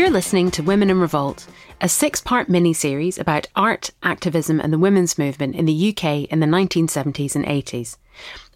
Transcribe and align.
You're 0.00 0.08
listening 0.08 0.50
to 0.52 0.62
Women 0.62 0.88
in 0.88 0.98
Revolt, 0.98 1.46
a 1.82 1.86
six 1.86 2.22
part 2.22 2.48
mini 2.48 2.72
series 2.72 3.18
about 3.18 3.48
art, 3.54 3.90
activism, 4.02 4.58
and 4.58 4.72
the 4.72 4.78
women's 4.78 5.18
movement 5.18 5.54
in 5.54 5.66
the 5.66 5.90
UK 5.90 6.24
in 6.24 6.40
the 6.40 6.46
1970s 6.46 7.36
and 7.36 7.44
80s. 7.44 7.98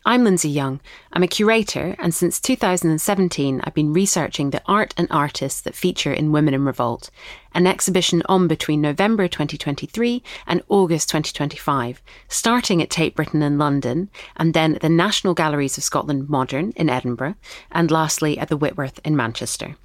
I'm 0.06 0.24
Linsey 0.24 0.48
Young. 0.50 0.80
I'm 1.12 1.22
a 1.22 1.28
curator, 1.28 1.96
and 1.98 2.14
since 2.14 2.40
2017, 2.40 3.60
I've 3.62 3.74
been 3.74 3.92
researching 3.92 4.50
the 4.50 4.62
art 4.64 4.94
and 4.96 5.06
artists 5.10 5.60
that 5.60 5.74
feature 5.74 6.14
in 6.14 6.32
Women 6.32 6.54
in 6.54 6.64
Revolt, 6.64 7.10
an 7.52 7.66
exhibition 7.66 8.22
on 8.24 8.48
between 8.48 8.80
November 8.80 9.28
2023 9.28 10.22
and 10.46 10.62
August 10.70 11.10
2025, 11.10 12.00
starting 12.26 12.80
at 12.80 12.88
Tate 12.88 13.14
Britain 13.14 13.42
in 13.42 13.58
London, 13.58 14.08
and 14.38 14.54
then 14.54 14.76
at 14.76 14.80
the 14.80 14.88
National 14.88 15.34
Galleries 15.34 15.76
of 15.76 15.84
Scotland 15.84 16.30
Modern 16.30 16.70
in 16.70 16.88
Edinburgh, 16.88 17.34
and 17.70 17.90
lastly 17.90 18.38
at 18.38 18.48
the 18.48 18.56
Whitworth 18.56 18.98
in 19.04 19.14
Manchester. 19.14 19.76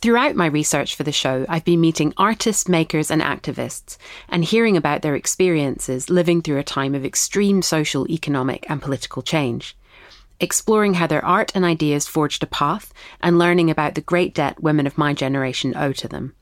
Throughout 0.00 0.36
my 0.36 0.46
research 0.46 0.94
for 0.94 1.02
the 1.02 1.10
show, 1.10 1.44
I've 1.48 1.64
been 1.64 1.80
meeting 1.80 2.14
artists, 2.16 2.68
makers, 2.68 3.10
and 3.10 3.20
activists 3.20 3.96
and 4.28 4.44
hearing 4.44 4.76
about 4.76 5.02
their 5.02 5.16
experiences 5.16 6.08
living 6.08 6.40
through 6.40 6.58
a 6.58 6.62
time 6.62 6.94
of 6.94 7.04
extreme 7.04 7.62
social, 7.62 8.08
economic, 8.08 8.64
and 8.70 8.80
political 8.80 9.22
change. 9.22 9.76
Exploring 10.38 10.94
how 10.94 11.08
their 11.08 11.24
art 11.24 11.50
and 11.52 11.64
ideas 11.64 12.06
forged 12.06 12.44
a 12.44 12.46
path 12.46 12.94
and 13.20 13.40
learning 13.40 13.70
about 13.70 13.96
the 13.96 14.00
great 14.00 14.34
debt 14.34 14.62
women 14.62 14.86
of 14.86 14.96
my 14.96 15.12
generation 15.12 15.76
owe 15.76 15.92
to 15.94 16.06
them. 16.06 16.32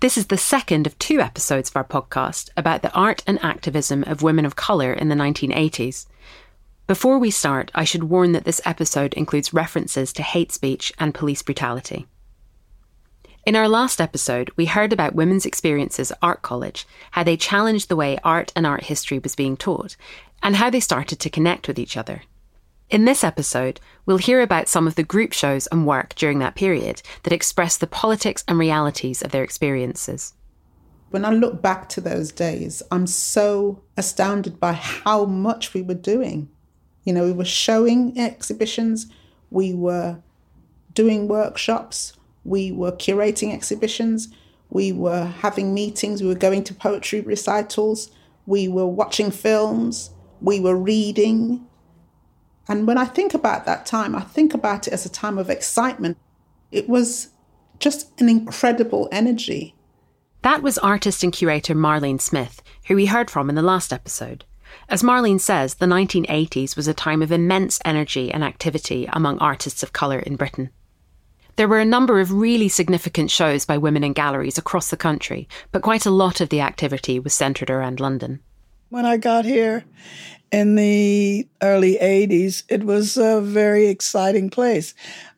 This 0.00 0.18
is 0.18 0.26
the 0.26 0.36
second 0.36 0.88
of 0.88 0.98
two 0.98 1.20
episodes 1.20 1.70
of 1.70 1.76
our 1.76 1.84
podcast 1.84 2.50
about 2.56 2.82
the 2.82 2.92
art 2.92 3.22
and 3.28 3.38
activism 3.44 4.02
of 4.08 4.22
women 4.22 4.44
of 4.44 4.56
colour 4.56 4.92
in 4.92 5.08
the 5.08 5.14
1980s. 5.14 6.06
Before 6.88 7.20
we 7.20 7.30
start, 7.30 7.70
I 7.76 7.84
should 7.84 8.04
warn 8.04 8.32
that 8.32 8.44
this 8.44 8.60
episode 8.64 9.14
includes 9.14 9.54
references 9.54 10.12
to 10.14 10.24
hate 10.24 10.50
speech 10.50 10.92
and 10.98 11.14
police 11.14 11.42
brutality. 11.42 12.08
In 13.46 13.54
our 13.54 13.68
last 13.68 14.00
episode, 14.00 14.50
we 14.56 14.66
heard 14.66 14.92
about 14.92 15.14
women's 15.14 15.46
experiences 15.46 16.10
at 16.10 16.18
Art 16.20 16.42
College, 16.42 16.84
how 17.12 17.22
they 17.22 17.36
challenged 17.36 17.88
the 17.88 17.94
way 17.94 18.18
art 18.24 18.52
and 18.56 18.66
art 18.66 18.82
history 18.82 19.20
was 19.20 19.36
being 19.36 19.56
taught, 19.56 19.96
and 20.42 20.56
how 20.56 20.68
they 20.68 20.80
started 20.80 21.20
to 21.20 21.30
connect 21.30 21.68
with 21.68 21.78
each 21.78 21.96
other. 21.96 22.22
In 22.90 23.04
this 23.04 23.22
episode, 23.22 23.78
we'll 24.04 24.16
hear 24.16 24.40
about 24.40 24.66
some 24.66 24.88
of 24.88 24.96
the 24.96 25.04
group 25.04 25.32
shows 25.32 25.68
and 25.68 25.86
work 25.86 26.16
during 26.16 26.40
that 26.40 26.56
period 26.56 27.02
that 27.22 27.32
express 27.32 27.76
the 27.76 27.86
politics 27.86 28.42
and 28.48 28.58
realities 28.58 29.22
of 29.22 29.30
their 29.30 29.44
experiences. 29.44 30.34
When 31.10 31.24
I 31.24 31.30
look 31.30 31.62
back 31.62 31.88
to 31.90 32.00
those 32.00 32.32
days, 32.32 32.82
I'm 32.90 33.06
so 33.06 33.80
astounded 33.96 34.58
by 34.58 34.72
how 34.72 35.24
much 35.24 35.72
we 35.72 35.82
were 35.82 35.94
doing. 35.94 36.48
You 37.04 37.12
know, 37.12 37.22
we 37.22 37.32
were 37.32 37.44
showing 37.44 38.18
exhibitions, 38.18 39.06
we 39.52 39.72
were 39.72 40.18
doing 40.94 41.28
workshops, 41.28 42.15
we 42.46 42.70
were 42.72 42.92
curating 42.92 43.52
exhibitions, 43.52 44.28
we 44.70 44.92
were 44.92 45.24
having 45.24 45.74
meetings, 45.74 46.22
we 46.22 46.28
were 46.28 46.34
going 46.34 46.64
to 46.64 46.74
poetry 46.74 47.20
recitals, 47.20 48.10
we 48.46 48.68
were 48.68 48.86
watching 48.86 49.30
films, 49.30 50.10
we 50.40 50.60
were 50.60 50.76
reading. 50.76 51.66
And 52.68 52.86
when 52.86 52.98
I 52.98 53.04
think 53.04 53.34
about 53.34 53.64
that 53.66 53.86
time, 53.86 54.14
I 54.14 54.20
think 54.20 54.54
about 54.54 54.86
it 54.86 54.92
as 54.92 55.06
a 55.06 55.10
time 55.10 55.38
of 55.38 55.50
excitement. 55.50 56.18
It 56.70 56.88
was 56.88 57.28
just 57.78 58.18
an 58.20 58.28
incredible 58.28 59.08
energy. 59.12 59.74
That 60.42 60.62
was 60.62 60.78
artist 60.78 61.22
and 61.22 61.32
curator 61.32 61.74
Marlene 61.74 62.20
Smith, 62.20 62.62
who 62.86 62.94
we 62.94 63.06
heard 63.06 63.30
from 63.30 63.48
in 63.48 63.56
the 63.56 63.62
last 63.62 63.92
episode. 63.92 64.44
As 64.88 65.02
Marlene 65.02 65.40
says, 65.40 65.74
the 65.74 65.86
1980s 65.86 66.76
was 66.76 66.86
a 66.86 66.94
time 66.94 67.22
of 67.22 67.32
immense 67.32 67.80
energy 67.84 68.30
and 68.32 68.44
activity 68.44 69.08
among 69.12 69.38
artists 69.38 69.82
of 69.82 69.92
colour 69.92 70.18
in 70.20 70.36
Britain. 70.36 70.70
There 71.56 71.68
were 71.68 71.80
a 71.80 71.86
number 71.86 72.20
of 72.20 72.32
really 72.32 72.68
significant 72.68 73.30
shows 73.30 73.64
by 73.64 73.78
women 73.78 74.04
in 74.04 74.12
galleries 74.12 74.58
across 74.58 74.90
the 74.90 74.96
country, 74.96 75.48
but 75.72 75.80
quite 75.80 76.04
a 76.04 76.10
lot 76.10 76.42
of 76.42 76.50
the 76.50 76.60
activity 76.60 77.18
was 77.18 77.32
centred 77.32 77.70
around 77.70 77.98
London. 77.98 78.40
When 78.90 79.06
I 79.06 79.16
got 79.16 79.46
here 79.46 79.84
in 80.52 80.74
the 80.74 81.48
early 81.62 81.96
80s, 81.96 82.62
it 82.68 82.84
was 82.84 83.16
a 83.16 83.40
very 83.40 83.86
exciting 83.86 84.50
place. 84.50 84.92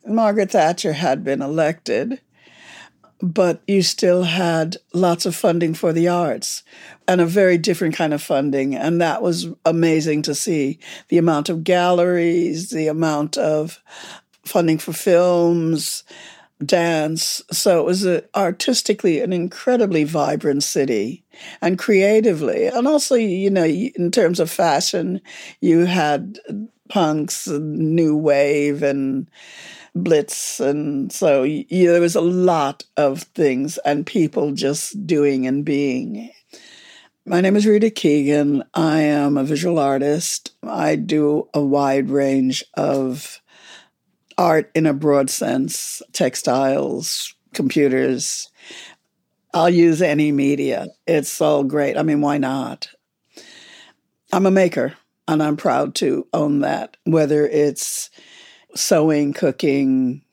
Margaret 0.05 0.51
Thatcher 0.51 0.91
had 0.91 1.23
been 1.23 1.41
elected, 1.41 2.19
but 3.21 3.61
you 3.65 3.81
still 3.81 4.23
had 4.23 4.75
lots 4.93 5.25
of 5.25 5.35
funding 5.35 5.73
for 5.73 5.93
the 5.93 6.09
arts 6.09 6.63
and 7.07 7.21
a 7.21 7.25
very 7.25 7.57
different 7.57 7.95
kind 7.95 8.13
of 8.13 8.21
funding. 8.21 8.75
And 8.75 8.99
that 8.99 9.21
was 9.21 9.47
amazing 9.65 10.23
to 10.23 10.35
see 10.35 10.79
the 11.07 11.17
amount 11.17 11.47
of 11.47 11.63
galleries, 11.63 12.71
the 12.71 12.87
amount 12.87 13.37
of 13.37 13.81
funding 14.49 14.77
for 14.77 14.93
films, 14.93 16.03
dance. 16.65 17.41
So 17.51 17.79
it 17.79 17.85
was 17.85 18.05
a, 18.05 18.23
artistically 18.35 19.21
an 19.21 19.31
incredibly 19.31 20.03
vibrant 20.03 20.63
city 20.63 21.23
and 21.61 21.79
creatively. 21.79 22.67
And 22.67 22.87
also, 22.87 23.15
you 23.15 23.49
know, 23.49 23.65
in 23.65 24.11
terms 24.11 24.39
of 24.39 24.49
fashion, 24.49 25.21
you 25.61 25.85
had 25.85 26.39
punks, 26.89 27.47
new 27.47 28.15
wave, 28.17 28.83
and 28.83 29.29
blitz. 29.95 30.59
And 30.59 31.11
so 31.11 31.43
you, 31.43 31.91
there 31.91 32.01
was 32.01 32.15
a 32.15 32.21
lot 32.21 32.83
of 32.97 33.23
things 33.23 33.77
and 33.79 34.05
people 34.05 34.51
just 34.51 35.05
doing 35.05 35.47
and 35.47 35.63
being. 35.63 36.31
My 37.25 37.41
name 37.41 37.55
is 37.55 37.67
Rita 37.67 37.91
Keegan. 37.91 38.63
I 38.73 39.01
am 39.01 39.37
a 39.37 39.43
visual 39.43 39.77
artist. 39.77 40.55
I 40.63 40.95
do 40.95 41.47
a 41.53 41.61
wide 41.61 42.09
range 42.09 42.63
of 42.73 43.39
art 44.39 44.71
in 44.73 44.85
a 44.85 44.93
broad 44.93 45.29
sense, 45.29 46.01
textiles, 46.13 47.35
computers. 47.53 48.49
I'll 49.53 49.69
use 49.69 50.01
any 50.01 50.31
media. 50.31 50.87
It's 51.05 51.41
all 51.41 51.63
great. 51.63 51.97
I 51.97 52.03
mean, 52.03 52.21
why 52.21 52.37
not? 52.37 52.87
I'm 54.31 54.45
a 54.45 54.51
maker 54.51 54.93
and 55.27 55.43
I'm 55.43 55.57
proud 55.57 55.93
to 55.95 56.25
own 56.33 56.61
that. 56.61 56.95
Whether 57.03 57.45
it's 57.45 58.09
sewing, 58.75 59.33
cooking, 59.33 60.23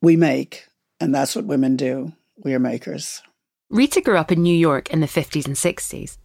we 0.00 0.16
make, 0.16 0.66
and 0.98 1.14
that's 1.14 1.36
what 1.36 1.44
women 1.44 1.76
do. 1.76 2.12
We 2.38 2.54
are 2.54 2.58
makers. 2.58 3.22
Rita 3.68 4.00
grew 4.00 4.16
up 4.16 4.32
in 4.32 4.42
New 4.42 4.56
York 4.56 4.90
in 4.90 5.00
the 5.00 5.06
50s 5.06 5.46
and 5.46 5.56
60s. 5.56 6.16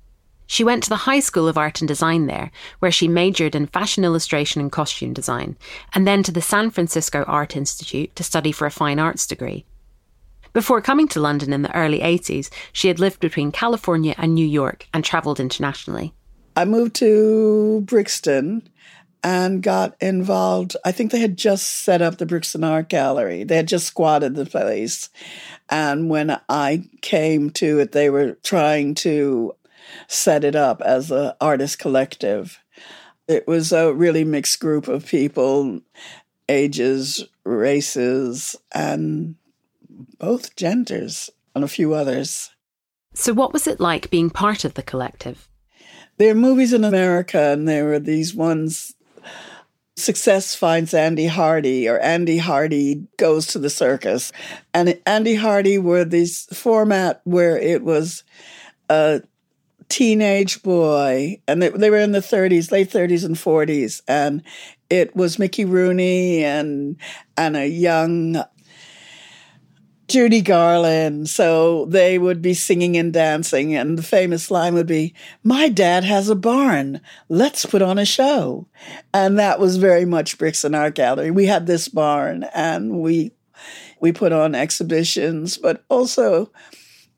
She 0.51 0.65
went 0.65 0.83
to 0.83 0.89
the 0.89 1.07
High 1.07 1.21
School 1.21 1.47
of 1.47 1.57
Art 1.57 1.79
and 1.79 1.87
Design 1.87 2.27
there, 2.27 2.51
where 2.79 2.91
she 2.91 3.07
majored 3.07 3.55
in 3.55 3.67
fashion 3.67 4.03
illustration 4.03 4.59
and 4.59 4.69
costume 4.69 5.13
design, 5.13 5.55
and 5.95 6.05
then 6.05 6.23
to 6.23 6.31
the 6.33 6.41
San 6.41 6.71
Francisco 6.71 7.23
Art 7.23 7.55
Institute 7.55 8.13
to 8.17 8.23
study 8.23 8.51
for 8.51 8.65
a 8.65 8.69
fine 8.69 8.99
arts 8.99 9.25
degree. 9.25 9.63
Before 10.51 10.81
coming 10.81 11.07
to 11.07 11.21
London 11.21 11.53
in 11.53 11.61
the 11.61 11.73
early 11.73 11.99
80s, 11.99 12.49
she 12.73 12.89
had 12.89 12.99
lived 12.99 13.21
between 13.21 13.53
California 13.53 14.13
and 14.17 14.35
New 14.35 14.45
York 14.45 14.89
and 14.93 15.05
travelled 15.05 15.39
internationally. 15.39 16.13
I 16.57 16.65
moved 16.65 16.95
to 16.95 17.79
Brixton 17.85 18.67
and 19.23 19.63
got 19.63 19.95
involved. 20.01 20.75
I 20.83 20.91
think 20.91 21.11
they 21.11 21.21
had 21.21 21.37
just 21.37 21.65
set 21.65 22.01
up 22.01 22.17
the 22.17 22.25
Brixton 22.25 22.65
Art 22.65 22.89
Gallery. 22.89 23.45
They 23.45 23.55
had 23.55 23.69
just 23.69 23.87
squatted 23.87 24.35
the 24.35 24.45
place. 24.45 25.09
And 25.69 26.09
when 26.09 26.37
I 26.49 26.89
came 26.99 27.51
to 27.51 27.79
it, 27.79 27.93
they 27.93 28.09
were 28.09 28.33
trying 28.43 28.95
to 28.95 29.55
set 30.07 30.43
it 30.43 30.55
up 30.55 30.81
as 30.81 31.11
an 31.11 31.33
artist 31.39 31.79
collective. 31.79 32.59
It 33.27 33.47
was 33.47 33.71
a 33.71 33.93
really 33.93 34.23
mixed 34.23 34.59
group 34.59 34.87
of 34.87 35.05
people, 35.05 35.81
ages, 36.49 37.23
races, 37.43 38.55
and 38.73 39.35
both 40.17 40.55
genders, 40.55 41.29
and 41.55 41.63
a 41.63 41.69
few 41.69 41.93
others. 41.93 42.51
So, 43.13 43.33
what 43.33 43.53
was 43.53 43.67
it 43.67 43.79
like 43.79 44.09
being 44.09 44.29
part 44.29 44.65
of 44.65 44.73
the 44.73 44.83
collective? 44.83 45.47
There 46.17 46.31
are 46.31 46.35
movies 46.35 46.73
in 46.73 46.83
America, 46.83 47.39
and 47.39 47.67
there 47.67 47.85
were 47.85 47.99
these 47.99 48.33
ones 48.33 48.95
Success 50.01 50.55
finds 50.55 50.93
Andy 50.93 51.27
Hardy, 51.27 51.87
or 51.87 51.99
Andy 51.99 52.37
Hardy 52.37 53.05
goes 53.17 53.45
to 53.47 53.59
the 53.59 53.69
circus. 53.69 54.31
And 54.73 54.99
Andy 55.05 55.35
Hardy 55.35 55.77
were 55.77 56.05
this 56.05 56.45
format 56.47 57.21
where 57.23 57.57
it 57.57 57.83
was 57.83 58.23
a 58.89 59.21
teenage 59.91 60.63
boy, 60.63 61.41
and 61.47 61.61
they, 61.61 61.69
they 61.69 61.89
were 61.89 61.99
in 61.99 62.13
the 62.13 62.19
30s, 62.19 62.71
late 62.71 62.89
30s 62.89 63.25
and 63.25 63.35
40s, 63.35 64.01
and 64.07 64.41
it 64.89 65.15
was 65.15 65.37
Mickey 65.37 65.65
Rooney 65.65 66.43
and 66.43 66.95
and 67.37 67.57
a 67.57 67.67
young 67.67 68.41
Judy 70.07 70.41
Garland. 70.41 71.29
So 71.29 71.85
they 71.85 72.17
would 72.17 72.41
be 72.41 72.53
singing 72.53 72.95
and 72.95 73.11
dancing, 73.11 73.75
and 73.75 73.97
the 73.97 74.03
famous 74.03 74.49
line 74.49 74.73
would 74.75 74.87
be, 74.87 75.13
My 75.43 75.67
dad 75.67 76.05
has 76.05 76.29
a 76.29 76.35
barn. 76.35 77.01
Let's 77.27 77.65
put 77.65 77.81
on 77.81 77.99
a 77.99 78.05
show. 78.05 78.67
And 79.13 79.37
that 79.39 79.59
was 79.59 79.75
very 79.75 80.05
much 80.05 80.37
Brixton 80.37 80.73
Art 80.73 80.95
Gallery. 80.95 81.31
We 81.31 81.47
had 81.47 81.67
this 81.67 81.89
barn 81.89 82.45
and 82.53 83.01
we 83.01 83.31
we 83.99 84.11
put 84.11 84.31
on 84.31 84.55
exhibitions, 84.55 85.57
but 85.57 85.83
also 85.89 86.51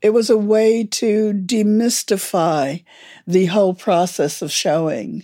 it 0.03 0.13
was 0.13 0.29
a 0.29 0.37
way 0.37 0.83
to 0.83 1.33
demystify 1.33 2.83
the 3.25 3.45
whole 3.45 3.73
process 3.73 4.41
of 4.43 4.51
showing. 4.51 5.23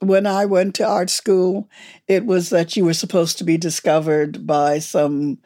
when 0.00 0.28
I 0.28 0.44
went 0.44 0.76
to 0.76 0.86
art 0.86 1.10
school, 1.10 1.68
it 2.06 2.24
was 2.24 2.50
that 2.50 2.76
you 2.76 2.84
were 2.84 2.94
supposed 2.94 3.36
to 3.38 3.44
be 3.44 3.58
discovered 3.58 4.46
by 4.46 4.78
some, 4.78 5.38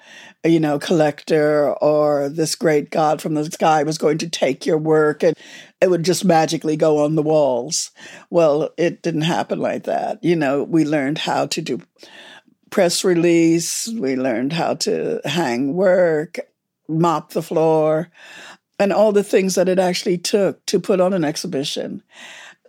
you 0.45 0.61
know, 0.61 0.79
collector 0.79 1.73
or 1.81 2.29
this 2.29 2.55
great 2.55 2.91
god 2.91 3.23
from 3.23 3.33
the 3.33 3.51
sky 3.51 3.83
was 3.83 3.97
going 3.97 4.19
to 4.19 4.29
take 4.29 4.67
your 4.67 4.77
work 4.77 5.23
and 5.23 5.35
it 5.81 5.89
would 5.89 6.03
just 6.05 6.25
magically 6.25 6.77
go 6.77 7.03
on 7.03 7.15
the 7.15 7.23
walls. 7.23 7.93
Well, 8.29 8.69
it 8.77 9.03
didn't 9.03 9.23
happen 9.23 9.59
like 9.59 9.85
that. 9.85 10.23
You 10.23 10.37
know, 10.37 10.65
we 10.65 10.85
learned 10.85 11.19
how 11.19 11.47
to 11.47 11.63
do 11.63 11.81
press 12.69 13.05
release, 13.05 13.89
we 13.89 14.17
learned 14.17 14.53
how 14.53 14.75
to 14.75 15.21
hang 15.25 15.73
work, 15.73 16.39
mop 16.89 17.33
the 17.33 17.43
floor, 17.43 18.11
and 18.79 18.93
all 18.93 19.13
the 19.13 19.25
things 19.25 19.55
that 19.55 19.69
it 19.69 19.79
actually 19.79 20.19
took 20.19 20.65
to 20.67 20.81
put 20.81 21.01
on 21.01 21.13
an 21.13 21.25
exhibition. 21.25 22.03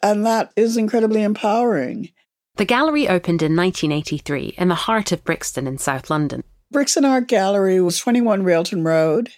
And 0.02 0.26
that 0.26 0.52
is 0.56 0.78
incredibly 0.78 1.24
empowering. 1.24 2.10
The 2.56 2.66
gallery 2.66 3.08
opened 3.08 3.42
in 3.42 3.56
1983 3.56 4.56
in 4.58 4.68
the 4.68 4.76
heart 4.76 5.12
of 5.12 5.24
Brixton 5.24 5.66
in 5.66 5.78
South 5.78 6.10
London. 6.10 6.44
Brixton 6.72 7.06
Art 7.06 7.28
Gallery 7.28 7.82
was 7.82 8.00
21 8.00 8.44
Railton 8.44 8.84
Road. 8.84 9.32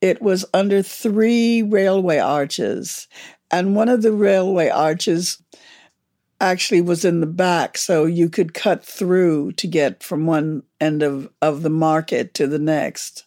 It 0.00 0.20
was 0.20 0.44
under 0.52 0.82
three 0.82 1.62
railway 1.62 2.18
arches, 2.18 3.08
and 3.50 3.76
one 3.76 3.88
of 3.88 4.02
the 4.02 4.12
railway 4.12 4.68
arches 4.68 5.42
actually 6.40 6.80
was 6.80 7.04
in 7.04 7.20
the 7.20 7.26
back, 7.26 7.78
so 7.78 8.04
you 8.04 8.28
could 8.28 8.54
cut 8.54 8.84
through 8.84 9.52
to 9.52 9.66
get 9.66 10.02
from 10.02 10.26
one 10.26 10.62
end 10.80 11.02
of, 11.02 11.28
of 11.40 11.62
the 11.62 11.70
market 11.70 12.34
to 12.34 12.46
the 12.46 12.58
next. 12.58 13.23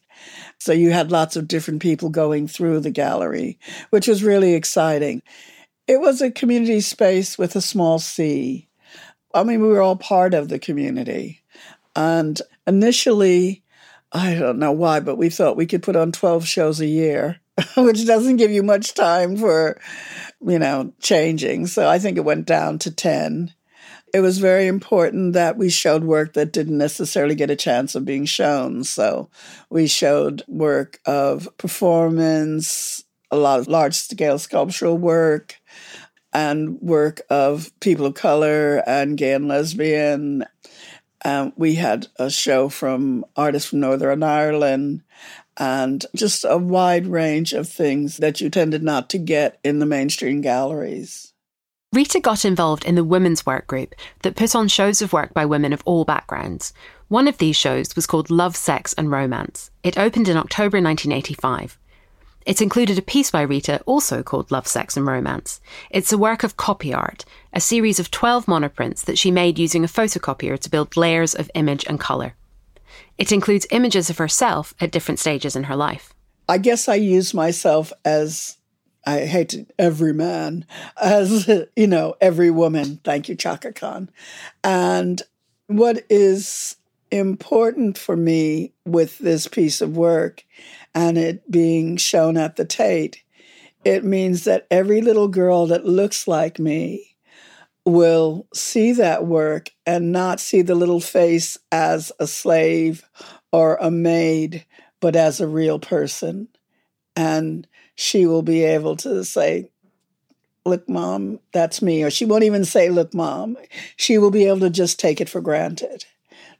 So 0.67 0.73
you 0.73 0.91
had 0.91 1.13
lots 1.13 1.37
of 1.37 1.47
different 1.47 1.81
people 1.81 2.09
going 2.09 2.49
through 2.49 2.81
the 2.81 2.91
gallery, 2.91 3.57
which 3.89 4.05
was 4.05 4.21
really 4.21 4.53
exciting. 4.53 5.21
It 5.87 6.01
was 6.01 6.21
a 6.21 6.29
community 6.29 6.81
space 6.81 7.37
with 7.37 7.55
a 7.55 7.61
small 7.61 7.99
C. 7.99 8.67
I 9.33 9.45
mean, 9.45 9.61
we 9.61 9.69
were 9.69 9.81
all 9.81 9.95
part 9.95 10.33
of 10.33 10.49
the 10.49 10.59
community. 10.59 11.41
And 11.95 12.41
initially, 12.67 13.63
I 14.11 14.35
don't 14.35 14.59
know 14.59 14.73
why, 14.73 14.99
but 14.99 15.15
we 15.15 15.29
thought 15.29 15.55
we 15.55 15.67
could 15.67 15.83
put 15.83 15.95
on 15.95 16.11
12 16.11 16.45
shows 16.45 16.81
a 16.81 16.85
year, 16.85 17.39
which 17.77 18.05
doesn't 18.05 18.35
give 18.35 18.51
you 18.51 18.61
much 18.61 18.93
time 18.93 19.37
for, 19.37 19.79
you 20.45 20.59
know, 20.59 20.93
changing. 20.99 21.67
So 21.67 21.87
I 21.87 21.97
think 21.97 22.17
it 22.17 22.25
went 22.25 22.45
down 22.45 22.77
to 22.79 22.91
10. 22.91 23.53
It 24.13 24.21
was 24.21 24.37
very 24.37 24.67
important 24.67 25.33
that 25.33 25.57
we 25.57 25.69
showed 25.69 26.03
work 26.03 26.33
that 26.33 26.53
didn't 26.53 26.77
necessarily 26.77 27.35
get 27.35 27.51
a 27.51 27.55
chance 27.55 27.93
of 27.93 28.05
being 28.05 28.25
shown. 28.25 28.83
So 28.83 29.29
we 29.69 29.87
showed 29.87 30.43
work 30.47 30.99
of 31.05 31.49
performance, 31.57 33.03
a 33.31 33.37
lot 33.37 33.59
of 33.59 33.67
large 33.67 33.95
scale 33.95 34.39
sculptural 34.39 34.97
work, 34.97 35.59
and 36.33 36.79
work 36.81 37.21
of 37.29 37.71
people 37.79 38.05
of 38.05 38.13
color 38.13 38.83
and 38.87 39.17
gay 39.17 39.33
and 39.33 39.47
lesbian. 39.47 40.45
Um, 41.25 41.51
we 41.57 41.75
had 41.75 42.07
a 42.17 42.29
show 42.29 42.69
from 42.69 43.25
artists 43.35 43.69
from 43.69 43.81
Northern 43.81 44.23
Ireland 44.23 45.03
and 45.57 46.05
just 46.15 46.45
a 46.47 46.57
wide 46.57 47.07
range 47.07 47.53
of 47.53 47.67
things 47.67 48.17
that 48.17 48.39
you 48.39 48.49
tended 48.49 48.83
not 48.83 49.09
to 49.09 49.17
get 49.17 49.59
in 49.63 49.79
the 49.79 49.85
mainstream 49.85 50.41
galleries. 50.41 51.33
Rita 51.93 52.19
got 52.19 52.43
involved 52.43 52.83
in 52.83 52.95
the 52.95 53.03
women's 53.03 53.45
work 53.45 53.65
group 53.65 53.95
that 54.21 54.35
put 54.35 54.55
on 54.55 54.67
shows 54.67 55.01
of 55.01 55.13
work 55.13 55.33
by 55.33 55.45
women 55.45 55.71
of 55.71 55.81
all 55.85 56.03
backgrounds. 56.03 56.73
One 57.07 57.29
of 57.29 57.37
these 57.37 57.55
shows 57.55 57.95
was 57.95 58.05
called 58.05 58.29
Love, 58.29 58.57
Sex 58.57 58.93
and 58.93 59.09
Romance. 59.09 59.71
It 59.83 59.97
opened 59.97 60.27
in 60.27 60.35
October 60.35 60.81
1985. 60.81 61.79
It 62.45 62.61
included 62.61 62.97
a 62.97 63.01
piece 63.01 63.31
by 63.31 63.41
Rita, 63.41 63.81
also 63.85 64.21
called 64.21 64.51
Love, 64.51 64.67
Sex 64.67 64.97
and 64.97 65.07
Romance. 65.07 65.61
It's 65.89 66.11
a 66.11 66.17
work 66.17 66.43
of 66.43 66.57
copy 66.57 66.93
art, 66.93 67.23
a 67.53 67.61
series 67.61 67.99
of 67.99 68.11
12 68.11 68.47
monoprints 68.47 69.05
that 69.05 69.17
she 69.17 69.31
made 69.31 69.57
using 69.57 69.85
a 69.85 69.87
photocopier 69.87 70.59
to 70.59 70.69
build 70.69 70.97
layers 70.97 71.33
of 71.35 71.49
image 71.55 71.85
and 71.87 72.01
colour. 72.01 72.35
It 73.17 73.31
includes 73.31 73.65
images 73.71 74.09
of 74.09 74.17
herself 74.17 74.73
at 74.81 74.91
different 74.91 75.19
stages 75.19 75.55
in 75.55 75.63
her 75.63 75.75
life. 75.75 76.13
I 76.49 76.57
guess 76.57 76.89
I 76.89 76.95
use 76.95 77.33
myself 77.33 77.93
as 78.03 78.56
I 79.07 79.25
hate 79.25 79.55
every 79.79 80.13
man, 80.13 80.65
as 81.01 81.47
you 81.77 81.87
know, 81.87 82.15
every 82.19 82.51
woman. 82.51 82.99
Thank 83.05 83.29
you, 83.29 83.35
Chaka 83.35 83.71
Khan. 83.71 84.09
And 84.65 85.21
what 85.67 86.05
is 86.09 86.75
important 87.09 87.97
for 87.97 88.17
me 88.17 88.73
with 88.85 89.17
this 89.19 89.47
piece 89.47 89.79
of 89.79 89.95
work 89.95 90.43
and 90.93 91.17
it 91.17 91.49
being 91.49 91.95
shown 91.95 92.35
at 92.35 92.57
the 92.57 92.65
Tate, 92.65 93.23
it 93.85 94.03
means 94.03 94.43
that 94.43 94.67
every 94.69 94.99
little 94.99 95.29
girl 95.29 95.67
that 95.67 95.85
looks 95.85 96.27
like 96.27 96.59
me 96.59 97.15
will 97.85 98.45
see 98.53 98.91
that 98.91 99.25
work 99.25 99.71
and 99.85 100.11
not 100.11 100.41
see 100.41 100.61
the 100.61 100.75
little 100.75 100.99
face 100.99 101.57
as 101.71 102.11
a 102.19 102.27
slave 102.27 103.09
or 103.53 103.77
a 103.79 103.89
maid, 103.89 104.65
but 104.99 105.15
as 105.15 105.39
a 105.39 105.47
real 105.47 105.79
person. 105.79 106.49
And 107.17 107.67
she 107.95 108.27
will 108.27 108.43
be 108.43 108.63
able 108.63 108.95
to 108.97 109.25
say, 109.25 109.71
Look, 110.65 110.87
mom, 110.87 111.39
that's 111.51 111.81
me. 111.81 112.03
Or 112.03 112.11
she 112.11 112.25
won't 112.25 112.43
even 112.43 112.63
say, 112.63 112.89
Look, 112.89 113.13
mom. 113.13 113.57
She 113.95 114.17
will 114.17 114.31
be 114.31 114.45
able 114.45 114.59
to 114.59 114.69
just 114.69 114.99
take 114.99 115.19
it 115.19 115.27
for 115.27 115.41
granted. 115.41 116.05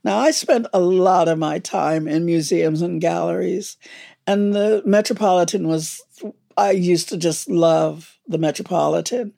Now, 0.04 0.18
I 0.18 0.32
spent 0.32 0.68
a 0.74 0.80
lot 0.80 1.28
of 1.28 1.38
my 1.38 1.60
time 1.60 2.08
in 2.08 2.26
museums 2.26 2.82
and 2.82 3.02
galleries, 3.02 3.78
and 4.26 4.54
the 4.54 4.82
Metropolitan 4.86 5.68
was, 5.68 6.02
I 6.56 6.72
used 6.72 7.10
to 7.10 7.18
just 7.18 7.50
love 7.50 8.18
the 8.28 8.38
Metropolitan. 8.38 9.34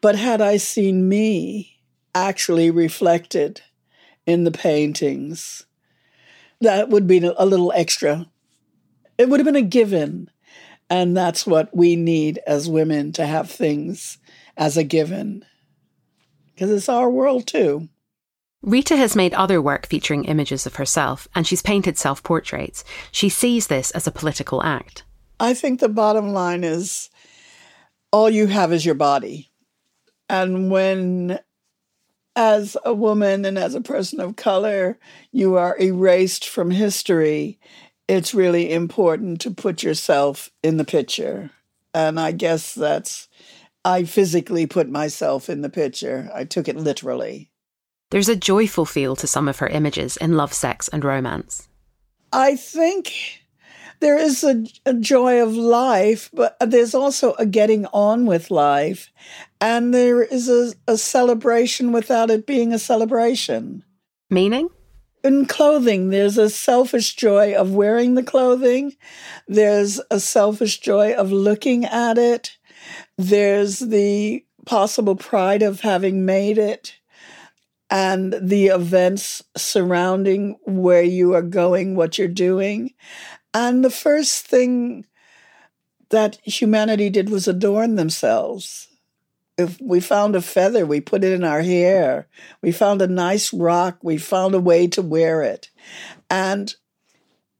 But 0.00 0.16
had 0.16 0.40
I 0.40 0.56
seen 0.56 1.08
me 1.08 1.78
actually 2.14 2.70
reflected 2.70 3.62
in 4.26 4.44
the 4.44 4.50
paintings, 4.50 5.64
that 6.60 6.88
would 6.88 7.06
be 7.06 7.18
a 7.18 7.46
little 7.46 7.72
extra. 7.74 8.26
It 9.18 9.28
would 9.28 9.40
have 9.40 9.46
been 9.46 9.56
a 9.56 9.62
given. 9.62 10.31
And 10.92 11.16
that's 11.16 11.46
what 11.46 11.74
we 11.74 11.96
need 11.96 12.38
as 12.46 12.68
women 12.68 13.12
to 13.12 13.24
have 13.24 13.50
things 13.50 14.18
as 14.58 14.76
a 14.76 14.84
given. 14.84 15.42
Because 16.48 16.70
it's 16.70 16.90
our 16.90 17.08
world 17.08 17.46
too. 17.46 17.88
Rita 18.60 18.98
has 18.98 19.16
made 19.16 19.32
other 19.32 19.62
work 19.62 19.86
featuring 19.86 20.26
images 20.26 20.66
of 20.66 20.76
herself, 20.76 21.26
and 21.34 21.46
she's 21.46 21.62
painted 21.62 21.96
self 21.96 22.22
portraits. 22.22 22.84
She 23.10 23.30
sees 23.30 23.68
this 23.68 23.90
as 23.92 24.06
a 24.06 24.12
political 24.12 24.62
act. 24.62 25.04
I 25.40 25.54
think 25.54 25.80
the 25.80 25.88
bottom 25.88 26.34
line 26.34 26.62
is 26.62 27.08
all 28.12 28.28
you 28.28 28.46
have 28.48 28.70
is 28.70 28.84
your 28.84 28.94
body. 28.94 29.50
And 30.28 30.70
when, 30.70 31.38
as 32.36 32.76
a 32.84 32.92
woman 32.92 33.46
and 33.46 33.56
as 33.56 33.74
a 33.74 33.80
person 33.80 34.20
of 34.20 34.36
color, 34.36 34.98
you 35.30 35.56
are 35.56 35.74
erased 35.80 36.46
from 36.46 36.70
history, 36.70 37.58
it's 38.08 38.34
really 38.34 38.72
important 38.72 39.40
to 39.42 39.50
put 39.50 39.82
yourself 39.82 40.50
in 40.62 40.76
the 40.76 40.84
picture. 40.84 41.50
And 41.94 42.18
I 42.18 42.32
guess 42.32 42.74
that's, 42.74 43.28
I 43.84 44.04
physically 44.04 44.66
put 44.66 44.88
myself 44.88 45.48
in 45.48 45.62
the 45.62 45.70
picture. 45.70 46.30
I 46.34 46.44
took 46.44 46.68
it 46.68 46.76
literally. 46.76 47.50
There's 48.10 48.28
a 48.28 48.36
joyful 48.36 48.84
feel 48.84 49.16
to 49.16 49.26
some 49.26 49.48
of 49.48 49.58
her 49.58 49.68
images 49.68 50.16
in 50.18 50.36
Love, 50.36 50.52
Sex, 50.52 50.88
and 50.88 51.04
Romance. 51.04 51.68
I 52.32 52.56
think 52.56 53.42
there 54.00 54.18
is 54.18 54.42
a, 54.42 54.64
a, 54.84 54.94
joy 54.94 55.42
of 55.42 55.54
life, 55.54 56.28
but 56.32 56.56
there's 56.60 56.94
also 56.94 57.34
a 57.34 57.46
getting 57.46 57.86
on 57.86 58.26
with 58.26 58.50
life. 58.50 59.10
And 59.60 59.94
there 59.94 60.22
is 60.22 60.48
a, 60.48 60.74
a 60.88 60.98
celebration 60.98 61.92
without 61.92 62.30
it 62.30 62.46
being 62.46 62.72
a 62.72 62.78
celebration. 62.78 63.84
Meaning? 64.28 64.68
In 65.24 65.46
clothing, 65.46 66.10
there's 66.10 66.36
a 66.36 66.50
selfish 66.50 67.14
joy 67.14 67.54
of 67.54 67.72
wearing 67.72 68.14
the 68.14 68.24
clothing, 68.24 68.96
there's 69.46 70.00
a 70.10 70.18
selfish 70.18 70.80
joy 70.80 71.14
of 71.14 71.30
looking 71.30 71.84
at 71.84 72.18
it, 72.18 72.56
there's 73.16 73.78
the 73.78 74.44
possible 74.66 75.14
pride 75.14 75.62
of 75.62 75.80
having 75.80 76.24
made 76.24 76.58
it 76.58 76.98
and 77.88 78.34
the 78.40 78.68
events 78.68 79.42
surrounding 79.56 80.58
where 80.64 81.02
you 81.02 81.34
are 81.34 81.42
going, 81.42 81.94
what 81.94 82.16
you're 82.16 82.26
doing. 82.26 82.94
And 83.52 83.84
the 83.84 83.90
first 83.90 84.46
thing 84.46 85.04
that 86.08 86.38
humanity 86.42 87.10
did 87.10 87.28
was 87.28 87.46
adorn 87.46 87.96
themselves. 87.96 88.88
If 89.58 89.80
we 89.80 90.00
found 90.00 90.34
a 90.34 90.42
feather, 90.42 90.86
we 90.86 91.00
put 91.00 91.24
it 91.24 91.32
in 91.32 91.44
our 91.44 91.62
hair. 91.62 92.26
We 92.62 92.72
found 92.72 93.02
a 93.02 93.06
nice 93.06 93.52
rock, 93.52 93.98
we 94.02 94.18
found 94.18 94.54
a 94.54 94.60
way 94.60 94.86
to 94.88 95.02
wear 95.02 95.42
it. 95.42 95.70
And 96.30 96.74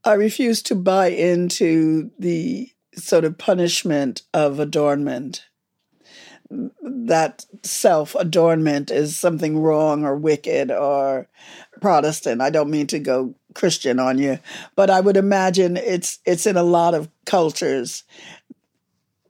I 0.04 0.14
refuse 0.14 0.62
to 0.64 0.74
buy 0.74 1.08
into 1.08 2.10
the 2.18 2.70
sort 2.94 3.24
of 3.24 3.38
punishment 3.38 4.22
of 4.34 4.58
adornment 4.58 5.44
that 6.82 7.46
self 7.62 8.14
adornment 8.14 8.90
is 8.90 9.18
something 9.18 9.58
wrong 9.58 10.04
or 10.04 10.16
wicked 10.16 10.70
or 10.70 11.28
Protestant. 11.80 12.40
I 12.40 12.50
don't 12.50 12.70
mean 12.70 12.86
to 12.88 12.98
go 12.98 13.34
Christian 13.54 13.98
on 13.98 14.18
you, 14.18 14.38
but 14.76 14.90
I 14.90 15.00
would 15.00 15.16
imagine 15.16 15.76
it's 15.76 16.18
it's 16.24 16.46
in 16.46 16.56
a 16.56 16.62
lot 16.62 16.94
of 16.94 17.08
cultures. 17.24 18.04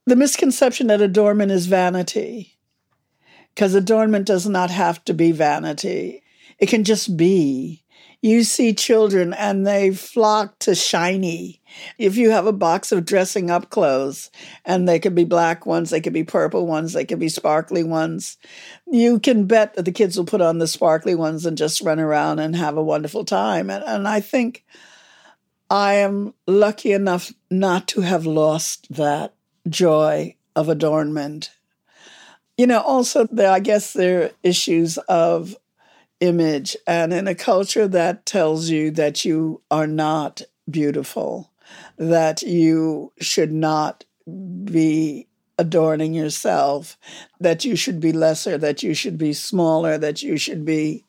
The 0.06 0.16
misconception 0.16 0.88
that 0.88 1.00
adornment 1.00 1.52
is 1.52 1.66
vanity. 1.66 2.58
because 3.54 3.74
adornment 3.74 4.26
does 4.26 4.48
not 4.48 4.70
have 4.70 5.04
to 5.04 5.14
be 5.14 5.32
vanity. 5.32 6.22
It 6.58 6.68
can 6.68 6.84
just 6.84 7.16
be. 7.16 7.84
You 8.22 8.44
see 8.44 8.72
children 8.72 9.32
and 9.32 9.66
they 9.66 9.90
flock 9.92 10.58
to 10.60 10.76
shiny. 10.76 11.60
If 11.98 12.16
you 12.16 12.30
have 12.30 12.46
a 12.46 12.52
box 12.52 12.92
of 12.92 13.04
dressing 13.04 13.50
up 13.50 13.68
clothes, 13.68 14.30
and 14.64 14.88
they 14.88 15.00
could 15.00 15.14
be 15.14 15.24
black 15.24 15.66
ones, 15.66 15.90
they 15.90 16.00
could 16.00 16.12
be 16.12 16.22
purple 16.22 16.64
ones, 16.66 16.92
they 16.92 17.04
could 17.04 17.18
be 17.18 17.28
sparkly 17.28 17.82
ones, 17.82 18.36
you 18.86 19.18
can 19.18 19.46
bet 19.46 19.74
that 19.74 19.84
the 19.84 19.92
kids 19.92 20.16
will 20.16 20.24
put 20.24 20.40
on 20.40 20.58
the 20.58 20.68
sparkly 20.68 21.16
ones 21.16 21.44
and 21.46 21.58
just 21.58 21.80
run 21.80 21.98
around 21.98 22.38
and 22.38 22.54
have 22.54 22.76
a 22.76 22.82
wonderful 22.82 23.24
time. 23.24 23.70
And, 23.70 23.82
and 23.84 24.06
I 24.06 24.20
think 24.20 24.64
I 25.68 25.94
am 25.94 26.34
lucky 26.46 26.92
enough 26.92 27.32
not 27.50 27.88
to 27.88 28.02
have 28.02 28.24
lost 28.24 28.86
that 28.94 29.34
joy 29.68 30.36
of 30.56 30.68
adornment. 30.68 31.50
You 32.56 32.66
know, 32.66 32.80
also, 32.80 33.26
there, 33.30 33.50
I 33.50 33.60
guess 33.60 33.92
there 33.92 34.22
are 34.24 34.30
issues 34.42 34.98
of 34.98 35.56
image, 36.20 36.76
and 36.86 37.12
in 37.12 37.26
a 37.26 37.34
culture 37.34 37.88
that 37.88 38.26
tells 38.26 38.70
you 38.70 38.90
that 38.92 39.24
you 39.24 39.60
are 39.70 39.86
not 39.86 40.42
beautiful, 40.70 41.50
that 41.96 42.42
you 42.42 43.12
should 43.20 43.52
not 43.52 44.04
be 44.64 45.26
adorning 45.58 46.14
yourself, 46.14 46.96
that 47.40 47.64
you 47.64 47.76
should 47.76 48.00
be 48.00 48.12
lesser, 48.12 48.56
that 48.58 48.82
you 48.82 48.94
should 48.94 49.18
be 49.18 49.32
smaller, 49.32 49.98
that 49.98 50.22
you 50.22 50.36
should 50.36 50.64
be 50.64 51.04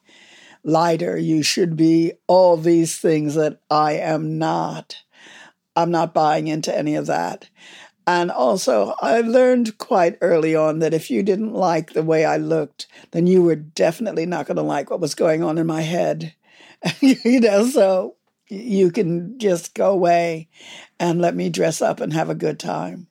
lighter, 0.64 1.18
you 1.18 1.44
should 1.44 1.76
be 1.76 2.14
all 2.28 2.58
these 2.58 2.98
things 2.98 3.36
that 3.36 3.60
I 3.70 3.94
am 3.94 4.38
not. 4.38 5.04
I'm 5.76 5.92
not 5.92 6.14
buying 6.14 6.48
into 6.48 6.76
any 6.76 6.96
of 6.96 7.08
that. 7.08 7.50
And 8.06 8.32
also, 8.32 8.96
I 9.02 9.22
learned 9.22 9.78
quite 9.78 10.18
early 10.22 10.56
on 10.56 10.80
that 10.80 10.94
if 10.94 11.10
you 11.10 11.24
didn't 11.24 11.54
like 11.54 11.94
the 11.94 12.04
way 12.04 12.26
I 12.26 12.38
looked, 12.38 12.88
then 13.12 13.28
you 13.28 13.42
were 13.42 13.56
definitely 13.56 14.26
not 14.26 14.46
going 14.46 14.58
to 14.58 14.64
like 14.64 14.90
what 14.90 15.00
was 15.00 15.16
going 15.16 15.42
on 15.42 15.58
in 15.58 15.68
my 15.68 15.82
head. 15.82 16.34
you 17.00 17.40
know, 17.40 17.66
so 17.66 18.16
you 18.50 18.92
can 18.92 19.40
just 19.40 19.74
go 19.74 19.92
away 19.92 20.50
and 21.00 21.22
let 21.22 21.36
me 21.36 21.50
dress 21.50 21.82
up 21.82 22.02
and 22.02 22.12
have 22.14 22.30
a 22.30 22.36
good 22.36 22.60
time. 22.60 23.08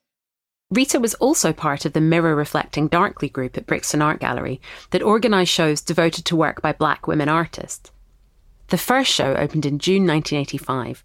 Rita 0.70 1.00
was 1.00 1.14
also 1.14 1.52
part 1.52 1.84
of 1.84 1.92
the 1.92 2.00
Mirror 2.00 2.34
Reflecting 2.34 2.88
Darkly 2.88 3.28
group 3.28 3.58
at 3.58 3.66
Brixton 3.66 4.00
Art 4.00 4.20
Gallery 4.20 4.60
that 4.90 5.02
organised 5.02 5.52
shows 5.52 5.82
devoted 5.82 6.24
to 6.26 6.36
work 6.36 6.62
by 6.62 6.72
black 6.72 7.06
women 7.06 7.28
artists. 7.28 7.90
The 8.68 8.78
first 8.78 9.12
show 9.12 9.34
opened 9.34 9.66
in 9.66 9.78
June 9.78 10.06
1985. 10.06 11.04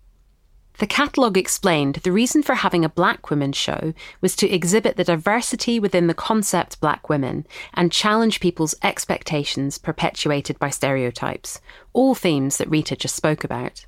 The 0.80 0.88
catalogue 0.88 1.38
explained 1.38 1.96
the 1.96 2.12
reason 2.12 2.44
for 2.44 2.54
having 2.54 2.86
a 2.86 2.90
black 2.90 3.32
women's 3.32 3.58
show 3.58 3.94
was 4.22 4.36
to 4.36 4.50
exhibit 4.50 4.96
the 4.96 5.04
diversity 5.04 5.80
within 5.80 6.06
the 6.06 6.14
concept 6.14 6.80
black 6.80 7.10
women 7.10 7.48
and 7.74 7.92
challenge 7.92 8.40
people's 8.40 8.76
expectations 8.84 9.80
perpetuated 9.80 10.60
by 10.60 10.70
stereotypes, 10.70 11.62
all 11.94 12.14
themes 12.14 12.58
that 12.58 12.70
Rita 12.70 12.96
just 12.96 13.16
spoke 13.16 13.44
about. 13.44 13.88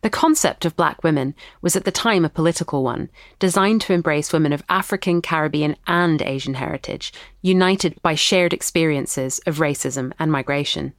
The 0.00 0.10
concept 0.10 0.64
of 0.64 0.76
black 0.76 1.02
women 1.02 1.34
was 1.60 1.76
at 1.76 1.84
the 1.84 1.90
time 1.90 2.24
a 2.24 2.30
political 2.30 2.82
one, 2.82 3.10
designed 3.38 3.80
to 3.82 3.92
embrace 3.92 4.32
women 4.32 4.52
of 4.52 4.62
African, 4.68 5.20
Caribbean, 5.20 5.76
and 5.86 6.20
Asian 6.22 6.54
heritage, 6.54 7.12
united 7.42 8.00
by 8.02 8.14
shared 8.14 8.52
experiences 8.52 9.38
of 9.46 9.58
racism 9.58 10.12
and 10.18 10.32
migration. 10.32 10.94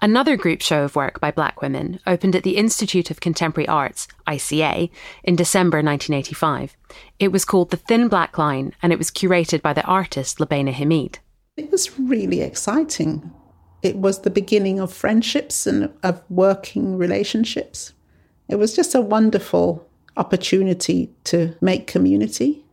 Another 0.00 0.36
group 0.36 0.60
show 0.60 0.84
of 0.84 0.96
work 0.96 1.20
by 1.20 1.30
black 1.30 1.62
women 1.62 2.00
opened 2.06 2.36
at 2.36 2.42
the 2.42 2.56
Institute 2.56 3.10
of 3.10 3.20
Contemporary 3.20 3.68
Arts, 3.68 4.06
ICA, 4.26 4.90
in 5.22 5.36
December 5.36 5.78
1985. 5.78 6.76
It 7.18 7.32
was 7.32 7.44
called 7.44 7.70
The 7.70 7.76
Thin 7.76 8.08
Black 8.08 8.36
Line 8.36 8.74
and 8.82 8.92
it 8.92 8.98
was 8.98 9.10
curated 9.10 9.62
by 9.62 9.72
the 9.72 9.84
artist 9.84 10.38
Lubaina 10.38 10.72
Himid. 10.72 11.18
It 11.56 11.70
was 11.70 11.98
really 11.98 12.40
exciting. 12.40 13.32
It 13.82 13.96
was 13.96 14.20
the 14.20 14.30
beginning 14.30 14.80
of 14.80 14.92
friendships 14.92 15.66
and 15.66 15.92
of 16.02 16.22
working 16.28 16.96
relationships. 16.96 17.92
It 18.48 18.56
was 18.56 18.74
just 18.74 18.94
a 18.94 19.00
wonderful 19.00 19.86
opportunity 20.16 21.12
to 21.24 21.54
make 21.60 21.86
community. 21.86 22.64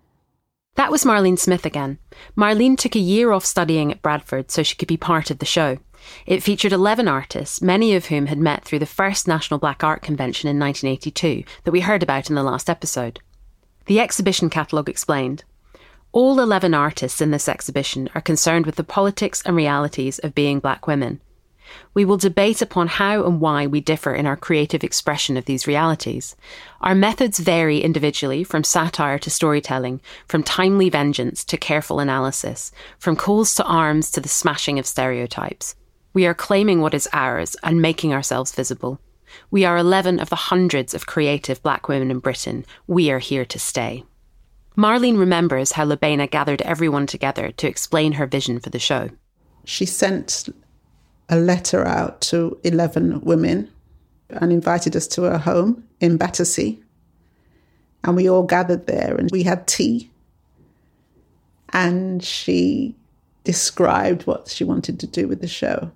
That 0.76 0.92
was 0.92 1.04
Marlene 1.04 1.38
Smith 1.38 1.66
again. 1.66 2.00
Marlene 2.38 2.78
took 2.78 2.96
a 2.96 3.00
year 3.00 3.32
off 3.32 3.46
studying 3.46 3.92
at 3.92 4.02
Bradford 4.02 4.52
so 4.52 4.64
she 4.64 4.76
could 4.76 4.88
be 4.88 4.98
part 4.98 5.30
of 5.30 5.40
the 5.40 5.46
show. 5.46 5.78
It 6.26 6.44
featured 6.44 6.72
11 6.72 7.08
artists, 7.08 7.62
many 7.62 7.96
of 7.96 8.08
whom 8.08 8.28
had 8.28 8.38
met 8.38 8.64
through 8.64 8.80
the 8.80 8.86
first 8.86 9.28
National 9.28 9.60
Black 9.60 9.84
Art 9.84 10.02
Convention 10.02 10.50
in 10.50 10.60
1982 10.60 11.44
that 11.64 11.72
we 11.72 11.82
heard 11.82 12.04
about 12.04 12.30
in 12.30 12.36
the 12.36 12.44
last 12.44 12.70
episode. 12.70 13.20
The 13.86 14.00
exhibition 14.00 14.50
catalogue 14.50 14.90
explained 14.90 15.44
All 16.12 16.40
11 16.40 16.74
artists 16.74 17.22
in 17.22 17.32
this 17.32 17.50
exhibition 17.50 18.10
are 18.14 18.22
concerned 18.22 18.66
with 18.66 18.76
the 18.76 18.84
politics 18.84 19.42
and 19.46 19.56
realities 19.56 20.20
of 20.20 20.36
being 20.36 20.60
black 20.60 20.88
women. 20.88 21.22
We 21.94 22.06
will 22.06 22.18
debate 22.18 22.62
upon 22.62 22.88
how 22.88 23.24
and 23.24 23.40
why 23.40 23.68
we 23.68 23.82
differ 23.82 24.14
in 24.14 24.26
our 24.26 24.36
creative 24.36 24.84
expression 24.84 25.38
of 25.38 25.46
these 25.46 25.68
realities. 25.68 26.36
Our 26.82 26.96
methods 26.96 27.40
vary 27.40 27.80
individually 27.80 28.44
from 28.44 28.64
satire 28.64 29.20
to 29.20 29.30
storytelling, 29.30 30.02
from 30.28 30.44
timely 30.44 30.90
vengeance 30.90 31.44
to 31.46 31.58
careful 31.58 32.00
analysis, 32.00 32.72
from 32.98 33.16
calls 33.16 33.56
to 33.56 33.64
arms 33.64 34.12
to 34.12 34.22
the 34.22 34.30
smashing 34.30 34.80
of 34.80 34.86
stereotypes. 34.86 35.76
We 36.14 36.26
are 36.26 36.34
claiming 36.34 36.82
what 36.82 36.94
is 36.94 37.08
ours 37.14 37.56
and 37.64 37.82
making 37.82 38.14
ourselves 38.14 38.52
visible. 38.52 39.00
We 39.50 39.64
are 39.64 39.78
11 39.78 40.20
of 40.20 40.30
the 40.30 40.36
hundreds 40.36 40.94
of 40.94 41.06
creative 41.06 41.64
black 41.64 41.88
women 41.88 42.12
in 42.12 42.20
Britain. 42.20 42.66
We 42.86 43.12
are 43.12 43.20
here 43.20 43.46
to 43.46 43.60
stay. 43.60 44.04
Marlene 44.78 45.18
remembers 45.18 45.74
how 45.74 45.86
Lubaina 45.86 46.30
gathered 46.30 46.62
everyone 46.64 47.08
together 47.08 47.52
to 47.52 47.68
explain 47.68 48.14
her 48.14 48.26
vision 48.26 48.60
for 48.60 48.70
the 48.70 48.80
show. 48.80 49.10
She 49.64 49.86
sent 49.86 50.50
a 51.30 51.38
letter 51.38 51.86
out 51.88 52.20
to 52.22 52.60
11 52.64 53.22
women 53.22 53.72
and 54.30 54.52
invited 54.52 54.96
us 54.96 55.08
to 55.08 55.24
her 55.24 55.38
home 55.38 55.84
in 56.00 56.18
Battersea. 56.18 56.80
And 58.04 58.16
we 58.16 58.30
all 58.30 58.44
gathered 58.44 58.88
there 58.88 59.16
and 59.16 59.30
we 59.32 59.44
had 59.44 59.68
tea. 59.68 60.10
And 61.70 62.22
she 62.24 62.96
described 63.44 64.28
what 64.28 64.50
she 64.50 64.64
wanted 64.64 65.00
to 65.00 65.08
do 65.08 65.28
with 65.28 65.40
the 65.42 65.48
show. 65.48 65.92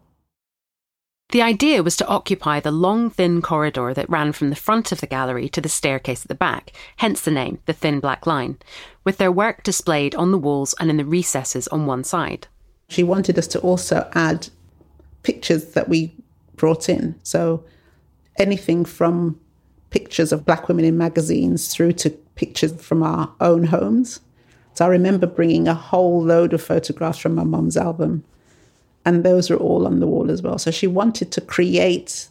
The 1.30 1.42
idea 1.42 1.84
was 1.84 1.98
to 1.98 2.08
occupy 2.08 2.60
the 2.60 2.72
long, 2.72 3.10
thin 3.10 3.42
corridor 3.42 3.94
that 3.94 4.10
ran 4.10 4.32
from 4.32 4.50
the 4.50 4.56
front 4.56 4.92
of 4.92 5.02
the 5.02 5.08
gallery 5.08 5.50
to 5.50 5.60
the 5.60 5.70
staircase 5.70 6.24
at 6.24 6.28
the 6.28 6.36
back, 6.36 6.72
hence 6.98 7.22
the 7.22 7.32
name, 7.32 7.60
the 7.66 7.74
Thin 7.74 8.00
Black 8.00 8.26
Line, 8.26 8.58
with 9.04 9.18
their 9.18 9.32
work 9.32 9.64
displayed 9.64 10.16
on 10.16 10.32
the 10.32 10.38
walls 10.38 10.76
and 10.80 10.90
in 10.90 10.98
the 10.98 11.06
recesses 11.06 11.68
on 11.70 11.88
one 11.88 12.04
side. 12.04 12.48
She 12.88 13.04
wanted 13.04 13.40
us 13.40 13.48
to 13.48 13.60
also 13.60 14.08
add 14.14 14.50
pictures 15.24 15.74
that 15.74 15.90
we 15.90 16.14
brought 16.56 16.88
in. 16.88 17.20
So 17.24 17.66
anything 18.38 18.86
from 18.86 19.40
pictures 19.90 20.32
of 20.32 20.46
black 20.46 20.68
women 20.68 20.86
in 20.86 20.98
magazines 20.98 21.74
through 21.74 21.94
to 21.94 22.12
pictures 22.36 22.74
from 22.82 23.02
our 23.02 23.34
own 23.42 23.66
homes. 23.66 24.20
So 24.74 24.86
I 24.86 24.90
remember 24.90 25.26
bringing 25.26 25.68
a 25.68 25.74
whole 25.74 26.24
load 26.24 26.54
of 26.54 26.62
photographs 26.62 27.18
from 27.18 27.36
my 27.36 27.44
mum's 27.44 27.78
album, 27.78 28.24
and 29.06 29.24
those 29.24 29.50
were 29.50 29.58
all 29.58 29.86
on 29.86 30.00
the 30.00 30.08
wall 30.08 30.32
as 30.32 30.42
well. 30.42 30.58
So 30.58 30.72
she 30.72 30.88
wanted 30.88 31.32
to 31.32 31.42
create 31.42 32.28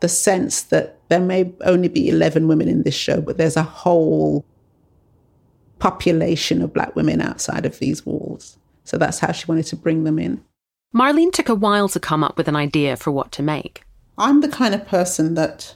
the 0.00 0.08
sense 0.08 0.62
that 0.62 0.98
there 1.08 1.20
may 1.20 1.52
only 1.62 1.88
be 1.88 2.08
11 2.08 2.46
women 2.46 2.68
in 2.68 2.82
this 2.82 2.94
show, 2.94 3.20
but 3.20 3.36
there's 3.36 3.56
a 3.56 3.62
whole 3.62 4.44
population 5.78 6.62
of 6.62 6.72
black 6.72 6.94
women 6.94 7.20
outside 7.20 7.66
of 7.66 7.78
these 7.78 8.06
walls. 8.06 8.58
So 8.84 8.96
that's 8.96 9.18
how 9.18 9.32
she 9.32 9.46
wanted 9.46 9.66
to 9.66 9.76
bring 9.76 10.04
them 10.04 10.18
in. 10.18 10.42
Marlene 10.94 11.32
took 11.32 11.48
a 11.48 11.54
while 11.54 11.88
to 11.88 11.98
come 11.98 12.22
up 12.22 12.36
with 12.36 12.48
an 12.48 12.54
idea 12.54 12.96
for 12.96 13.10
what 13.10 13.32
to 13.32 13.42
make. 13.42 13.82
I'm 14.16 14.40
the 14.40 14.48
kind 14.48 14.74
of 14.74 14.86
person 14.86 15.34
that 15.34 15.74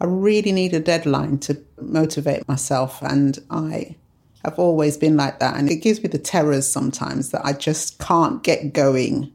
I 0.00 0.04
really 0.04 0.52
need 0.52 0.74
a 0.74 0.80
deadline 0.80 1.38
to 1.38 1.62
motivate 1.80 2.46
myself, 2.46 3.00
and 3.02 3.38
I 3.48 3.96
have 4.44 4.58
always 4.58 4.98
been 4.98 5.16
like 5.16 5.40
that. 5.40 5.56
And 5.56 5.70
it 5.70 5.76
gives 5.76 6.02
me 6.02 6.08
the 6.08 6.18
terrors 6.18 6.68
sometimes 6.70 7.30
that 7.30 7.46
I 7.46 7.54
just 7.54 7.98
can't 7.98 8.42
get 8.42 8.74
going 8.74 9.32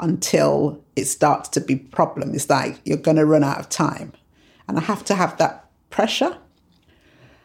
until 0.00 0.82
it 0.96 1.04
starts 1.04 1.48
to 1.50 1.60
be 1.60 1.76
problem. 1.76 2.34
It's 2.34 2.50
like 2.50 2.80
you're 2.84 2.96
going 2.96 3.16
to 3.16 3.26
run 3.26 3.44
out 3.44 3.58
of 3.58 3.68
time, 3.68 4.12
and 4.66 4.78
I 4.78 4.82
have 4.82 5.04
to 5.04 5.14
have 5.14 5.36
that 5.38 5.70
pressure. 5.90 6.38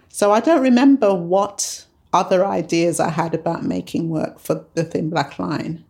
So 0.10 0.32
I 0.32 0.40
don't 0.40 0.62
remember 0.62 1.14
what 1.14 1.86
other 2.14 2.46
ideas 2.46 3.00
I 3.00 3.10
had 3.10 3.34
about 3.34 3.64
making 3.64 4.10
work 4.10 4.40
for 4.40 4.66
the 4.74 4.86
Thin 4.86 5.10
Black 5.10 5.38
Line. 5.38 5.84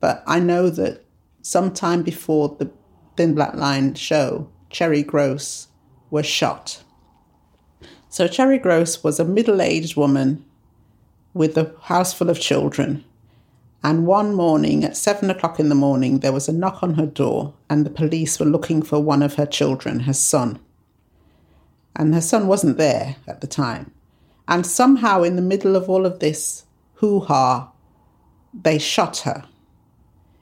But 0.00 0.24
I 0.26 0.40
know 0.40 0.68
that 0.70 1.04
sometime 1.42 2.02
before 2.02 2.56
the 2.58 2.70
Thin 3.16 3.34
Black 3.34 3.54
Line 3.54 3.94
show, 3.94 4.48
Cherry 4.70 5.04
Groce 5.04 5.68
was 6.10 6.26
shot. 6.26 6.82
So 8.08 8.26
Cherry 8.26 8.58
Groce 8.58 9.04
was 9.04 9.20
a 9.20 9.24
middle 9.24 9.62
aged 9.62 9.96
woman 9.96 10.44
with 11.32 11.56
a 11.56 11.74
house 11.82 12.12
full 12.12 12.30
of 12.30 12.40
children. 12.40 13.04
And 13.84 14.06
one 14.06 14.34
morning 14.34 14.82
at 14.82 14.96
seven 14.96 15.28
o'clock 15.28 15.60
in 15.60 15.68
the 15.68 15.74
morning, 15.74 16.20
there 16.20 16.32
was 16.32 16.48
a 16.48 16.52
knock 16.52 16.82
on 16.82 16.94
her 16.94 17.04
door, 17.04 17.52
and 17.68 17.84
the 17.84 17.90
police 17.90 18.40
were 18.40 18.46
looking 18.46 18.80
for 18.80 18.98
one 18.98 19.22
of 19.22 19.34
her 19.34 19.44
children, 19.44 20.00
her 20.00 20.14
son. 20.14 20.58
And 21.94 22.14
her 22.14 22.22
son 22.22 22.46
wasn't 22.46 22.78
there 22.78 23.16
at 23.28 23.42
the 23.42 23.46
time. 23.46 23.92
And 24.48 24.64
somehow, 24.66 25.22
in 25.22 25.36
the 25.36 25.42
middle 25.42 25.76
of 25.76 25.90
all 25.90 26.06
of 26.06 26.18
this 26.18 26.64
hoo 26.94 27.20
ha, 27.20 27.70
they 28.54 28.78
shot 28.78 29.18
her 29.18 29.44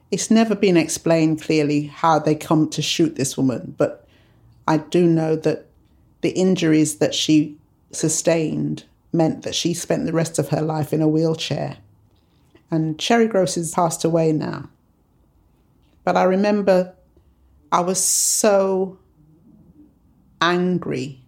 It's 0.09 0.29
never 0.29 0.55
been 0.55 0.77
explained 0.77 1.41
clearly 1.41 1.87
how 1.87 2.19
they 2.19 2.35
come 2.35 2.69
to 2.69 2.81
shoot 2.81 3.15
this 3.15 3.35
woman, 3.35 3.73
but 3.77 4.07
I 4.67 4.77
do 4.77 5.05
know 5.07 5.35
that 5.37 5.65
the 6.21 6.29
injuries 6.29 6.97
that 6.99 7.13
she 7.13 7.57
sustained 7.91 8.85
meant 9.11 9.41
that 9.41 9.55
she 9.55 9.73
spent 9.73 10.05
the 10.05 10.13
rest 10.13 10.39
of 10.39 10.49
her 10.49 10.61
life 10.61 10.93
in 10.93 11.01
a 11.01 11.07
wheelchair. 11.07 11.77
And 12.73 12.97
Cherry 12.97 13.27
Groce 13.27 13.53
has 13.53 13.71
passed 13.71 14.03
away 14.03 14.31
now. 14.31 14.67
But 16.03 16.17
I 16.17 16.23
remember 16.23 16.95
I 17.71 17.81
was 17.81 18.03
so 18.03 18.97
angry 20.41 21.23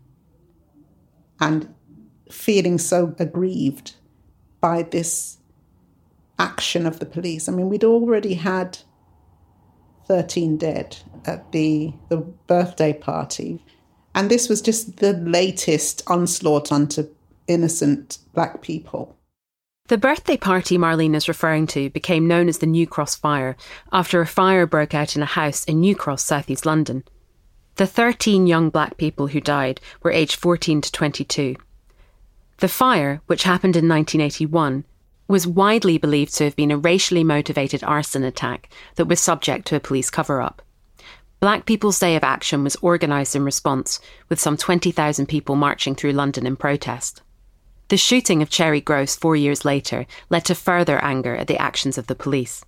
and 1.39 1.71
feeling 2.31 2.79
so 2.79 3.13
aggrieved 3.19 3.93
by 4.59 4.81
this 4.81 5.37
action 6.39 6.87
of 6.87 6.97
the 6.97 7.05
police. 7.05 7.47
I 7.47 7.51
mean, 7.51 7.69
we'd 7.69 7.83
already 7.83 8.33
had 8.33 8.79
13 10.07 10.57
dead 10.57 10.97
at 11.25 11.51
the, 11.51 11.93
the 12.09 12.17
birthday 12.17 12.91
party. 12.91 13.63
And 14.15 14.31
this 14.31 14.49
was 14.49 14.63
just 14.63 14.97
the 14.97 15.13
latest 15.13 16.01
onslaught 16.07 16.71
onto 16.71 17.07
innocent 17.47 18.17
black 18.33 18.63
people. 18.63 19.15
The 19.87 19.99
birthday 19.99 20.35
party 20.35 20.79
Marlene 20.79 21.13
is 21.13 21.27
referring 21.27 21.67
to 21.67 21.91
became 21.91 22.27
known 22.27 22.49
as 22.49 22.57
the 22.57 22.65
New 22.65 22.87
Cross 22.87 23.17
Fire 23.17 23.55
after 23.91 24.19
a 24.19 24.25
fire 24.25 24.65
broke 24.65 24.95
out 24.95 25.15
in 25.15 25.21
a 25.21 25.27
house 25.27 25.63
in 25.65 25.79
New 25.79 25.95
Cross, 25.95 26.23
southeast 26.23 26.65
London. 26.65 27.03
The 27.75 27.85
13 27.85 28.47
young 28.47 28.71
black 28.71 28.97
people 28.97 29.27
who 29.27 29.39
died 29.39 29.79
were 30.01 30.11
aged 30.11 30.37
14 30.37 30.81
to 30.81 30.91
22. 30.91 31.55
The 32.57 32.67
fire, 32.67 33.21
which 33.27 33.43
happened 33.43 33.75
in 33.75 33.87
1981, 33.87 34.85
was 35.27 35.45
widely 35.45 35.99
believed 35.99 36.33
to 36.37 36.45
have 36.45 36.55
been 36.55 36.71
a 36.71 36.77
racially 36.77 37.23
motivated 37.23 37.83
arson 37.83 38.23
attack 38.23 38.69
that 38.95 39.05
was 39.05 39.19
subject 39.19 39.67
to 39.67 39.75
a 39.75 39.79
police 39.79 40.09
cover 40.09 40.41
up. 40.41 40.63
Black 41.39 41.67
People's 41.67 41.99
Day 41.99 42.15
of 42.15 42.23
Action 42.23 42.63
was 42.63 42.75
organised 42.81 43.35
in 43.35 43.43
response, 43.43 43.99
with 44.29 44.39
some 44.39 44.57
20,000 44.57 45.27
people 45.27 45.55
marching 45.55 45.93
through 45.93 46.13
London 46.13 46.47
in 46.47 46.55
protest. 46.55 47.21
The 47.89 47.97
shooting 47.97 48.41
of 48.41 48.49
Cherry 48.49 48.81
Groce 48.81 49.17
four 49.17 49.35
years 49.35 49.63
later 49.63 50.07
led 50.29 50.45
to 50.45 50.55
further 50.55 50.97
anger 51.03 51.35
at 51.35 51.47
the 51.47 51.57
actions 51.57 51.97
of 51.97 52.07
the 52.07 52.15
police. 52.15 52.65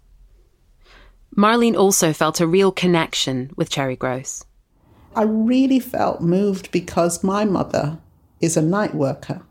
Marlene 1.35 1.75
also 1.75 2.13
felt 2.13 2.39
a 2.39 2.47
real 2.47 2.71
connection 2.71 3.51
with 3.55 3.69
Cherry 3.69 3.97
Groce. 3.97 4.45
I 5.15 5.23
really 5.23 5.79
felt 5.79 6.21
moved 6.21 6.71
because 6.71 7.23
my 7.23 7.45
mother 7.45 7.97
is 8.39 8.55
a 8.55 8.61
night 8.61 8.93
worker. 8.93 9.41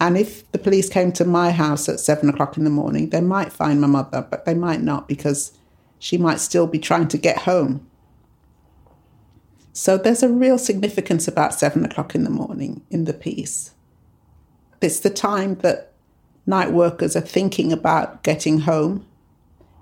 And 0.00 0.18
if 0.18 0.50
the 0.50 0.58
police 0.58 0.88
came 0.88 1.12
to 1.12 1.24
my 1.24 1.52
house 1.52 1.88
at 1.88 2.00
seven 2.00 2.28
o'clock 2.28 2.56
in 2.56 2.64
the 2.64 2.70
morning, 2.70 3.10
they 3.10 3.20
might 3.20 3.52
find 3.52 3.80
my 3.80 3.86
mother, 3.86 4.26
but 4.28 4.44
they 4.44 4.54
might 4.54 4.82
not 4.82 5.06
because 5.06 5.56
she 6.00 6.18
might 6.18 6.40
still 6.40 6.66
be 6.66 6.80
trying 6.80 7.08
to 7.08 7.18
get 7.18 7.38
home. 7.38 7.86
So 9.72 9.96
there's 9.96 10.22
a 10.22 10.28
real 10.28 10.58
significance 10.58 11.28
about 11.28 11.54
seven 11.54 11.84
o'clock 11.84 12.14
in 12.16 12.24
the 12.24 12.30
morning 12.30 12.82
in 12.90 13.04
the 13.04 13.14
piece. 13.14 13.73
It's 14.84 15.00
the 15.00 15.08
time 15.08 15.54
that 15.62 15.92
night 16.44 16.70
workers 16.70 17.16
are 17.16 17.22
thinking 17.22 17.72
about 17.72 18.22
getting 18.22 18.60
home. 18.60 19.06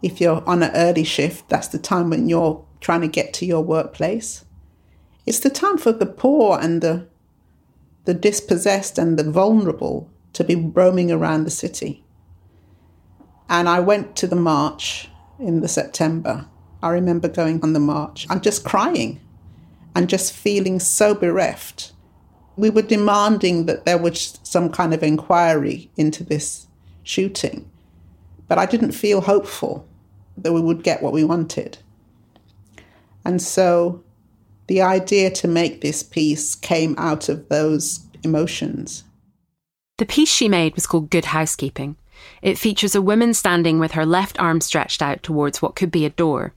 If 0.01 0.21
you're 0.21 0.49
on 0.49 0.63
an 0.63 0.71
early 0.77 1.03
shift, 1.03 1.49
that's 1.49 1.67
the 1.67 1.79
time 1.79 2.09
when 2.09 2.29
you're 2.29 2.65
trying 2.81 3.01
to 3.01 3.09
get 3.09 3.35
to 3.35 3.47
your 3.47 3.63
workplace. 3.63 4.45
It's 5.27 5.41
the 5.41 5.51
time 5.51 5.77
for 5.77 5.91
the 5.91 6.07
poor 6.07 6.57
and 6.61 6.81
the 6.81 7.09
the 8.05 8.15
dispossessed 8.15 8.97
and 8.97 9.19
the 9.19 9.29
vulnerable 9.29 10.09
to 10.35 10.45
be 10.45 10.55
roaming 10.55 11.11
around 11.11 11.45
the 11.45 11.51
city. 11.51 12.05
And 13.49 13.69
I 13.69 13.81
went 13.81 14.15
to 14.17 14.29
the 14.29 14.37
march 14.37 15.09
in 15.38 15.62
the 15.62 15.69
September. 15.69 16.47
I 16.81 16.91
remember 16.91 17.27
going 17.27 17.61
on 17.62 17.73
the 17.73 17.81
march 17.81 18.27
and 18.31 18.41
just 18.41 18.65
crying 18.65 19.21
and 19.97 20.09
just 20.09 20.33
feeling 20.33 20.79
so 20.79 21.12
bereft. 21.12 21.93
We 22.57 22.71
were 22.71 22.83
demanding 22.83 23.67
that 23.67 23.85
there 23.85 23.99
was 23.99 24.38
some 24.43 24.71
kind 24.71 24.93
of 24.93 25.03
inquiry 25.03 25.91
into 25.97 26.23
this 26.23 26.67
shooting, 27.03 27.71
but 28.49 28.59
I 28.59 28.67
didn't 28.67 28.93
feel 28.93 29.23
hopeful 29.23 29.87
that 30.37 30.53
we 30.53 30.61
would 30.61 30.83
get 30.83 31.03
what 31.03 31.12
we 31.12 31.25
wanted. 31.25 31.79
And 33.25 33.41
so 33.41 34.03
the 34.67 34.83
idea 34.83 35.31
to 35.31 35.49
make 35.49 35.81
this 35.81 36.03
piece 36.03 36.55
came 36.55 36.95
out 36.99 37.29
of 37.29 37.49
those 37.49 38.07
emotions. 38.23 39.05
The 39.99 40.07
piece 40.07 40.33
she 40.33 40.49
made 40.49 40.75
was 40.75 40.87
called 40.87 41.11
Good 41.11 41.27
Housekeeping. 41.27 41.97
It 42.41 42.59
features 42.59 42.95
a 42.95 43.03
woman 43.03 43.35
standing 43.35 43.79
with 43.79 43.93
her 43.93 44.07
left 44.07 44.38
arm 44.41 44.61
stretched 44.61 45.03
out 45.03 45.23
towards 45.23 45.61
what 45.61 45.77
could 45.77 45.91
be 45.91 46.05
a 46.05 46.11
door. 46.11 46.55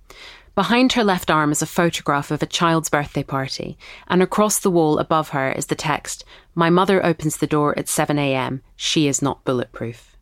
Behind 0.55 0.93
her 0.93 1.03
left 1.03 1.29
arm 1.29 1.51
is 1.51 1.61
a 1.61 1.65
photograph 1.65 2.31
of 2.31 2.41
a 2.41 2.45
child's 2.45 2.89
birthday 2.89 3.23
party, 3.23 3.77
and 4.07 4.23
across 4.23 4.57
the 4.57 4.71
wall 4.71 4.99
above 4.99 5.29
her 5.29 5.51
is 5.51 5.65
the 5.65 5.75
text 5.75 6.23
My 6.55 6.69
mother 6.69 7.05
opens 7.05 7.37
the 7.37 7.47
door 7.47 7.77
at 7.77 7.87
7am. 7.87 8.61
She 8.77 9.07
is 9.07 9.21
not 9.21 9.43
bulletproof. 9.43 10.15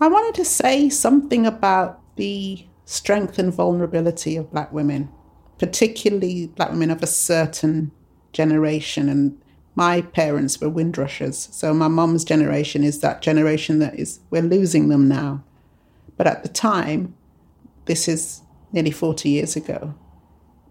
I 0.00 0.06
wanted 0.06 0.36
to 0.36 0.44
say 0.44 0.88
something 0.88 1.46
about 1.46 2.00
the 2.14 2.64
strength 2.84 3.40
and 3.40 3.52
vulnerability 3.52 4.36
of 4.36 4.52
black 4.52 4.72
women, 4.72 5.08
particularly 5.58 6.46
black 6.46 6.70
women 6.70 6.92
of 6.92 7.02
a 7.02 7.08
certain 7.08 7.90
generation 8.32 9.08
and 9.08 9.36
my 9.74 10.00
parents 10.00 10.60
were 10.60 10.70
windrushers. 10.70 11.48
So 11.50 11.74
my 11.74 11.88
mom's 11.88 12.24
generation 12.24 12.84
is 12.84 13.00
that 13.00 13.20
generation 13.20 13.80
that 13.80 13.98
is, 13.98 14.20
we're 14.30 14.42
losing 14.42 14.88
them 14.88 15.08
now. 15.08 15.42
But 16.16 16.28
at 16.28 16.44
the 16.44 16.48
time, 16.48 17.14
this 17.84 18.08
is 18.08 18.42
nearly 18.72 18.90
40 18.90 19.28
years 19.28 19.56
ago. 19.56 19.94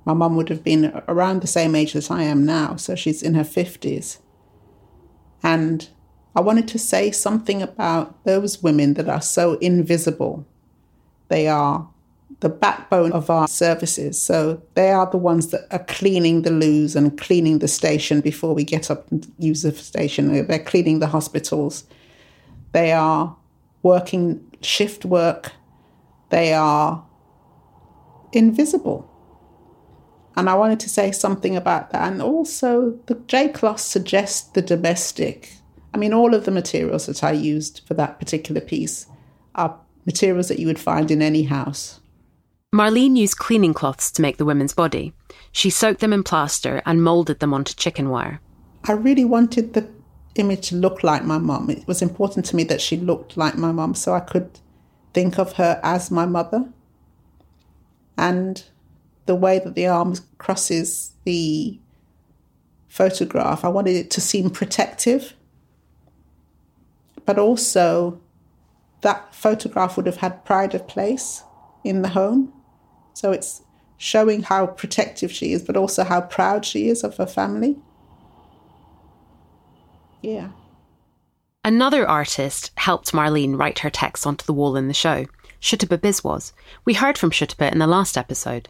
My 0.06 0.14
mum 0.14 0.36
would 0.36 0.50
have 0.50 0.64
been 0.64 1.02
around 1.08 1.42
the 1.42 1.48
same 1.48 1.76
age 1.76 1.96
as 1.96 2.12
I 2.12 2.24
am 2.24 2.46
now. 2.46 2.76
So 2.76 2.96
she's 2.96 3.24
in 3.24 3.34
her 3.34 3.44
50s. 3.44 4.20
And 5.42 5.90
I 6.36 6.42
wanted 6.42 6.68
to 6.70 6.80
say 6.80 7.12
something 7.12 7.62
about 7.62 8.24
those 8.24 8.62
women 8.62 8.96
that 8.96 9.10
are 9.10 9.22
so 9.22 9.54
invisible. 9.56 10.46
They 11.30 11.48
are 11.48 11.88
the 12.42 12.50
backbone 12.50 13.14
of 13.14 13.30
our 13.30 13.48
services. 13.48 14.22
So 14.22 14.62
they 14.76 14.92
are 14.92 15.10
the 15.10 15.18
ones 15.18 15.48
that 15.48 15.66
are 15.72 15.84
cleaning 15.86 16.42
the 16.42 16.52
loos 16.52 16.96
and 16.96 17.18
cleaning 17.18 17.60
the 17.60 17.68
station 17.68 18.22
before 18.22 18.54
we 18.54 18.64
get 18.64 18.92
up 18.92 19.10
and 19.12 19.32
use 19.40 19.62
the 19.62 19.72
station. 19.72 20.46
They're 20.46 20.60
cleaning 20.60 21.00
the 21.00 21.08
hospitals. 21.08 21.86
They 22.74 22.92
are 22.92 23.36
working 23.82 24.46
shift 24.62 25.06
work. 25.06 25.54
They 26.30 26.54
are 26.54 27.04
invisible. 28.36 29.10
And 30.36 30.50
I 30.50 30.56
wanted 30.56 30.80
to 30.82 30.90
say 30.90 31.12
something 31.12 31.56
about 31.56 31.92
that. 31.92 32.12
And 32.12 32.22
also, 32.22 33.00
the 33.06 33.16
J 33.28 33.50
Cloth 33.50 33.80
suggests 33.80 34.42
the 34.50 34.62
domestic. 34.62 35.54
I 35.94 35.98
mean, 35.98 36.14
all 36.14 36.34
of 36.34 36.44
the 36.44 36.52
materials 36.52 37.06
that 37.06 37.24
I 37.24 37.32
used 37.32 37.82
for 37.88 37.94
that 37.94 38.20
particular 38.20 38.60
piece 38.60 39.08
are 39.56 39.80
materials 40.06 40.50
that 40.50 40.60
you 40.60 40.68
would 40.68 40.80
find 40.80 41.10
in 41.10 41.22
any 41.22 41.44
house. 41.44 42.02
Marlene 42.74 43.16
used 43.16 43.38
cleaning 43.38 43.74
cloths 43.74 44.12
to 44.12 44.22
make 44.22 44.36
the 44.36 44.44
women's 44.44 44.74
body. 44.74 45.14
She 45.54 45.70
soaked 45.70 46.02
them 46.02 46.12
in 46.12 46.24
plaster 46.24 46.82
and 46.86 47.02
moulded 47.02 47.40
them 47.40 47.54
onto 47.54 47.74
chicken 47.74 48.10
wire. 48.10 48.42
I 48.84 48.92
really 48.92 49.24
wanted 49.24 49.74
the 49.74 49.90
image 50.36 50.70
to 50.70 50.76
look 50.76 51.02
like 51.02 51.24
my 51.24 51.38
mum. 51.38 51.70
It 51.70 51.88
was 51.88 52.02
important 52.02 52.46
to 52.48 52.56
me 52.58 52.66
that 52.66 52.82
she 52.82 52.98
looked 52.98 53.38
like 53.38 53.58
my 53.58 53.72
mum 53.72 53.96
so 53.96 54.14
I 54.14 54.20
could 54.20 54.60
think 55.14 55.40
of 55.40 55.54
her 55.54 55.80
as 55.82 56.12
my 56.12 56.26
mother. 56.26 56.68
And 58.18 58.64
the 59.26 59.36
way 59.36 59.60
that 59.60 59.76
the 59.76 59.88
arm 59.88 60.16
crosses 60.38 61.12
the 61.26 61.80
photograph, 62.88 63.66
I 63.66 63.70
wanted 63.70 63.96
it 63.96 64.12
to 64.12 64.22
seem 64.22 64.50
protective. 64.50 65.34
But 67.26 67.40
also, 67.40 68.22
that 69.02 69.34
photograph 69.34 69.98
would 69.98 70.06
have 70.06 70.18
had 70.18 70.46
pride 70.46 70.74
of 70.74 70.88
place 70.88 71.44
in 71.84 72.02
the 72.02 72.10
home. 72.10 72.54
So 73.14 73.32
it's 73.32 73.62
showing 73.98 74.44
how 74.44 74.68
protective 74.68 75.32
she 75.32 75.52
is, 75.54 75.64
but 75.64 75.78
also 75.78 76.04
how 76.04 76.22
proud 76.22 76.66
she 76.66 76.90
is 76.90 77.04
of 77.04 77.18
her 77.18 77.26
family. 77.26 77.78
Yeah. 80.22 80.50
Another 81.64 82.08
artist 82.08 82.72
helped 82.78 83.12
Marlene 83.12 83.58
write 83.58 83.80
her 83.80 83.90
text 83.90 84.28
onto 84.28 84.46
the 84.46 84.54
wall 84.54 84.76
in 84.76 84.88
the 84.88 84.94
show, 84.94 85.26
Sutapa 85.66 85.98
Biswas. 85.98 86.52
We 86.86 86.94
heard 86.94 87.18
from 87.18 87.32
Sutapa 87.32 87.72
in 87.72 87.80
the 87.80 87.88
last 87.88 88.20
episode. 88.20 88.70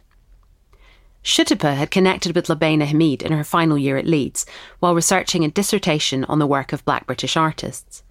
Sutapa 1.22 1.76
had 1.76 1.90
connected 1.90 2.34
with 2.34 2.46
Lubaina 2.46 2.86
Himid 2.86 3.20
in 3.20 3.32
her 3.32 3.44
final 3.44 3.76
year 3.76 3.98
at 3.98 4.06
Leeds 4.06 4.46
while 4.80 4.94
researching 4.94 5.44
a 5.44 5.50
dissertation 5.50 6.24
on 6.24 6.38
the 6.38 6.46
work 6.46 6.72
of 6.72 6.86
black 6.86 7.06
British 7.06 7.36
artists. 7.36 8.02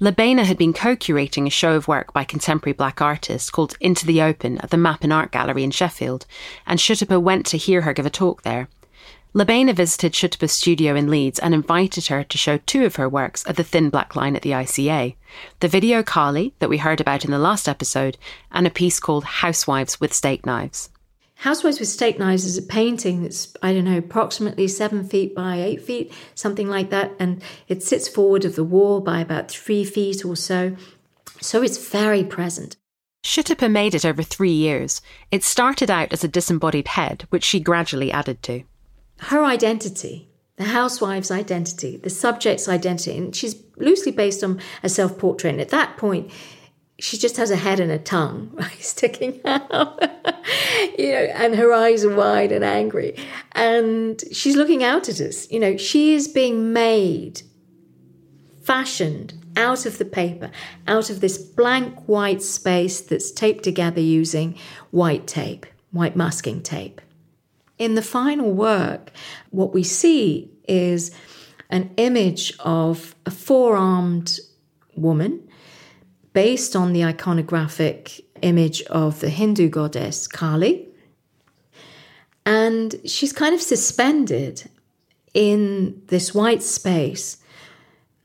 Lubaina 0.00 0.42
had 0.42 0.58
been 0.58 0.72
co 0.72 0.96
curating 0.96 1.46
a 1.46 1.50
show 1.50 1.76
of 1.76 1.86
work 1.86 2.12
by 2.12 2.24
contemporary 2.24 2.72
black 2.72 3.00
artists 3.00 3.48
called 3.48 3.76
Into 3.80 4.06
the 4.06 4.20
Open 4.20 4.58
at 4.58 4.70
the 4.70 4.76
Mappin 4.76 5.12
Art 5.12 5.30
Gallery 5.30 5.62
in 5.62 5.70
Sheffield, 5.70 6.26
and 6.66 6.80
Sutapa 6.80 7.22
went 7.22 7.46
to 7.46 7.56
hear 7.56 7.82
her 7.82 7.92
give 7.92 8.06
a 8.06 8.10
talk 8.10 8.42
there. 8.42 8.68
Lubaina 9.34 9.74
visited 9.74 10.12
Sutapa's 10.12 10.52
studio 10.52 10.94
in 10.94 11.08
Leeds 11.08 11.38
and 11.38 11.54
invited 11.54 12.08
her 12.08 12.22
to 12.22 12.36
show 12.36 12.58
two 12.58 12.84
of 12.84 12.96
her 12.96 13.08
works 13.08 13.42
at 13.46 13.56
the 13.56 13.64
Thin 13.64 13.88
Black 13.88 14.14
Line 14.14 14.36
at 14.36 14.42
the 14.42 14.50
ICA 14.50 15.14
the 15.60 15.68
video 15.68 16.02
Kali, 16.02 16.52
that 16.58 16.68
we 16.68 16.76
heard 16.76 17.00
about 17.00 17.24
in 17.24 17.30
the 17.30 17.38
last 17.38 17.66
episode, 17.66 18.18
and 18.50 18.66
a 18.66 18.70
piece 18.70 19.00
called 19.00 19.24
Housewives 19.24 19.98
with 19.98 20.12
Steak 20.12 20.44
Knives. 20.44 20.90
Housewives 21.36 21.80
with 21.80 21.88
Steak 21.88 22.18
Knives 22.18 22.44
is 22.44 22.58
a 22.58 22.62
painting 22.62 23.22
that's, 23.22 23.56
I 23.62 23.72
don't 23.72 23.86
know, 23.86 23.96
approximately 23.96 24.68
seven 24.68 25.02
feet 25.08 25.34
by 25.34 25.56
eight 25.56 25.80
feet, 25.82 26.12
something 26.34 26.68
like 26.68 26.90
that, 26.90 27.12
and 27.18 27.42
it 27.68 27.82
sits 27.82 28.08
forward 28.08 28.44
of 28.44 28.54
the 28.54 28.64
wall 28.64 29.00
by 29.00 29.20
about 29.20 29.50
three 29.50 29.84
feet 29.84 30.26
or 30.26 30.36
so. 30.36 30.76
So 31.40 31.62
it's 31.62 31.88
very 31.88 32.22
present. 32.22 32.76
Sutapa 33.24 33.70
made 33.70 33.94
it 33.94 34.04
over 34.04 34.22
three 34.22 34.52
years. 34.52 35.00
It 35.30 35.42
started 35.42 35.90
out 35.90 36.12
as 36.12 36.22
a 36.22 36.28
disembodied 36.28 36.88
head, 36.88 37.24
which 37.30 37.44
she 37.44 37.60
gradually 37.60 38.12
added 38.12 38.42
to 38.42 38.64
her 39.22 39.44
identity, 39.44 40.28
the 40.56 40.64
housewife's 40.64 41.30
identity, 41.30 41.96
the 41.96 42.10
subject's 42.10 42.68
identity, 42.68 43.16
and 43.16 43.34
she's 43.34 43.54
loosely 43.76 44.10
based 44.10 44.42
on 44.42 44.60
a 44.82 44.88
self 44.88 45.16
portrait. 45.16 45.50
And 45.50 45.60
at 45.60 45.68
that 45.68 45.96
point, 45.96 46.30
she 46.98 47.16
just 47.16 47.36
has 47.36 47.50
a 47.50 47.56
head 47.56 47.78
and 47.78 47.90
a 47.90 47.98
tongue 47.98 48.50
right, 48.54 48.82
sticking 48.82 49.40
out, 49.44 50.00
you 50.98 51.12
know, 51.12 51.28
and 51.34 51.54
her 51.54 51.72
eyes 51.72 52.04
are 52.04 52.14
wide 52.14 52.50
and 52.50 52.64
angry. 52.64 53.16
And 53.52 54.22
she's 54.32 54.56
looking 54.56 54.82
out 54.82 55.08
at 55.08 55.20
us. 55.20 55.50
You 55.50 55.60
know, 55.60 55.76
she 55.76 56.14
is 56.14 56.26
being 56.26 56.72
made, 56.72 57.42
fashioned 58.62 59.34
out 59.56 59.86
of 59.86 59.98
the 59.98 60.04
paper, 60.04 60.50
out 60.88 61.10
of 61.10 61.20
this 61.20 61.38
blank 61.38 62.08
white 62.08 62.42
space 62.42 63.00
that's 63.00 63.30
taped 63.30 63.62
together 63.62 64.00
using 64.00 64.58
white 64.90 65.28
tape, 65.28 65.64
white 65.92 66.16
masking 66.16 66.60
tape. 66.60 67.00
In 67.78 67.94
the 67.94 68.02
final 68.02 68.52
work, 68.52 69.10
what 69.50 69.72
we 69.74 69.82
see 69.82 70.50
is 70.68 71.10
an 71.70 71.90
image 71.96 72.52
of 72.60 73.14
a 73.26 73.30
four 73.30 73.76
armed 73.76 74.38
woman 74.94 75.48
based 76.32 76.76
on 76.76 76.92
the 76.92 77.00
iconographic 77.00 78.20
image 78.42 78.82
of 78.82 79.20
the 79.20 79.30
Hindu 79.30 79.68
goddess 79.68 80.26
Kali. 80.26 80.88
And 82.44 82.94
she's 83.04 83.32
kind 83.32 83.54
of 83.54 83.62
suspended 83.62 84.68
in 85.32 86.02
this 86.08 86.34
white 86.34 86.62
space, 86.62 87.38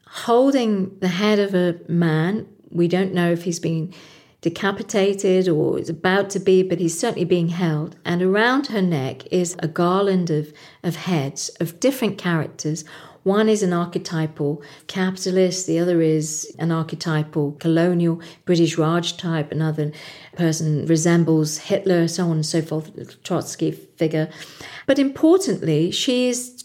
holding 0.06 0.98
the 1.00 1.08
head 1.08 1.40
of 1.40 1.54
a 1.54 1.80
man. 1.88 2.48
We 2.70 2.88
don't 2.88 3.14
know 3.14 3.32
if 3.32 3.44
he's 3.44 3.60
been 3.60 3.94
decapitated 4.42 5.50
or 5.50 5.80
is 5.80 5.90
about 5.90 6.30
to 6.32 6.40
be, 6.40 6.62
but 6.64 6.80
he's 6.80 7.00
certainly 7.00 7.26
being 7.26 7.50
held. 7.50 7.96
And 8.06 8.22
around 8.22 8.68
her 8.68 8.82
neck 8.82 9.26
is 9.32 9.56
a 9.60 9.68
garland 9.68 10.30
of, 10.30 10.54
of 10.84 10.96
heads 10.96 11.50
of 11.60 11.80
different 11.80 12.18
characters. 12.18 12.86
One 13.24 13.50
is 13.50 13.62
an 13.62 13.74
archetypal 13.74 14.62
capitalist, 14.88 15.68
the 15.68 15.80
other 15.80 16.02
is 16.02 16.50
an 16.60 16.72
archetypal 16.72 17.54
colonial 17.60 18.22
British 18.46 18.78
Raj 18.78 19.18
type, 19.18 19.52
another 19.52 19.92
person 20.38 20.86
resembles 20.86 21.58
Hitler, 21.58 22.08
so 22.08 22.26
on 22.26 22.32
and 22.38 22.46
so 22.46 22.62
forth, 22.62 23.22
Trotsky 23.24 23.72
figure. 23.72 24.30
But 24.86 24.98
importantly, 24.98 25.92
she's 25.92 26.64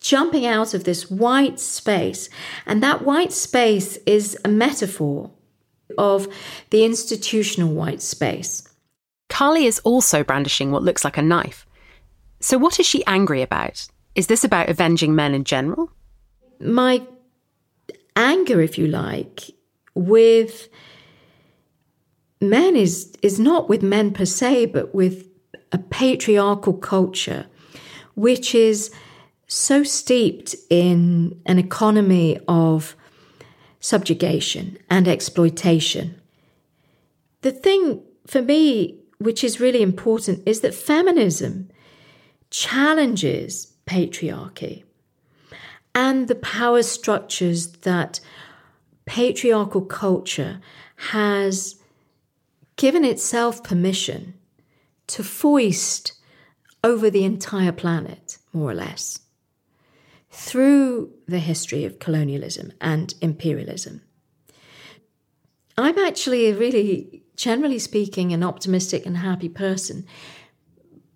jumping 0.00 0.46
out 0.46 0.72
of 0.72 0.84
this 0.84 1.10
white 1.10 1.58
space, 1.58 2.28
and 2.64 2.80
that 2.80 3.04
white 3.04 3.32
space 3.32 3.96
is 4.06 4.38
a 4.44 4.48
metaphor 4.48 5.32
of 5.98 6.28
the 6.70 6.84
institutional 6.84 7.74
white 7.74 8.00
space. 8.00 8.66
Kali 9.28 9.66
is 9.66 9.80
also 9.80 10.24
brandishing 10.24 10.70
what 10.70 10.82
looks 10.82 11.04
like 11.04 11.18
a 11.18 11.22
knife. 11.22 11.66
So, 12.40 12.56
what 12.56 12.80
is 12.80 12.86
she 12.86 13.04
angry 13.04 13.42
about? 13.42 13.86
Is 14.14 14.28
this 14.28 14.44
about 14.44 14.68
avenging 14.68 15.14
men 15.14 15.34
in 15.34 15.44
general? 15.44 15.90
My 16.60 17.02
anger, 18.16 18.60
if 18.60 18.78
you 18.78 18.86
like, 18.86 19.50
with 19.94 20.68
men 22.40 22.76
is, 22.76 23.12
is 23.22 23.38
not 23.38 23.68
with 23.68 23.82
men 23.82 24.12
per 24.12 24.24
se, 24.24 24.66
but 24.66 24.94
with 24.94 25.28
a 25.72 25.78
patriarchal 25.78 26.74
culture, 26.74 27.46
which 28.14 28.54
is 28.54 28.90
so 29.46 29.82
steeped 29.82 30.54
in 30.70 31.40
an 31.46 31.58
economy 31.58 32.38
of 32.48 32.94
subjugation 33.80 34.78
and 34.90 35.06
exploitation. 35.06 36.20
The 37.42 37.52
thing 37.52 38.02
for 38.26 38.42
me, 38.42 38.98
which 39.18 39.44
is 39.44 39.60
really 39.60 39.82
important, 39.82 40.42
is 40.46 40.60
that 40.60 40.74
feminism 40.74 41.70
challenges 42.50 43.74
patriarchy 43.86 44.84
and 45.94 46.28
the 46.28 46.34
power 46.34 46.82
structures 46.82 47.68
that 47.68 48.20
patriarchal 49.06 49.82
culture 49.82 50.60
has 50.96 51.76
given 52.76 53.04
itself 53.04 53.64
permission 53.64 54.34
to 55.06 55.24
foist 55.24 56.12
over 56.84 57.10
the 57.10 57.24
entire 57.24 57.72
planet, 57.72 58.38
more 58.52 58.70
or 58.70 58.74
less 58.74 59.20
through 60.38 61.12
the 61.26 61.40
history 61.40 61.84
of 61.84 61.98
colonialism 61.98 62.72
and 62.80 63.12
imperialism. 63.20 64.00
I'm 65.76 65.98
actually 65.98 66.52
really, 66.52 67.24
generally 67.34 67.80
speaking, 67.80 68.32
an 68.32 68.44
optimistic 68.44 69.04
and 69.04 69.16
happy 69.16 69.48
person. 69.48 70.06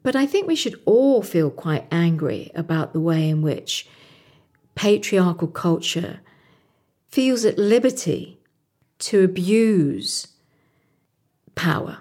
But 0.03 0.17
I 0.17 0.27
think 0.27 0.49
we 0.49 0.57
should 0.57 0.75
all 0.87 1.23
feel 1.23 1.51
quite 1.51 1.87
angry 1.93 2.51
about 2.57 2.93
the 2.93 3.01
way 3.01 3.29
in 3.29 3.43
which 3.43 3.89
patriarchal 4.75 5.49
culture 5.49 6.19
feels 7.07 7.45
at 7.45 7.57
liberty 7.57 8.41
to 8.99 9.23
abuse 9.23 10.27
power. 11.55 11.99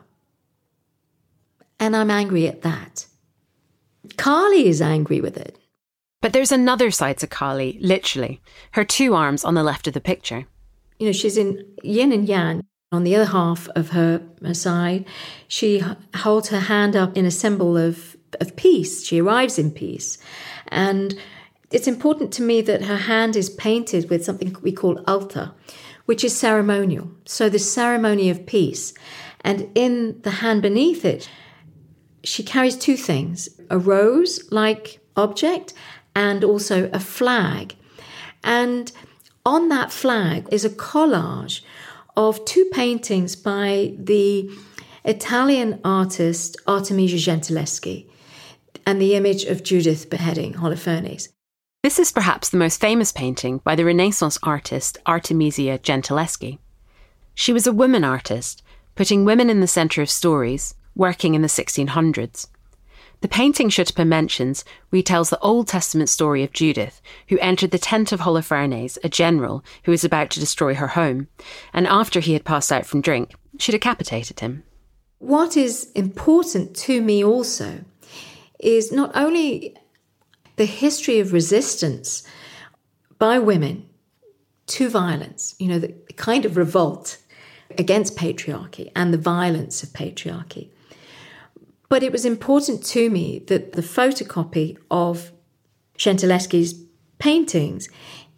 And 1.80 1.96
I'm 1.96 2.10
angry 2.10 2.48
at 2.48 2.64
that. 2.64 3.06
Kali 4.18 4.68
is 4.68 4.82
angry 4.82 5.22
with 5.22 5.38
it. 5.38 5.61
But 6.22 6.34
there's 6.34 6.52
another 6.52 6.92
side 6.92 7.18
to 7.18 7.28
Kali, 7.28 7.80
literally. 7.82 8.42
Her 8.72 8.86
two 8.86 9.16
arms 9.16 9.44
on 9.44 9.56
the 9.56 9.64
left 9.64 9.88
of 9.88 9.94
the 9.94 10.00
picture. 10.00 10.46
You 11.00 11.08
know, 11.08 11.12
she's 11.12 11.38
in 11.38 11.66
yin 11.84 12.12
and 12.12 12.28
yang. 12.28 12.64
On 12.92 13.04
the 13.04 13.16
other 13.16 13.32
half 13.32 13.70
of 13.70 13.90
her, 13.90 14.22
side, 14.54 15.06
she 15.48 15.82
holds 16.16 16.50
her 16.50 16.60
hand 16.60 16.96
up 16.96 17.16
in 17.16 17.26
a 17.26 17.32
symbol 17.32 17.78
of, 17.78 18.18
of 18.42 18.56
peace. 18.56 19.06
She 19.06 19.22
arrives 19.22 19.58
in 19.58 19.72
peace. 19.72 20.18
And 20.68 21.18
it's 21.72 21.88
important 21.88 22.34
to 22.34 22.42
me 22.42 22.62
that 22.62 22.84
her 22.84 22.98
hand 22.98 23.36
is 23.36 23.50
painted 23.50 24.10
with 24.10 24.26
something 24.26 24.56
we 24.62 24.74
call 24.74 25.02
alta, 25.08 25.54
which 26.06 26.24
is 26.24 26.36
ceremonial. 26.36 27.10
So 27.26 27.50
the 27.50 27.60
ceremony 27.60 28.30
of 28.30 28.46
peace. 28.46 28.94
And 29.40 29.70
in 29.74 30.20
the 30.24 30.32
hand 30.32 30.62
beneath 30.62 31.06
it, 31.06 31.30
she 32.24 32.44
carries 32.44 32.78
two 32.78 32.98
things 32.98 33.50
a 33.70 33.80
rose 33.80 34.52
like 34.52 35.00
object 35.16 35.74
and 36.16 36.44
also 36.44 36.90
a 36.92 37.00
flag. 37.00 37.76
And 38.44 38.92
on 39.46 39.70
that 39.70 39.92
flag 39.92 40.48
is 40.52 40.66
a 40.66 40.70
collage 40.70 41.62
of 42.16 42.44
two 42.46 42.66
paintings 42.74 43.36
by 43.36 43.94
the 43.98 44.50
Italian 45.04 45.80
artist 45.84 46.58
Artemisia 46.68 47.18
Gentileschi 47.18 48.08
and 48.86 49.02
the 49.02 49.16
image 49.16 49.46
of 49.46 49.64
Judith 49.64 50.10
beheading 50.10 50.54
Holofernes. 50.54 51.30
This 51.84 51.98
is 51.98 52.12
perhaps 52.12 52.50
the 52.50 52.58
most 52.58 52.80
famous 52.80 53.12
painting 53.12 53.60
by 53.64 53.76
the 53.76 53.86
Renaissance 53.86 54.38
artist 54.44 55.00
Artemisia 55.08 55.80
Gentileschi. 55.80 56.60
She 57.34 57.54
was 57.54 57.66
a 57.66 57.74
woman 57.74 58.04
artist, 58.04 58.62
putting 58.96 59.26
women 59.26 59.50
in 59.50 59.62
the 59.62 59.68
centre 59.68 60.02
of 60.02 60.10
stories, 60.10 60.76
working 60.96 61.34
in 61.34 61.42
the 61.42 61.48
1600s. 61.48 62.48
The 63.22 63.28
painting 63.28 63.70
Sutapa 63.70 64.06
mentions 64.06 64.66
retells 64.92 65.30
the 65.30 65.40
Old 65.40 65.68
Testament 65.68 66.10
story 66.10 66.44
of 66.44 66.54
Judith, 66.54 67.02
who 67.30 67.38
entered 67.38 67.70
the 67.70 67.78
tent 67.78 68.12
of 68.12 68.22
Holofernes, 68.22 68.98
a 69.04 69.10
general 69.10 69.64
who 69.84 69.92
was 69.92 70.04
about 70.04 70.32
to 70.32 70.40
destroy 70.40 70.74
her 70.74 70.88
home, 70.88 71.28
and 71.72 71.86
after 71.86 72.20
he 72.20 72.34
had 72.34 72.44
passed 72.44 72.72
out 72.72 72.88
from 72.88 73.00
drink, 73.00 73.32
she 73.60 73.72
decapitated 73.72 74.40
him. 74.40 74.64
What 75.20 75.56
is 75.56 75.92
important 75.92 76.76
to 76.78 77.00
me 77.00 77.24
also 77.24 77.84
is 78.60 78.92
not 78.92 79.12
only 79.14 79.78
the 80.56 80.66
history 80.66 81.20
of 81.20 81.32
resistance 81.32 82.24
by 83.20 83.38
women 83.38 83.88
to 84.66 84.90
violence, 84.90 85.56
you 85.60 85.68
know, 85.68 85.78
the 85.78 85.94
kind 86.16 86.44
of 86.44 86.58
revolt 86.58 87.20
against 87.78 88.18
patriarchy 88.18 88.92
and 88.96 89.14
the 89.14 89.18
violence 89.20 89.84
of 89.84 89.90
patriarchy 89.90 90.70
but 91.92 92.04
it 92.04 92.14
was 92.14 92.24
important 92.24 92.82
to 92.86 93.10
me 93.10 93.40
that 93.48 93.74
the 93.74 93.82
photocopy 93.82 94.78
of 94.90 95.34
Gentileschi's 95.98 96.86
paintings 97.20 97.90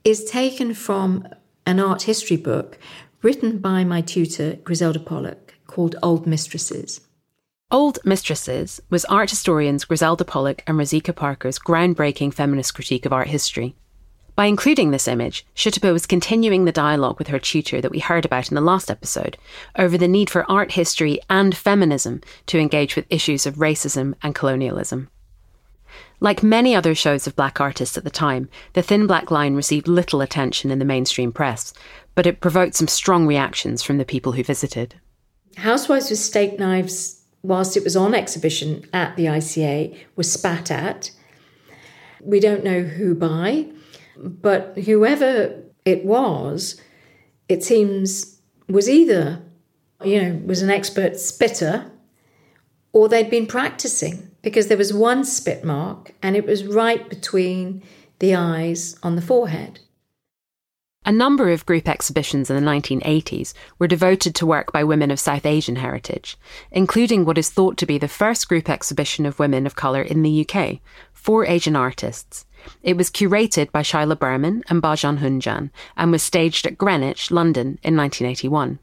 is 0.04 0.26
taken 0.26 0.74
from 0.74 1.28
an 1.68 1.80
art 1.80 2.02
history 2.02 2.36
book 2.36 2.80
written 3.22 3.60
by 3.60 3.84
my 3.84 4.02
tutor, 4.02 4.54
Griselda 4.64 5.00
Pollock, 5.00 5.54
called 5.68 5.96
Old 6.02 6.26
Mistresses. 6.26 7.02
Old 7.70 8.00
Mistresses 8.04 8.82
was 8.90 9.06
art 9.06 9.30
historians 9.30 9.86
Griselda 9.86 10.26
Pollock 10.26 10.64
and 10.66 10.80
Rozsika 10.80 11.16
Parker's 11.16 11.60
groundbreaking 11.60 12.34
feminist 12.34 12.74
critique 12.74 13.06
of 13.06 13.14
art 13.14 13.28
history. 13.28 13.76
By 14.36 14.48
including 14.48 14.90
this 14.90 15.08
image, 15.08 15.46
Sutapa 15.56 15.94
was 15.94 16.08
continuing 16.08 16.66
the 16.66 16.72
dialogue 16.72 17.20
with 17.20 17.28
her 17.28 17.38
tutor 17.38 17.82
that 17.82 17.92
we 17.92 18.00
heard 18.00 18.26
about 18.26 18.50
in 18.50 18.56
the 18.56 18.62
last 18.62 18.90
episode 18.90 19.38
over 19.78 19.96
the 19.96 20.08
need 20.08 20.30
for 20.30 20.50
art 20.50 20.72
history 20.72 21.20
and 21.30 21.56
feminism 21.56 22.22
to 22.48 22.58
engage 22.58 22.96
with 22.96 23.06
issues 23.12 23.46
of 23.46 23.56
racism 23.56 24.16
and 24.24 24.34
colonialism. 24.34 25.10
Like 26.20 26.42
many 26.42 26.74
other 26.74 26.96
shows 26.96 27.28
of 27.28 27.36
black 27.36 27.62
artists 27.62 27.98
at 27.98 28.06
the 28.06 28.10
time, 28.10 28.50
The 28.74 28.82
Thin 28.82 29.06
Black 29.06 29.30
Line 29.30 29.56
received 29.56 29.88
little 29.88 30.22
attention 30.22 30.72
in 30.72 30.80
the 30.80 30.86
mainstream 30.86 31.32
press, 31.32 31.74
but 32.16 32.26
it 32.26 32.42
provoked 32.42 32.76
some 32.76 32.88
strong 32.88 33.28
reactions 33.28 33.84
from 33.84 33.98
the 34.00 34.06
people 34.06 34.32
who 34.32 34.44
visited. 34.44 34.96
Housewives 35.58 36.10
with 36.10 36.20
Steak 36.20 36.58
Knives, 36.58 37.22
whilst 37.44 37.78
it 37.78 37.84
was 37.84 37.96
on 37.96 38.16
exhibition 38.16 38.88
at 38.94 39.16
the 39.16 39.26
ICA, 39.26 39.96
was 40.16 40.32
spat 40.32 40.72
at. 40.72 41.12
We 42.22 42.40
don't 42.40 42.64
know 42.64 42.82
who 42.82 43.14
by. 43.14 43.68
But 44.18 44.78
whoever 44.86 45.64
it 45.86 46.06
was, 46.06 46.80
it 47.50 47.64
seems, 47.64 48.40
was 48.68 48.90
either, 48.90 49.42
you 50.04 50.22
know, 50.22 50.42
was 50.46 50.62
an 50.62 50.70
expert 50.70 51.20
spitter 51.20 51.92
or 52.92 53.10
they'd 53.10 53.30
been 53.30 53.48
practicing 53.48 54.30
because 54.42 54.68
there 54.68 54.78
was 54.78 54.94
one 54.94 55.24
spit 55.26 55.64
mark 55.64 56.14
and 56.22 56.36
it 56.36 56.46
was 56.46 56.66
right 56.66 57.10
between 57.10 57.82
the 58.20 58.36
eyes 58.36 58.96
on 59.04 59.16
the 59.16 59.22
forehead. 59.22 59.80
A 61.06 61.12
number 61.12 61.50
of 61.50 61.66
group 61.66 61.90
exhibitions 61.90 62.50
in 62.50 62.56
the 62.56 62.72
1980s 62.72 63.54
were 63.78 63.90
devoted 63.90 64.34
to 64.36 64.46
work 64.46 64.72
by 64.72 64.86
women 64.86 65.12
of 65.12 65.20
South 65.20 65.46
Asian 65.46 65.76
heritage, 65.76 66.38
including 66.72 67.26
what 67.26 67.38
is 67.38 67.50
thought 67.50 67.76
to 67.78 67.86
be 67.86 67.98
the 67.98 68.08
first 68.08 68.48
group 68.48 68.70
exhibition 68.70 69.26
of 69.26 69.38
women 69.38 69.66
of 69.66 69.76
colour 69.76 70.02
in 70.02 70.22
the 70.22 70.48
UK, 70.48 70.80
four 71.24 71.46
Asian 71.46 71.76
artists, 71.76 72.46
it 72.82 72.98
was 72.98 73.10
curated 73.10 73.72
by 73.72 73.82
Chila 73.82 74.20
Burman 74.20 74.62
and 74.68 74.82
Bhajan 74.82 75.20
Hunjan 75.20 75.70
and 75.96 76.12
was 76.12 76.22
staged 76.22 76.68
at 76.68 76.78
Greenwich, 76.78 77.32
London 77.32 77.80
in 77.82 77.96
1981. 77.96 78.80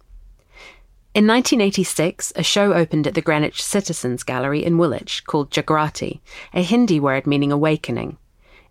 In 1.12 1.26
1986, 1.26 2.32
a 2.36 2.42
show 2.42 2.72
opened 2.72 3.06
at 3.06 3.12
the 3.12 3.20
Greenwich 3.20 3.62
Citizens 3.62 4.22
Gallery 4.22 4.64
in 4.64 4.78
Woolwich 4.78 5.24
called 5.26 5.50
Jagrati, 5.50 6.20
a 6.54 6.62
Hindi 6.62 6.98
word 6.98 7.26
meaning 7.26 7.52
awakening. 7.52 8.16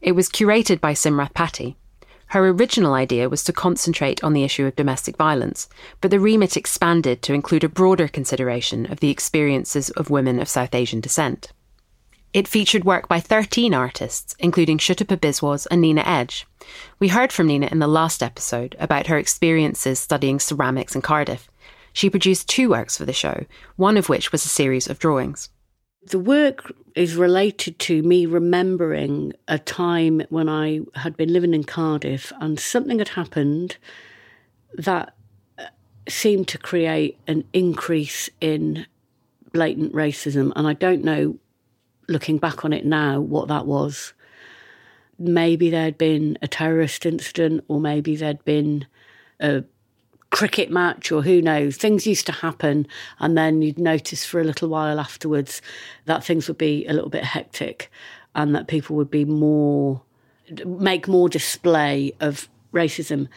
It 0.02 0.14
was 0.14 0.30
curated 0.30 0.82
by 0.82 0.94
Simrath 0.94 1.36
Patti. 1.36 1.78
Her 2.28 2.48
original 2.48 2.94
idea 2.94 3.30
was 3.30 3.44
to 3.44 3.54
concentrate 3.54 4.24
on 4.24 4.34
the 4.34 4.44
issue 4.44 4.66
of 4.66 4.76
domestic 4.76 5.16
violence, 5.16 5.70
but 6.02 6.10
the 6.10 6.20
remit 6.20 6.58
expanded 6.58 7.22
to 7.22 7.34
include 7.34 7.64
a 7.64 7.70
broader 7.70 8.08
consideration 8.08 8.92
of 8.92 9.00
the 9.00 9.12
experiences 9.12 9.92
of 9.92 10.10
women 10.10 10.40
of 10.40 10.50
South 10.50 10.74
Asian 10.74 11.02
descent. 11.02 11.52
It 12.32 12.48
featured 12.48 12.84
work 12.84 13.08
by 13.08 13.20
13 13.20 13.74
artists, 13.74 14.36
including 14.38 14.78
Sutapa 14.78 15.18
Biswas 15.18 15.66
and 15.72 15.82
Nina 15.82 16.02
Edge. 16.02 16.46
We 17.00 17.08
heard 17.08 17.34
from 17.34 17.48
Nina 17.48 17.68
in 17.72 17.80
the 17.80 17.88
last 17.88 18.22
episode 18.22 18.76
about 18.80 19.08
her 19.08 19.18
experiences 19.18 20.00
studying 20.00 20.40
ceramics 20.40 20.94
in 20.94 21.02
Cardiff. 21.02 21.50
She 21.92 22.08
produced 22.08 22.48
two 22.48 22.70
works 22.70 22.96
for 22.96 23.06
the 23.06 23.14
show, 23.14 23.46
one 23.78 23.98
of 23.98 24.10
which 24.10 24.32
was 24.32 24.46
a 24.46 24.50
series 24.50 24.88
of 24.88 25.00
drawings. 25.00 25.50
The 26.04 26.20
work 26.20 26.72
is 26.94 27.16
related 27.16 27.80
to 27.80 28.04
me 28.04 28.28
remembering 28.28 29.34
a 29.48 29.58
time 29.58 30.22
when 30.30 30.48
I 30.48 30.82
had 30.94 31.18
been 31.18 31.34
living 31.34 31.56
in 31.56 31.64
Cardiff 31.64 32.32
and 32.40 32.60
something 32.60 33.00
had 33.00 33.10
happened 33.10 33.78
that 34.76 35.16
uh, 35.58 35.66
seemed 36.08 36.48
to 36.50 36.60
create 36.60 37.18
an 37.28 37.44
increase 37.54 38.30
in 38.40 38.86
blatant 39.52 39.94
racism. 39.94 40.54
And 40.56 40.68
I 40.68 40.74
don't 40.74 41.04
know 41.04 41.40
looking 42.10 42.38
back 42.38 42.66
on 42.66 42.74
it 42.74 42.86
now, 42.86 43.20
what 43.20 43.48
that 43.48 43.66
was. 43.66 44.14
Maybe 45.18 45.70
there'd 45.70 45.98
been 45.98 46.38
a 46.42 46.48
terrorist 46.48 47.06
incident, 47.06 47.64
or 47.68 47.80
maybe 47.80 48.16
there'd 48.16 48.44
been 48.46 48.88
a 49.40 49.64
cricket 50.30 50.70
match, 50.70 51.12
or 51.12 51.22
who 51.24 51.42
knows. 51.42 51.78
Things 51.78 52.08
used 52.08 52.26
to 52.28 52.32
happen, 52.32 52.88
and 53.20 53.38
then 53.38 53.62
you'd 53.62 53.80
notice 53.80 54.26
for 54.26 54.40
a 54.40 54.44
little 54.44 54.70
while 54.70 55.00
afterwards 55.00 55.62
that 56.06 56.24
things 56.24 56.48
would 56.48 56.58
be 56.58 56.86
a 56.88 56.94
little 56.94 57.10
bit 57.10 57.24
hectic 57.24 57.92
and 58.36 58.56
that 58.56 58.68
people 58.68 58.96
would 58.96 59.12
be 59.12 59.26
more, 59.26 60.02
make 60.66 61.08
more 61.08 61.28
display 61.30 62.14
of 62.20 62.48
racism. 62.74 63.28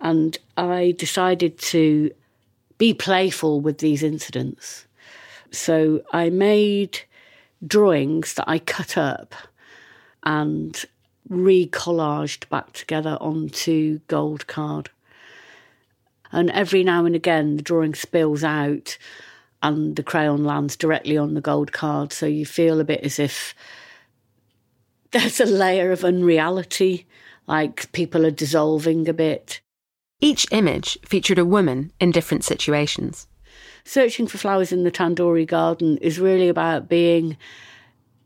And 0.00 0.38
I 0.56 0.94
decided 0.98 1.58
to 1.58 2.10
be 2.78 2.92
playful 2.92 3.60
with 3.60 3.78
these 3.78 4.02
incidents. 4.02 4.86
So 5.50 6.02
I 6.12 6.30
made 6.30 7.00
drawings 7.66 8.34
that 8.34 8.48
I 8.48 8.58
cut 8.58 8.96
up 8.96 9.34
and 10.22 10.84
recollaged 11.28 12.48
back 12.48 12.72
together 12.72 13.16
onto 13.20 14.00
gold 14.08 14.46
card. 14.46 14.90
And 16.30 16.50
every 16.50 16.82
now 16.82 17.04
and 17.04 17.14
again, 17.14 17.56
the 17.56 17.62
drawing 17.62 17.94
spills 17.94 18.42
out 18.42 18.96
and 19.62 19.96
the 19.96 20.02
crayon 20.02 20.44
lands 20.44 20.76
directly 20.76 21.16
on 21.16 21.34
the 21.34 21.40
gold 21.40 21.72
card. 21.72 22.12
So 22.12 22.26
you 22.26 22.44
feel 22.44 22.80
a 22.80 22.84
bit 22.84 23.00
as 23.00 23.18
if 23.18 23.54
there's 25.12 25.40
a 25.40 25.46
layer 25.46 25.92
of 25.92 26.04
unreality, 26.04 27.06
like 27.46 27.92
people 27.92 28.26
are 28.26 28.30
dissolving 28.30 29.08
a 29.08 29.12
bit. 29.12 29.60
Each 30.20 30.46
image 30.50 30.98
featured 31.04 31.38
a 31.38 31.44
woman 31.44 31.92
in 32.00 32.12
different 32.12 32.44
situations 32.44 33.26
searching 33.84 34.26
for 34.26 34.38
flowers 34.38 34.72
in 34.72 34.84
the 34.84 34.90
tandoori 34.90 35.46
garden 35.46 35.98
is 35.98 36.18
really 36.18 36.48
about 36.48 36.88
being 36.88 37.36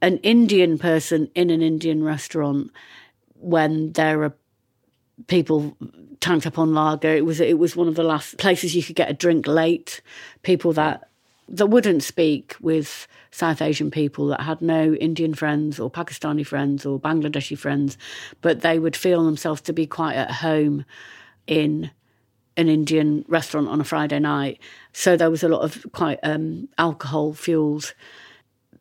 an 0.03 0.19
Indian 0.19 0.79
person 0.79 1.31
in 1.35 1.51
an 1.51 1.63
Indian 1.63 2.05
restaurant 2.05 2.71
when 3.35 3.93
there 3.93 4.23
are 4.23 4.35
people 5.27 5.77
tanked 6.21 6.47
up 6.47 6.59
on 6.59 6.75
lager. 6.75 7.15
It 7.15 7.25
was 7.25 7.41
it 7.41 7.59
was 7.59 7.77
one 7.77 7.89
of 7.89 7.95
the 7.95 8.03
last 8.03 8.39
places 8.39 8.75
you 8.75 8.83
could 8.83 8.97
get 8.97 9.11
a 9.11 9.15
drink 9.15 9.47
late. 9.47 10.01
People 10.43 10.73
that 10.75 11.09
that 11.49 11.67
wouldn't 11.67 12.03
speak 12.03 12.57
with 12.61 13.07
South 13.31 13.63
Asian 13.63 13.91
people 13.91 14.27
that 14.29 14.41
had 14.41 14.61
no 14.61 14.95
Indian 14.95 15.35
friends 15.35 15.79
or 15.79 15.91
Pakistani 15.91 16.45
friends 16.45 16.85
or 16.85 16.99
Bangladeshi 16.99 17.57
friends, 17.57 17.97
but 18.41 18.63
they 18.63 18.79
would 18.79 18.97
feel 18.97 19.25
themselves 19.25 19.61
to 19.63 19.73
be 19.73 19.87
quite 19.87 20.17
at 20.17 20.31
home 20.31 20.85
in 21.47 21.91
an 22.57 22.69
Indian 22.69 23.25
restaurant 23.29 23.69
on 23.69 23.81
a 23.81 23.85
Friday 23.85 24.19
night. 24.19 24.61
So 24.93 25.17
there 25.17 25.31
was 25.31 25.43
a 25.43 25.49
lot 25.49 25.63
of 25.63 25.87
quite 25.93 26.19
um, 26.23 26.69
alcohol 26.79 27.35
fueled 27.35 27.95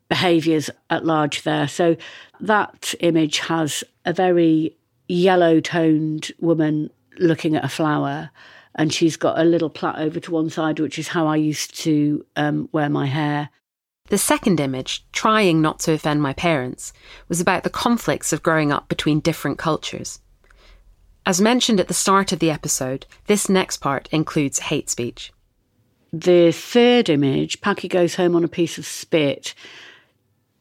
behaviours 0.08 0.70
at 0.90 1.04
large 1.04 1.42
there. 1.42 1.68
So 1.68 1.96
that 2.40 2.94
image 3.00 3.38
has 3.40 3.84
a 4.04 4.12
very 4.12 4.76
yellow 5.08 5.60
toned 5.60 6.32
woman 6.38 6.90
looking 7.18 7.56
at 7.56 7.64
a 7.64 7.68
flower. 7.68 8.30
And 8.74 8.92
she's 8.92 9.16
got 9.16 9.38
a 9.38 9.44
little 9.44 9.70
plait 9.70 9.96
over 9.96 10.20
to 10.20 10.30
one 10.30 10.50
side, 10.50 10.80
which 10.80 10.98
is 10.98 11.08
how 11.08 11.26
I 11.26 11.36
used 11.36 11.74
to 11.80 12.24
um, 12.36 12.68
wear 12.72 12.90
my 12.90 13.06
hair. 13.06 13.48
The 14.08 14.18
second 14.18 14.60
image, 14.60 15.04
trying 15.12 15.60
not 15.60 15.80
to 15.80 15.92
offend 15.92 16.22
my 16.22 16.32
parents, 16.32 16.92
was 17.28 17.40
about 17.40 17.64
the 17.64 17.70
conflicts 17.70 18.32
of 18.32 18.42
growing 18.42 18.70
up 18.70 18.88
between 18.88 19.20
different 19.20 19.58
cultures. 19.58 20.20
As 21.26 21.40
mentioned 21.40 21.80
at 21.80 21.88
the 21.88 21.94
start 21.94 22.30
of 22.30 22.38
the 22.38 22.52
episode, 22.52 23.04
this 23.26 23.48
next 23.48 23.78
part 23.78 24.08
includes 24.12 24.60
hate 24.60 24.88
speech. 24.88 25.32
The 26.12 26.52
third 26.52 27.08
image, 27.08 27.60
Paki 27.60 27.90
goes 27.90 28.14
home 28.14 28.36
on 28.36 28.44
a 28.44 28.48
piece 28.48 28.78
of 28.78 28.86
spit, 28.86 29.52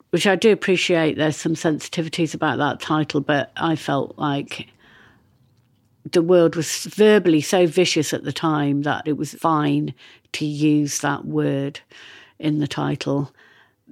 which 0.09 0.25
I 0.25 0.35
do 0.35 0.51
appreciate. 0.51 1.17
There's 1.17 1.37
some 1.37 1.53
sensitivities 1.53 2.33
about 2.33 2.57
that 2.57 2.79
title, 2.79 3.21
but 3.21 3.51
I 3.55 3.75
felt 3.75 4.17
like 4.17 4.67
the 6.11 6.23
world 6.23 6.55
was 6.55 6.85
verbally 6.85 7.41
so 7.41 7.67
vicious 7.67 8.11
at 8.11 8.23
the 8.23 8.33
time 8.33 8.81
that 8.81 9.07
it 9.07 9.17
was 9.17 9.35
fine 9.35 9.93
to 10.31 10.45
use 10.45 10.99
that 10.99 11.25
word 11.25 11.79
in 12.39 12.57
the 12.57 12.67
title 12.67 13.31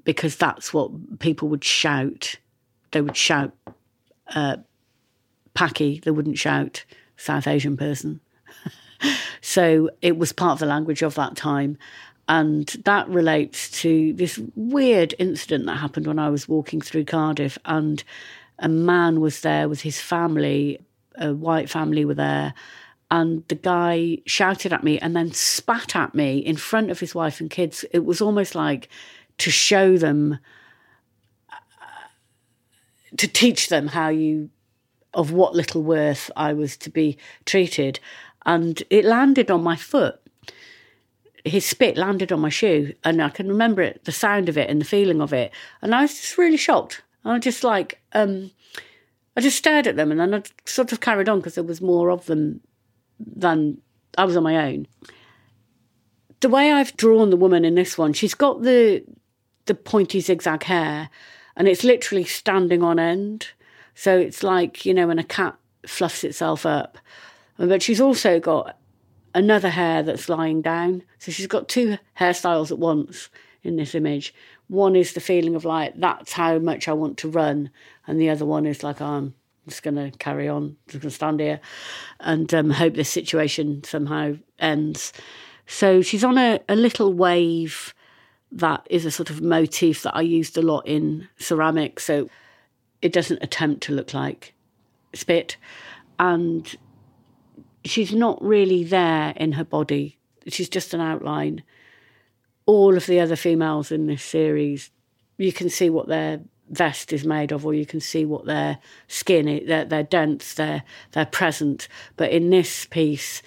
because 0.05 0.35
that's 0.37 0.73
what 0.73 1.19
people 1.19 1.49
would 1.49 1.63
shout. 1.63 2.35
They 2.91 3.01
would 3.01 3.15
shout 3.15 3.53
uh, 4.33 4.57
Paki, 5.55 6.03
they 6.03 6.11
wouldn't 6.11 6.37
shout 6.37 6.83
South 7.17 7.47
Asian 7.47 7.77
person. 7.77 8.19
so 9.41 9.89
it 10.01 10.17
was 10.17 10.33
part 10.33 10.53
of 10.53 10.59
the 10.59 10.65
language 10.65 11.01
of 11.01 11.15
that 11.15 11.35
time. 11.35 11.77
And 12.27 12.67
that 12.85 13.07
relates 13.09 13.69
to 13.81 14.13
this 14.13 14.39
weird 14.55 15.13
incident 15.19 15.65
that 15.65 15.77
happened 15.77 16.07
when 16.07 16.19
I 16.19 16.29
was 16.29 16.47
walking 16.47 16.79
through 16.79 17.05
Cardiff, 17.05 17.57
and 17.65 18.03
a 18.59 18.69
man 18.69 19.19
was 19.19 19.41
there 19.41 19.67
with 19.67 19.81
his 19.81 19.99
family, 19.99 20.79
a 21.15 21.33
white 21.33 21.69
family 21.69 22.05
were 22.05 22.13
there, 22.13 22.53
and 23.11 23.45
the 23.47 23.55
guy 23.55 24.19
shouted 24.25 24.73
at 24.73 24.83
me 24.83 24.97
and 24.99 25.15
then 25.15 25.31
spat 25.33 25.95
at 25.95 26.15
me 26.15 26.37
in 26.37 26.55
front 26.55 26.89
of 26.89 26.99
his 26.99 27.13
wife 27.13 27.39
and 27.39 27.49
kids. 27.49 27.85
It 27.91 28.05
was 28.05 28.21
almost 28.21 28.55
like 28.55 28.89
to 29.39 29.51
show 29.51 29.97
them, 29.97 30.39
uh, 31.51 31.55
to 33.17 33.27
teach 33.27 33.67
them 33.67 33.87
how 33.87 34.07
you 34.09 34.49
of 35.13 35.31
what 35.31 35.55
little 35.55 35.83
worth 35.83 36.29
I 36.35 36.53
was 36.53 36.77
to 36.77 36.89
be 36.89 37.17
treated. 37.45 37.99
And 38.45 38.81
it 38.89 39.05
landed 39.05 39.49
on 39.51 39.63
my 39.63 39.75
foot. 39.75 40.19
his 41.45 41.65
spit 41.65 41.97
landed 41.97 42.31
on 42.31 42.39
my 42.39 42.49
shoe, 42.49 42.93
and 43.03 43.21
I 43.21 43.29
can 43.29 43.47
remember 43.49 43.81
it, 43.81 44.05
the 44.05 44.11
sound 44.11 44.47
of 44.49 44.57
it, 44.57 44.69
and 44.69 44.79
the 44.79 44.85
feeling 44.85 45.21
of 45.21 45.33
it. 45.33 45.51
And 45.81 45.93
I 45.93 46.01
was 46.03 46.13
just 46.13 46.37
really 46.37 46.57
shocked. 46.57 47.01
I 47.25 47.39
just 47.39 47.63
like, 47.63 48.01
um, 48.13 48.51
I 49.35 49.41
just 49.41 49.57
stared 49.57 49.87
at 49.87 49.95
them, 49.95 50.11
and 50.11 50.19
then 50.19 50.33
I 50.33 50.43
sort 50.65 50.91
of 50.91 51.01
carried 51.01 51.29
on 51.29 51.39
because 51.39 51.55
there 51.55 51.63
was 51.63 51.81
more 51.81 52.09
of 52.09 52.25
them 52.27 52.61
than 53.19 53.79
I 54.17 54.25
was 54.25 54.37
on 54.37 54.43
my 54.43 54.71
own. 54.71 54.87
The 56.39 56.49
way 56.49 56.71
I've 56.71 56.95
drawn 56.97 57.29
the 57.29 57.37
woman 57.37 57.65
in 57.65 57.75
this 57.75 57.97
one, 57.97 58.13
she's 58.13 58.35
got 58.35 58.63
the 58.63 59.03
the 59.65 59.75
pointy 59.75 60.19
zigzag 60.19 60.63
hair, 60.63 61.09
and 61.55 61.67
it's 61.67 61.83
literally 61.83 62.25
standing 62.25 62.83
on 62.83 62.99
end. 62.99 63.49
So 63.95 64.17
it's 64.17 64.43
like 64.43 64.85
you 64.85 64.93
know 64.93 65.07
when 65.07 65.19
a 65.19 65.23
cat 65.23 65.55
fluffs 65.85 66.23
itself 66.23 66.65
up, 66.65 66.97
but 67.57 67.81
she's 67.81 68.01
also 68.01 68.39
got 68.39 68.77
another 69.35 69.69
hair 69.69 70.03
that's 70.03 70.29
lying 70.29 70.61
down. 70.61 71.03
So 71.19 71.31
she's 71.31 71.47
got 71.47 71.67
two 71.67 71.97
hairstyles 72.19 72.71
at 72.71 72.79
once 72.79 73.29
in 73.63 73.75
this 73.75 73.95
image. 73.95 74.33
One 74.67 74.95
is 74.95 75.13
the 75.13 75.19
feeling 75.19 75.55
of 75.55 75.65
like, 75.65 75.93
that's 75.97 76.33
how 76.33 76.59
much 76.59 76.87
I 76.87 76.93
want 76.93 77.17
to 77.19 77.29
run. 77.29 77.69
And 78.07 78.19
the 78.19 78.29
other 78.29 78.45
one 78.45 78.65
is 78.65 78.83
like, 78.83 79.01
oh, 79.01 79.05
I'm 79.05 79.33
just 79.67 79.83
going 79.83 79.95
to 79.95 80.15
carry 80.17 80.47
on, 80.47 80.77
just 80.87 81.01
going 81.01 81.09
to 81.09 81.15
stand 81.15 81.39
here 81.39 81.59
and 82.19 82.53
um, 82.53 82.69
hope 82.69 82.95
this 82.95 83.09
situation 83.09 83.83
somehow 83.83 84.35
ends. 84.59 85.13
So 85.65 86.01
she's 86.01 86.23
on 86.23 86.37
a, 86.37 86.59
a 86.67 86.75
little 86.75 87.13
wave 87.13 87.93
that 88.51 88.85
is 88.89 89.05
a 89.05 89.11
sort 89.11 89.29
of 89.29 89.41
motif 89.41 90.03
that 90.03 90.15
I 90.15 90.21
used 90.21 90.57
a 90.57 90.61
lot 90.61 90.85
in 90.85 91.27
ceramics. 91.39 92.03
So 92.03 92.29
it 93.03 93.11
doesn't 93.11 93.43
attempt 93.43 93.83
to 93.83 93.91
look 93.91 94.13
like 94.13 94.53
spit. 95.13 95.57
And 96.17 96.73
she's 97.83 98.13
not 98.13 98.41
really 98.41 98.85
there 98.85 99.33
in 99.35 99.51
her 99.51 99.65
body. 99.65 100.17
She's 100.47 100.69
just 100.69 100.93
an 100.93 101.01
outline. 101.01 101.63
All 102.65 102.95
of 102.95 103.05
the 103.05 103.19
other 103.19 103.35
females 103.35 103.91
in 103.91 104.07
this 104.07 104.23
series, 104.23 104.89
you 105.37 105.51
can 105.51 105.69
see 105.69 105.89
what 105.89 106.07
their 106.07 106.39
vest 106.69 107.11
is 107.11 107.25
made 107.25 107.51
of, 107.51 107.65
or 107.65 107.73
you 107.73 107.85
can 107.85 107.99
see 107.99 108.23
what 108.23 108.45
their 108.45 108.79
skin 109.09 109.49
is. 109.49 109.67
They're, 109.67 109.83
they're 109.83 110.03
dense, 110.03 110.53
they're, 110.53 110.83
they're 111.11 111.25
present. 111.25 111.89
But 112.15 112.31
in 112.31 112.51
this 112.51 112.85
piece, 112.85 113.41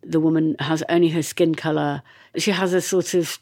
the 0.00 0.20
woman 0.20 0.54
has 0.60 0.84
only 0.88 1.08
her 1.08 1.24
skin 1.24 1.56
colour. 1.56 2.02
She 2.36 2.52
has 2.52 2.72
a 2.72 2.80
sort 2.80 3.14
of 3.14 3.40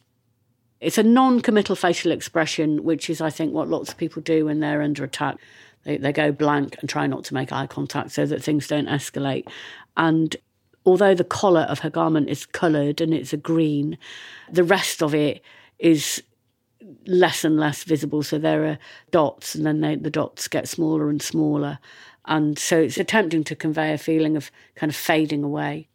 it's 0.80 0.98
a 0.98 1.02
non-committal 1.02 1.76
facial 1.76 2.10
expression, 2.10 2.84
which 2.84 3.10
is, 3.10 3.20
I 3.20 3.30
think, 3.30 3.52
what 3.52 3.68
lots 3.68 3.90
of 3.90 3.98
people 3.98 4.22
do 4.22 4.46
when 4.46 4.60
they're 4.60 4.82
under 4.82 5.04
attack. 5.04 5.36
They, 5.84 5.98
they 5.98 6.12
go 6.12 6.32
blank 6.32 6.76
and 6.80 6.88
try 6.88 7.06
not 7.06 7.24
to 7.24 7.34
make 7.34 7.52
eye 7.52 7.66
contact 7.66 8.12
so 8.12 8.26
that 8.26 8.42
things 8.42 8.66
don't 8.66 8.88
escalate. 8.88 9.46
And 9.96 10.36
although 10.86 11.14
the 11.14 11.24
collar 11.24 11.62
of 11.62 11.80
her 11.80 11.90
garment 11.90 12.30
is 12.30 12.46
coloured 12.46 13.00
and 13.00 13.12
it's 13.12 13.32
a 13.32 13.36
green, 13.36 13.98
the 14.50 14.64
rest 14.64 15.02
of 15.02 15.14
it 15.14 15.42
is 15.78 16.22
less 17.06 17.44
and 17.44 17.58
less 17.58 17.84
visible. 17.84 18.22
So 18.22 18.38
there 18.38 18.64
are 18.64 18.78
dots, 19.10 19.54
and 19.54 19.66
then 19.66 19.80
they, 19.80 19.96
the 19.96 20.10
dots 20.10 20.48
get 20.48 20.68
smaller 20.68 21.10
and 21.10 21.20
smaller. 21.20 21.78
And 22.24 22.58
so 22.58 22.80
it's 22.80 22.98
attempting 22.98 23.44
to 23.44 23.56
convey 23.56 23.92
a 23.92 23.98
feeling 23.98 24.36
of 24.36 24.50
kind 24.76 24.90
of 24.90 24.96
fading 24.96 25.42
away. 25.42 25.88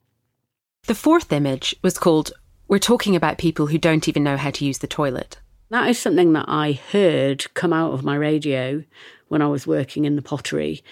The 0.85 0.95
fourth 0.95 1.31
image 1.31 1.75
was 1.81 1.97
called 1.97 2.33
We're 2.67 2.79
Talking 2.79 3.15
About 3.15 3.37
People 3.37 3.67
Who 3.67 3.77
Don't 3.77 4.07
Even 4.07 4.23
Know 4.23 4.37
How 4.37 4.49
to 4.49 4.65
Use 4.65 4.79
the 4.79 4.87
Toilet. 4.87 5.39
That 5.69 5.87
is 5.87 5.99
something 5.99 6.33
that 6.33 6.45
I 6.47 6.71
heard 6.71 7.53
come 7.53 7.71
out 7.71 7.93
of 7.93 8.03
my 8.03 8.15
radio 8.15 8.83
when 9.27 9.43
I 9.43 9.47
was 9.47 9.67
working 9.67 10.05
in 10.05 10.15
the 10.15 10.23
pottery. 10.23 10.83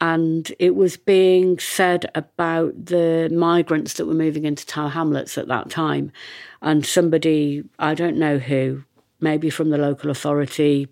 And 0.00 0.50
it 0.58 0.74
was 0.74 0.96
being 0.96 1.58
said 1.58 2.10
about 2.14 2.86
the 2.86 3.28
migrants 3.30 3.94
that 3.94 4.06
were 4.06 4.14
moving 4.14 4.46
into 4.46 4.64
Tower 4.64 4.88
Hamlets 4.88 5.36
at 5.36 5.48
that 5.48 5.68
time. 5.68 6.10
And 6.62 6.86
somebody, 6.86 7.64
I 7.78 7.92
don't 7.92 8.16
know 8.16 8.38
who, 8.38 8.84
maybe 9.20 9.50
from 9.50 9.68
the 9.68 9.76
local 9.76 10.10
authority, 10.10 10.88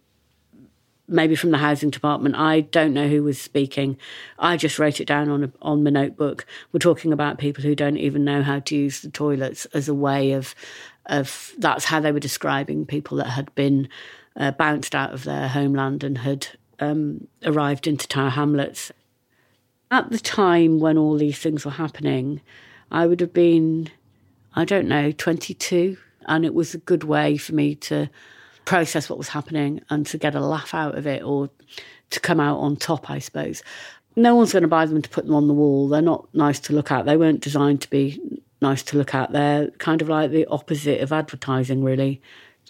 maybe 1.08 1.34
from 1.34 1.50
the 1.50 1.58
housing 1.58 1.90
department. 1.90 2.36
I 2.36 2.60
don't 2.60 2.92
know 2.92 3.08
who 3.08 3.22
was 3.22 3.40
speaking. 3.40 3.96
I 4.38 4.56
just 4.56 4.78
wrote 4.78 5.00
it 5.00 5.06
down 5.06 5.30
on 5.30 5.44
a, 5.44 5.52
on 5.62 5.82
my 5.82 5.90
notebook. 5.90 6.46
We're 6.72 6.78
talking 6.78 7.12
about 7.12 7.38
people 7.38 7.64
who 7.64 7.74
don't 7.74 7.96
even 7.96 8.24
know 8.24 8.42
how 8.42 8.60
to 8.60 8.76
use 8.76 9.00
the 9.00 9.10
toilets 9.10 9.64
as 9.66 9.88
a 9.88 9.94
way 9.94 10.32
of 10.32 10.54
of 11.06 11.54
that's 11.56 11.86
how 11.86 12.00
they 12.00 12.12
were 12.12 12.20
describing 12.20 12.84
people 12.84 13.16
that 13.16 13.30
had 13.30 13.54
been 13.54 13.88
uh, 14.36 14.50
bounced 14.50 14.94
out 14.94 15.14
of 15.14 15.24
their 15.24 15.48
homeland 15.48 16.04
and 16.04 16.18
had 16.18 16.46
um, 16.80 17.26
arrived 17.44 17.86
into 17.86 18.06
Tower 18.06 18.30
Hamlets. 18.30 18.92
At 19.90 20.10
the 20.10 20.18
time 20.18 20.80
when 20.80 20.98
all 20.98 21.16
these 21.16 21.38
things 21.38 21.64
were 21.64 21.70
happening, 21.70 22.42
I 22.90 23.06
would 23.06 23.20
have 23.20 23.32
been, 23.32 23.88
I 24.54 24.66
don't 24.66 24.86
know, 24.86 25.12
22. 25.12 25.96
And 26.26 26.44
it 26.44 26.52
was 26.52 26.74
a 26.74 26.78
good 26.78 27.04
way 27.04 27.38
for 27.38 27.54
me 27.54 27.74
to 27.76 28.10
process 28.68 29.08
what 29.08 29.16
was 29.16 29.28
happening 29.28 29.80
and 29.88 30.04
to 30.04 30.18
get 30.18 30.34
a 30.34 30.40
laugh 30.40 30.74
out 30.74 30.94
of 30.94 31.06
it 31.06 31.22
or 31.22 31.48
to 32.10 32.20
come 32.20 32.38
out 32.38 32.58
on 32.58 32.76
top, 32.76 33.10
I 33.10 33.18
suppose. 33.18 33.62
No 34.14 34.34
one's 34.34 34.52
going 34.52 34.60
to 34.62 34.68
buy 34.68 34.84
them 34.84 35.00
to 35.00 35.08
put 35.08 35.24
them 35.24 35.34
on 35.34 35.48
the 35.48 35.54
wall. 35.54 35.88
They're 35.88 36.02
not 36.02 36.28
nice 36.34 36.60
to 36.60 36.74
look 36.74 36.92
at. 36.92 37.06
They 37.06 37.16
weren't 37.16 37.40
designed 37.40 37.80
to 37.80 37.88
be 37.88 38.20
nice 38.60 38.82
to 38.82 38.98
look 38.98 39.14
at. 39.14 39.32
They're 39.32 39.68
kind 39.78 40.02
of 40.02 40.10
like 40.10 40.32
the 40.32 40.44
opposite 40.48 41.00
of 41.00 41.12
advertising, 41.12 41.82
really. 41.82 42.20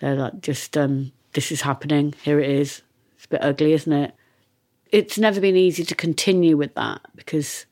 They're 0.00 0.14
like 0.14 0.40
just, 0.40 0.76
um, 0.76 1.11
this 1.32 1.50
is 1.50 1.62
happening, 1.62 2.14
here 2.22 2.38
it 2.38 2.48
is. 2.48 2.82
It's 3.16 3.24
a 3.24 3.30
bit 3.30 3.42
ugly, 3.42 3.72
isn't 3.72 3.92
it? 3.92 4.14
It's 4.92 5.18
never 5.18 5.40
been 5.40 5.56
easy 5.56 5.82
to 5.82 5.96
continue 5.96 6.56
with 6.56 6.76
that 6.76 7.00
because 7.16 7.66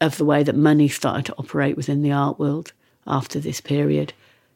of 0.00 0.16
the 0.16 0.24
way 0.24 0.44
that 0.44 0.54
money 0.54 0.86
started 0.86 1.26
to 1.26 1.34
operate 1.38 1.76
within 1.76 2.02
the 2.02 2.12
art 2.12 2.38
world 2.38 2.72
after 3.04 3.40
this 3.40 3.60
period, 3.60 4.12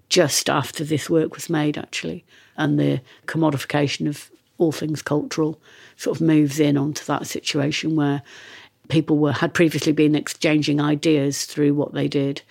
just 0.09 0.49
after 0.49 0.85
this 0.85 1.11
work 1.11 1.35
was 1.35 1.51
made, 1.51 1.77
actually. 1.77 2.25
And 2.57 2.79
the 2.79 3.01
commodification 3.27 4.09
of 4.09 4.31
all 4.59 4.73
things 4.73 5.03
cultural 5.03 5.61
sort 5.97 6.17
of 6.17 6.27
moves 6.27 6.59
in 6.59 6.77
onto 6.77 7.05
that 7.05 7.27
situation 7.27 7.97
where 7.97 8.23
people 8.89 9.19
were 9.19 9.33
had 9.33 9.55
previously 9.55 9.93
been 9.93 10.15
exchanging 10.15 10.81
ideas 10.81 11.45
through 11.45 11.75
what 11.75 11.95
they 11.95 12.09
did 12.09 12.43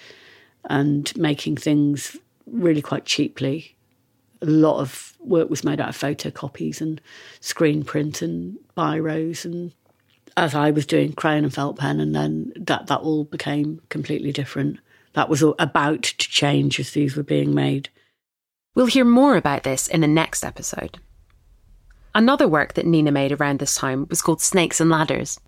and 0.70 1.16
making 1.18 1.58
things 1.58 2.18
really 2.46 2.82
quite 2.82 3.06
cheaply. 3.06 3.76
A 4.42 4.46
lot 4.46 4.80
of 4.80 5.14
work 5.20 5.50
was 5.50 5.64
made 5.64 5.82
out 5.82 5.90
of 5.90 5.98
photocopies 5.98 6.80
and 6.80 7.02
screen 7.40 7.84
print 7.84 8.22
and 8.22 8.58
biros 8.78 9.44
and 9.46 9.74
as 10.38 10.54
I 10.54 10.70
was 10.70 10.86
doing 10.86 11.14
crayon 11.14 11.44
and 11.44 11.54
felt 11.54 11.80
pen 11.80 12.00
and 12.00 12.16
then 12.16 12.54
that 12.56 12.88
that 12.88 13.00
all 13.02 13.24
became 13.24 13.82
completely 13.90 14.32
different. 14.32 14.80
That 15.18 15.30
was 15.30 15.44
about 15.58 16.04
to 16.04 16.16
change 16.16 16.80
as 16.80 16.92
these 16.92 17.18
were 17.18 17.24
being 17.24 17.56
made. 17.56 17.90
We'll 18.76 18.86
hear 18.86 19.04
more 19.04 19.36
about 19.36 19.64
this 19.64 19.88
in 19.88 20.02
the 20.02 20.08
next 20.08 20.46
episode. 20.46 21.00
Another 22.14 22.48
work 22.48 22.76
that 22.76 22.86
Nina 22.86 23.12
made 23.12 23.32
around 23.32 23.58
this 23.58 23.74
time 23.74 24.06
was 24.12 24.22
called 24.22 24.42
Snakes 24.42 24.80
and 24.80 24.92
Ladders. 24.92 25.40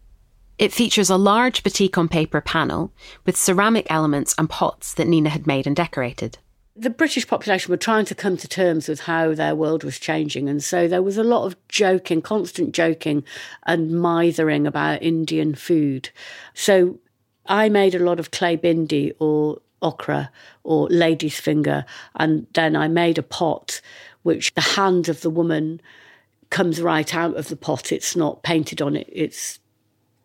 It 0.57 0.73
features 0.73 1.11
a 1.11 1.17
large 1.17 1.61
batik 1.61 1.99
on 1.99 2.07
paper 2.07 2.41
panel 2.41 2.91
with 3.27 3.37
ceramic 3.37 3.85
elements 3.91 4.33
and 4.39 4.49
pots 4.49 4.95
that 4.95 5.07
Nina 5.07 5.29
had 5.29 5.45
made 5.45 5.67
and 5.67 5.75
decorated 5.75 6.39
the 6.75 6.89
British 6.89 7.27
population 7.27 7.71
were 7.71 7.77
trying 7.77 8.05
to 8.05 8.15
come 8.15 8.37
to 8.37 8.47
terms 8.47 8.87
with 8.87 9.01
how 9.01 9.33
their 9.33 9.53
world 9.53 9.83
was 9.83 9.99
changing. 9.99 10.47
And 10.47 10.63
so 10.63 10.87
there 10.87 11.01
was 11.03 11.17
a 11.17 11.25
lot 11.25 11.45
of 11.45 11.57
joking, 11.67 12.21
constant 12.21 12.73
joking 12.73 13.25
and 13.65 14.01
mithering 14.01 14.65
about 14.65 15.03
Indian 15.03 15.55
food. 15.55 16.09
So 16.53 16.99
I 17.49 17.67
made 17.67 17.95
a 17.95 17.99
lot 17.99 18.19
of 18.19 18.31
clay 18.31 18.55
bindi 18.55 19.11
or 19.19 19.59
okra 19.81 20.31
or 20.63 20.87
lady's 20.89 21.39
finger. 21.39 21.85
And 22.15 22.47
then 22.53 22.75
I 22.75 22.87
made 22.87 23.17
a 23.17 23.23
pot, 23.23 23.81
which 24.23 24.53
the 24.53 24.61
hand 24.61 25.09
of 25.09 25.21
the 25.21 25.29
woman 25.29 25.81
comes 26.49 26.81
right 26.81 27.13
out 27.13 27.35
of 27.35 27.47
the 27.47 27.55
pot. 27.55 27.91
It's 27.91 28.15
not 28.15 28.43
painted 28.43 28.81
on 28.81 28.95
it, 28.95 29.09
it's 29.11 29.59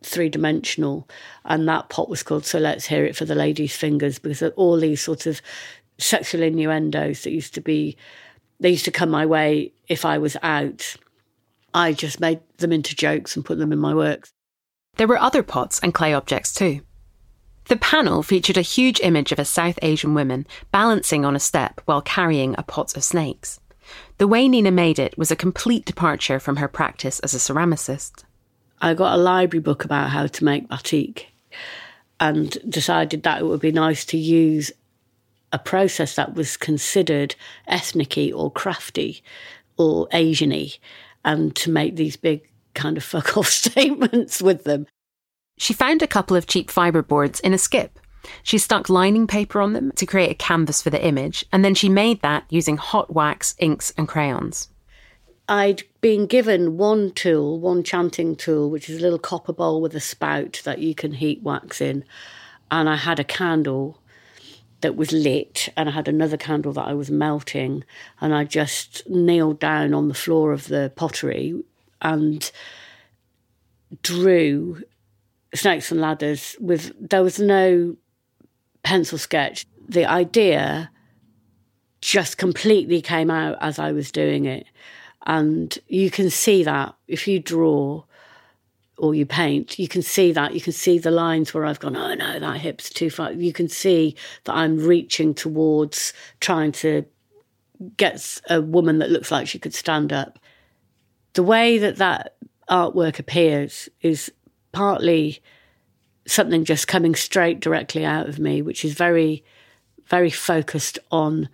three 0.02 0.28
dimensional. 0.28 1.08
And 1.44 1.66
that 1.68 1.88
pot 1.88 2.08
was 2.08 2.22
called 2.22 2.44
So 2.44 2.58
Let's 2.58 2.86
Hear 2.86 3.04
It 3.04 3.16
for 3.16 3.24
the 3.24 3.34
Lady's 3.34 3.76
Fingers 3.76 4.18
because 4.18 4.42
all 4.42 4.78
these 4.78 5.00
sort 5.00 5.26
of 5.26 5.40
sexual 5.98 6.42
innuendos 6.42 7.22
that 7.22 7.30
used 7.30 7.54
to 7.54 7.60
be, 7.60 7.96
they 8.60 8.70
used 8.70 8.84
to 8.84 8.90
come 8.90 9.10
my 9.10 9.24
way 9.24 9.72
if 9.88 10.04
I 10.04 10.18
was 10.18 10.36
out. 10.42 10.96
I 11.72 11.92
just 11.92 12.20
made 12.20 12.40
them 12.58 12.72
into 12.72 12.94
jokes 12.94 13.34
and 13.34 13.44
put 13.44 13.58
them 13.58 13.72
in 13.72 13.78
my 13.78 13.94
works. 13.94 14.30
There 14.96 15.08
were 15.08 15.18
other 15.18 15.42
pots 15.42 15.80
and 15.80 15.92
clay 15.92 16.14
objects 16.14 16.54
too. 16.54 16.82
The 17.66 17.76
panel 17.76 18.22
featured 18.22 18.58
a 18.58 18.62
huge 18.62 19.00
image 19.00 19.32
of 19.32 19.38
a 19.38 19.44
South 19.44 19.78
Asian 19.80 20.14
woman 20.14 20.46
balancing 20.70 21.24
on 21.24 21.34
a 21.34 21.40
step 21.40 21.80
while 21.86 22.02
carrying 22.02 22.54
a 22.58 22.62
pot 22.62 22.96
of 22.96 23.04
snakes. 23.04 23.58
The 24.18 24.28
way 24.28 24.48
Nina 24.48 24.70
made 24.70 24.98
it 24.98 25.16
was 25.16 25.30
a 25.30 25.36
complete 25.36 25.84
departure 25.84 26.38
from 26.38 26.56
her 26.56 26.68
practice 26.68 27.20
as 27.20 27.34
a 27.34 27.38
ceramicist. 27.38 28.24
I 28.80 28.94
got 28.94 29.14
a 29.14 29.22
library 29.22 29.62
book 29.62 29.84
about 29.84 30.10
how 30.10 30.26
to 30.26 30.44
make 30.44 30.68
batik 30.68 31.28
and 32.20 32.56
decided 32.68 33.22
that 33.22 33.40
it 33.40 33.44
would 33.44 33.60
be 33.60 33.72
nice 33.72 34.04
to 34.06 34.18
use 34.18 34.70
a 35.52 35.58
process 35.58 36.16
that 36.16 36.34
was 36.34 36.56
considered 36.56 37.34
ethnicy 37.68 38.34
or 38.34 38.50
crafty 38.50 39.22
or 39.76 40.08
Asiany, 40.08 40.78
and 41.24 41.54
to 41.56 41.70
make 41.70 41.96
these 41.96 42.16
big 42.16 42.48
kind 42.74 42.96
of 42.96 43.04
fuck 43.04 43.36
off 43.36 43.48
statements 43.64 44.42
with 44.42 44.64
them. 44.64 44.86
She 45.56 45.72
found 45.72 46.02
a 46.02 46.06
couple 46.06 46.36
of 46.36 46.46
cheap 46.46 46.70
fibre 46.70 47.02
boards 47.02 47.40
in 47.40 47.54
a 47.54 47.58
skip 47.58 47.98
She 48.42 48.58
stuck 48.58 48.88
lining 48.88 49.26
paper 49.26 49.60
on 49.60 49.72
them 49.72 49.92
to 49.92 50.06
create 50.06 50.30
a 50.30 50.34
canvas 50.34 50.82
for 50.82 50.90
the 50.90 51.04
image, 51.04 51.44
and 51.52 51.64
then 51.64 51.74
she 51.74 51.88
made 51.88 52.22
that 52.22 52.44
using 52.48 52.76
hot 52.76 53.12
wax, 53.12 53.54
inks, 53.58 53.92
and 53.96 54.08
crayons. 54.08 54.68
I'd 55.48 55.82
been 56.00 56.26
given 56.26 56.78
one 56.78 57.12
tool, 57.12 57.60
one 57.60 57.82
tjanting 57.82 58.36
tool, 58.38 58.70
which 58.70 58.88
is 58.88 58.98
a 58.98 59.02
little 59.02 59.18
copper 59.18 59.52
bowl 59.52 59.80
with 59.82 59.94
a 59.94 60.00
spout 60.00 60.62
that 60.64 60.78
you 60.78 60.94
can 60.94 61.12
heat 61.12 61.42
wax 61.42 61.80
in. 61.80 62.04
And 62.70 62.88
I 62.88 62.96
had 62.96 63.20
a 63.20 63.24
candle 63.24 64.00
that 64.80 64.96
was 64.96 65.12
lit, 65.12 65.68
and 65.76 65.88
I 65.88 65.92
had 65.92 66.08
another 66.08 66.38
candle 66.38 66.72
that 66.74 66.88
I 66.88 66.94
was 66.94 67.10
melting. 67.10 67.84
And 68.20 68.34
I 68.34 68.44
just 68.44 69.08
kneeled 69.08 69.60
down 69.60 69.92
on 69.92 70.08
the 70.08 70.14
floor 70.14 70.52
of 70.52 70.68
the 70.68 70.92
pottery 70.96 71.62
and 72.00 72.50
drew 74.02 74.82
snakes 75.54 75.90
and 75.90 76.00
ladders 76.00 76.56
with, 76.60 76.92
there 77.00 77.22
was 77.22 77.38
no 77.38 77.96
pencil 78.82 79.18
sketch. 79.18 79.66
The 79.88 80.06
idea 80.06 80.90
just 82.00 82.36
completely 82.36 83.00
came 83.00 83.30
out 83.30 83.56
as 83.60 83.78
I 83.78 83.92
was 83.92 84.12
doing 84.12 84.44
it. 84.44 84.66
And 85.26 85.76
you 85.88 86.10
can 86.10 86.28
see 86.28 86.62
that 86.64 86.94
if 87.08 87.26
you 87.26 87.40
draw 87.40 88.04
or 88.98 89.14
you 89.14 89.26
paint, 89.26 89.78
you 89.78 89.88
can 89.88 90.02
see 90.02 90.30
that. 90.32 90.54
You 90.54 90.60
can 90.60 90.72
see 90.72 90.98
the 90.98 91.10
lines 91.10 91.52
where 91.52 91.64
I've 91.64 91.80
gone, 91.80 91.96
oh 91.96 92.14
no, 92.14 92.38
that 92.38 92.60
hip's 92.60 92.90
too 92.90 93.10
far. 93.10 93.32
You 93.32 93.52
can 93.52 93.68
see 93.68 94.16
that 94.44 94.54
I'm 94.54 94.78
reaching 94.78 95.34
towards 95.34 96.12
trying 96.40 96.72
to 96.72 97.04
get 97.96 98.40
a 98.50 98.60
woman 98.60 98.98
that 98.98 99.10
looks 99.10 99.30
like 99.30 99.48
she 99.48 99.58
could 99.58 99.74
stand 99.74 100.12
up. 100.12 100.38
The 101.32 101.42
way 101.42 101.78
that 101.78 101.96
that 101.96 102.36
artwork 102.68 103.18
appears 103.18 103.88
is 104.00 104.30
partly 104.74 105.40
something 106.26 106.64
just 106.64 106.88
coming 106.88 107.14
straight 107.14 107.60
directly 107.60 108.04
out 108.04 108.28
of 108.28 108.38
me, 108.38 108.60
which 108.60 108.84
is 108.84 108.94
very, 108.94 109.44
very 110.06 110.30
focused 110.30 110.98
on 111.10 111.48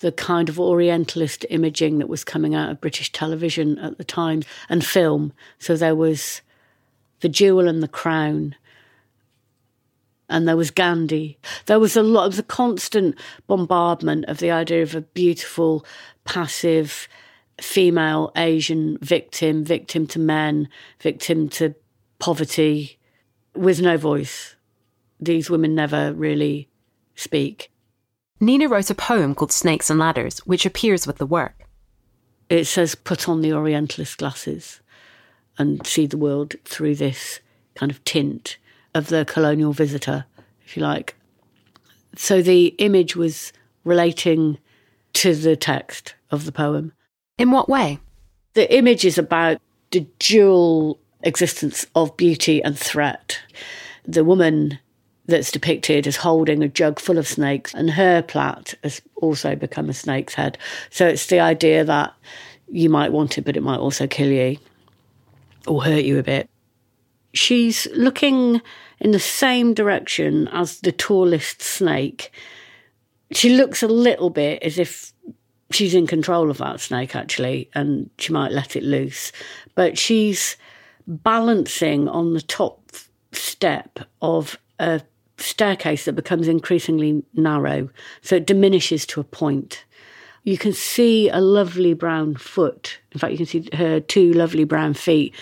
the 0.00 0.12
kind 0.12 0.48
of 0.48 0.58
Orientalist 0.58 1.46
imaging 1.50 1.98
that 1.98 2.08
was 2.08 2.24
coming 2.24 2.54
out 2.54 2.70
of 2.70 2.80
British 2.80 3.12
television 3.12 3.78
at 3.78 3.98
the 3.98 4.04
time 4.04 4.42
and 4.68 4.84
film. 4.84 5.32
So 5.58 5.76
there 5.76 5.94
was 5.94 6.42
The 7.20 7.28
Jewel 7.28 7.68
and 7.68 7.82
the 7.82 7.88
Crown, 7.88 8.56
and 10.28 10.48
there 10.48 10.56
was 10.56 10.70
Gandhi. 10.70 11.38
There 11.66 11.80
was 11.80 11.96
a 11.96 12.02
lot 12.02 12.26
of 12.26 12.36
the 12.36 12.42
constant 12.42 13.18
bombardment 13.46 14.24
of 14.26 14.38
the 14.38 14.50
idea 14.50 14.82
of 14.82 14.94
a 14.94 15.00
beautiful, 15.00 15.84
passive 16.24 17.08
female 17.60 18.32
Asian 18.36 18.98
victim, 18.98 19.64
victim 19.64 20.06
to 20.08 20.18
men, 20.18 20.68
victim 21.00 21.48
to 21.50 21.74
poverty, 22.18 22.98
with 23.54 23.80
no 23.80 23.96
voice. 23.96 24.56
These 25.20 25.50
women 25.50 25.74
never 25.74 26.12
really 26.12 26.68
speak. 27.14 27.70
Nina 28.40 28.68
wrote 28.68 28.90
a 28.90 28.94
poem 28.94 29.34
called 29.34 29.52
Snakes 29.52 29.90
and 29.90 29.98
Ladders, 29.98 30.38
which 30.40 30.66
appears 30.66 31.06
with 31.06 31.18
the 31.18 31.26
work. 31.26 31.64
It 32.48 32.64
says, 32.64 32.94
put 32.94 33.28
on 33.28 33.40
the 33.40 33.52
Orientalist 33.52 34.18
glasses 34.18 34.80
and 35.56 35.86
see 35.86 36.06
the 36.06 36.18
world 36.18 36.54
through 36.64 36.96
this 36.96 37.40
kind 37.74 37.90
of 37.90 38.04
tint 38.04 38.58
of 38.94 39.08
the 39.08 39.24
colonial 39.24 39.72
visitor, 39.72 40.26
if 40.64 40.76
you 40.76 40.82
like. 40.82 41.14
So 42.16 42.42
the 42.42 42.66
image 42.78 43.16
was 43.16 43.52
relating 43.84 44.58
to 45.14 45.34
the 45.34 45.56
text 45.56 46.14
of 46.30 46.44
the 46.44 46.52
poem. 46.52 46.92
In 47.38 47.50
what 47.50 47.68
way? 47.68 47.98
The 48.54 48.72
image 48.76 49.04
is 49.04 49.18
about 49.18 49.60
the 49.90 50.06
dual 50.18 50.98
existence 51.24 51.86
of 51.94 52.16
beauty 52.16 52.62
and 52.62 52.78
threat. 52.78 53.40
The 54.06 54.24
woman 54.24 54.78
that's 55.26 55.50
depicted 55.50 56.06
as 56.06 56.16
holding 56.16 56.62
a 56.62 56.68
jug 56.68 57.00
full 57.00 57.18
of 57.18 57.26
snakes, 57.26 57.74
and 57.74 57.90
her 57.90 58.22
plait 58.22 58.74
has 58.82 59.00
also 59.16 59.56
become 59.56 59.88
a 59.88 59.94
snake's 59.94 60.34
head. 60.34 60.58
So 60.90 61.06
it's 61.06 61.26
the 61.26 61.40
idea 61.40 61.84
that 61.84 62.14
you 62.68 62.90
might 62.90 63.12
want 63.12 63.38
it, 63.38 63.42
but 63.42 63.56
it 63.56 63.62
might 63.62 63.78
also 63.78 64.06
kill 64.06 64.30
you 64.30 64.58
or 65.66 65.82
hurt 65.82 66.04
you 66.04 66.18
a 66.18 66.22
bit. 66.22 66.48
She's 67.32 67.86
looking 67.94 68.60
in 69.00 69.10
the 69.10 69.18
same 69.18 69.74
direction 69.74 70.48
as 70.48 70.80
the 70.80 70.92
tallest 70.92 71.62
snake. 71.62 72.30
She 73.32 73.56
looks 73.56 73.82
a 73.82 73.88
little 73.88 74.30
bit 74.30 74.62
as 74.62 74.78
if 74.78 75.12
she's 75.70 75.94
in 75.94 76.06
control 76.06 76.50
of 76.50 76.58
that 76.58 76.80
snake, 76.80 77.16
actually, 77.16 77.70
and 77.74 78.08
she 78.18 78.32
might 78.32 78.52
let 78.52 78.76
it 78.76 78.84
loose. 78.84 79.32
But 79.74 79.98
she's 79.98 80.56
balancing 81.06 82.08
on 82.08 82.34
the 82.34 82.40
top 82.40 82.80
step 83.32 84.00
of 84.22 84.58
a 84.78 85.00
staircase 85.38 86.04
that 86.04 86.14
becomes 86.14 86.48
increasingly 86.48 87.22
narrow. 87.34 87.88
So 88.22 88.36
it 88.36 88.46
diminishes 88.46 89.06
to 89.06 89.20
a 89.20 89.24
point. 89.24 89.84
You 90.44 90.58
can 90.58 90.72
see 90.72 91.28
a 91.28 91.40
lovely 91.40 91.94
brown 91.94 92.36
foot. 92.36 92.98
In 93.12 93.18
fact, 93.18 93.32
you 93.32 93.38
can 93.38 93.46
see 93.46 93.68
her 93.72 94.00
two 94.00 94.32
lovely 94.32 94.64
brown 94.64 94.94
feet. 94.94 95.34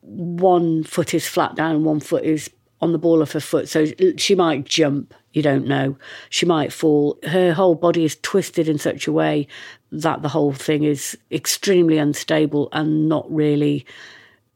One 0.00 0.84
foot 0.84 1.12
is 1.14 1.26
flat 1.26 1.54
down, 1.54 1.84
one 1.84 2.00
foot 2.00 2.24
is 2.24 2.50
on 2.80 2.92
the 2.92 2.98
ball 2.98 3.20
of 3.20 3.32
her 3.32 3.40
foot. 3.40 3.68
So 3.68 3.86
she 4.16 4.34
might 4.34 4.64
jump, 4.64 5.12
you 5.32 5.42
don't 5.42 5.66
know. 5.66 5.98
She 6.30 6.46
might 6.46 6.72
fall. 6.72 7.18
Her 7.24 7.52
whole 7.52 7.74
body 7.74 8.04
is 8.04 8.16
twisted 8.22 8.68
in 8.68 8.78
such 8.78 9.06
a 9.06 9.12
way 9.12 9.48
that 9.92 10.22
the 10.22 10.28
whole 10.28 10.52
thing 10.52 10.84
is 10.84 11.18
extremely 11.30 11.98
unstable 11.98 12.68
and 12.72 13.08
not 13.08 13.30
really 13.30 13.84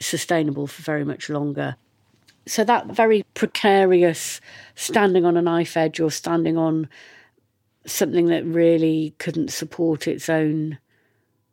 sustainable 0.07 0.67
for 0.67 0.83
very 0.83 1.05
much 1.05 1.29
longer. 1.29 1.77
So 2.47 2.65
that 2.65 2.87
very 2.87 3.25
precarious 3.35 4.41
standing 4.75 5.25
on 5.25 5.37
a 5.37 5.43
knife 5.43 5.77
edge 5.77 6.01
or 6.01 6.11
standing 6.11 6.57
on 6.57 6.89
something 7.87 8.27
that 8.27 8.45
really 8.45 9.15
couldn't 9.19 9.53
support 9.53 10.07
its 10.07 10.29
own 10.29 10.79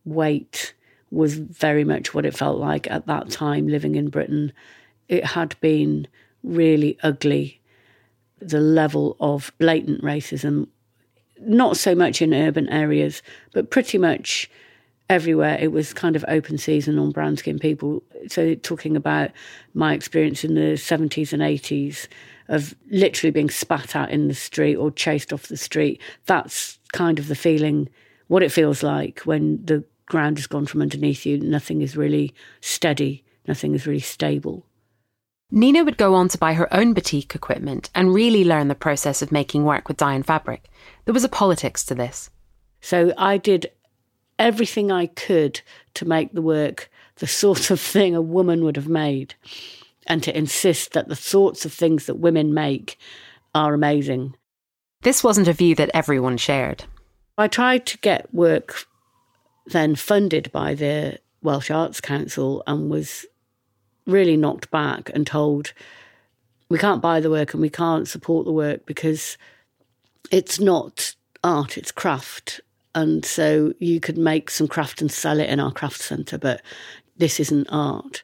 weight 0.06 0.74
was 1.12 1.36
very 1.36 1.84
much 1.84 2.14
what 2.14 2.26
it 2.26 2.36
felt 2.36 2.60
like 2.60 2.90
at 2.90 3.08
that 3.08 3.30
time 3.30 3.68
living 3.68 3.96
in 3.96 4.10
Britain. 4.10 4.52
It 5.08 5.26
had 5.26 5.60
been 5.60 6.08
really 6.44 6.98
ugly. 7.04 7.62
The 8.40 8.60
level 8.60 9.18
of 9.20 9.52
blatant 9.58 10.02
racism, 10.02 10.68
not 11.40 11.78
so 11.78 11.96
much 11.96 12.22
in 12.22 12.34
urban 12.34 12.70
areas, 12.70 13.22
but 13.54 13.72
pretty 13.72 13.98
much 13.98 14.50
everywhere. 15.10 15.58
It 15.60 15.72
was 15.72 15.94
kind 15.94 16.16
of 16.16 16.24
open 16.28 16.58
season 16.58 17.00
on 17.00 17.12
brown 17.12 17.38
skinned 17.38 17.62
people. 17.62 18.04
So, 18.28 18.56
talking 18.56 18.96
about 18.96 19.32
my 19.74 19.94
experience 19.94 20.44
in 20.44 20.56
the 20.56 20.74
70s 20.74 21.34
and 21.34 21.42
80s 21.42 22.08
of 22.48 22.76
literally 22.90 23.32
being 23.32 23.50
spat 23.50 23.96
at 23.96 24.12
in 24.12 24.28
the 24.28 24.34
street 24.34 24.76
or 24.76 24.92
chased 24.92 25.34
off 25.34 25.48
the 25.48 25.58
street, 25.58 26.02
that's 26.26 26.80
kind 26.94 27.20
of 27.20 27.28
the 27.28 27.36
feeling, 27.36 27.90
what 28.28 28.44
it 28.44 28.52
feels 28.52 28.84
like 28.84 29.22
when 29.22 29.64
the 29.66 29.84
ground 30.06 30.38
has 30.38 30.48
gone 30.48 30.66
from 30.66 30.82
underneath 30.82 31.26
you. 31.26 31.40
Nothing 31.40 31.82
is 31.82 31.98
really 31.98 32.34
steady, 32.62 33.24
nothing 33.48 33.74
is 33.76 33.88
really 33.88 34.00
stable. 34.00 34.66
Nina 35.52 35.84
would 35.84 35.98
go 35.98 36.14
on 36.14 36.28
to 36.28 36.38
buy 36.38 36.54
her 36.54 36.72
own 36.72 36.94
batik 36.94 37.34
equipment 37.34 37.90
and 37.96 38.14
really 38.14 38.46
learn 38.46 38.68
the 38.68 38.76
process 38.76 39.24
of 39.24 39.32
making 39.32 39.64
work 39.64 39.88
with 39.88 39.98
dye 39.98 40.14
and 40.14 40.26
fabric. 40.26 40.70
There 41.06 41.14
was 41.14 41.24
a 41.24 41.30
politics 41.30 41.84
to 41.86 41.96
this. 41.96 42.30
So 42.82 43.14
I 43.18 43.38
did 43.38 43.72
everything 44.40 44.92
I 44.92 45.08
could 45.08 45.62
to 45.96 46.06
make 46.06 46.34
the 46.34 46.42
work 46.42 46.90
the 47.18 47.28
sort 47.44 47.70
of 47.70 47.80
thing 47.80 48.16
a 48.16 48.22
woman 48.22 48.64
would 48.64 48.78
have 48.78 48.88
made 48.88 49.36
and 50.08 50.24
to 50.24 50.36
insist 50.36 50.94
that 50.94 51.08
the 51.08 51.16
sorts 51.16 51.66
of 51.66 51.74
things 51.74 52.08
that 52.08 52.16
women 52.16 52.54
make 52.54 52.98
are 53.54 53.74
amazing. 53.74 54.36
This 55.02 55.24
wasn't 55.24 55.48
a 55.48 55.54
view 55.54 55.76
that 55.76 55.92
everyone 55.94 56.38
shared. 56.38 56.86
I 57.38 57.48
tried 57.48 57.86
to 57.88 57.98
get 58.00 58.34
work 58.34 58.86
then 59.68 59.96
funded 59.96 60.52
by 60.52 60.74
the 60.74 61.20
Welsh 61.42 61.70
Arts 61.72 62.02
Council 62.02 62.64
and 62.66 62.90
was 62.90 63.26
really 64.06 64.36
knocked 64.36 64.72
back 64.72 65.12
and 65.14 65.26
told 65.26 65.74
we 66.70 66.78
can't 66.78 67.02
buy 67.02 67.20
the 67.20 67.30
work 67.30 67.54
and 67.54 67.62
we 67.62 67.70
can't 67.70 68.08
support 68.08 68.46
the 68.46 68.52
work 68.52 68.86
because 68.86 69.38
it's 70.32 70.60
not 70.60 71.16
art, 71.44 71.78
it's 71.78 71.92
craft. 71.92 72.62
And 72.96 73.24
so 73.24 73.74
you 73.80 74.00
could 74.00 74.18
make 74.18 74.50
some 74.50 74.68
craft 74.68 75.02
and 75.02 75.12
sell 75.12 75.40
it 75.40 75.50
in 75.50 75.60
our 75.60 75.72
craft 75.72 76.02
centre, 76.02 76.38
but 76.38 76.62
this 77.18 77.40
isn't 77.40 77.68
art. 77.70 78.24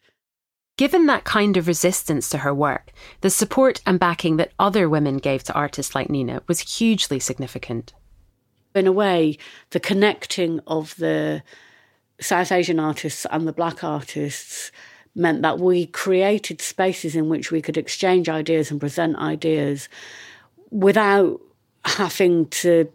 Given 0.77 1.05
that 1.05 1.23
kind 1.23 1.55
of 1.55 1.67
resistance 1.67 2.27
to 2.29 2.39
her 2.39 2.53
work, 2.53 2.91
the 3.21 3.29
support 3.29 3.81
and 3.85 3.99
backing 3.99 4.37
that 4.37 4.51
other 4.59 4.89
women 4.89 5.17
gave 5.17 5.43
to 5.43 5.53
artists 5.53 5.95
like 5.95 6.09
Nina 6.09 6.41
was 6.47 6.77
hugely 6.77 7.19
significant. 7.19 7.93
In 8.73 8.87
a 8.87 8.91
way, 8.91 9.37
the 9.69 9.79
connecting 9.79 10.59
of 10.67 10.95
the 10.97 11.43
South 12.19 12.51
Asian 12.51 12.79
artists 12.79 13.25
and 13.31 13.47
the 13.47 13.53
black 13.53 13.83
artists 13.83 14.71
meant 15.15 15.43
that 15.43 15.59
we 15.59 15.85
created 15.85 16.59
spaces 16.59 17.15
in 17.15 17.29
which 17.29 17.51
we 17.51 17.61
could 17.61 17.77
exchange 17.77 18.27
ideas 18.27 18.69
and 18.69 18.81
present 18.81 19.15
ideas 19.17 19.87
without 20.71 21.39
having 21.85 22.47
to 22.47 22.91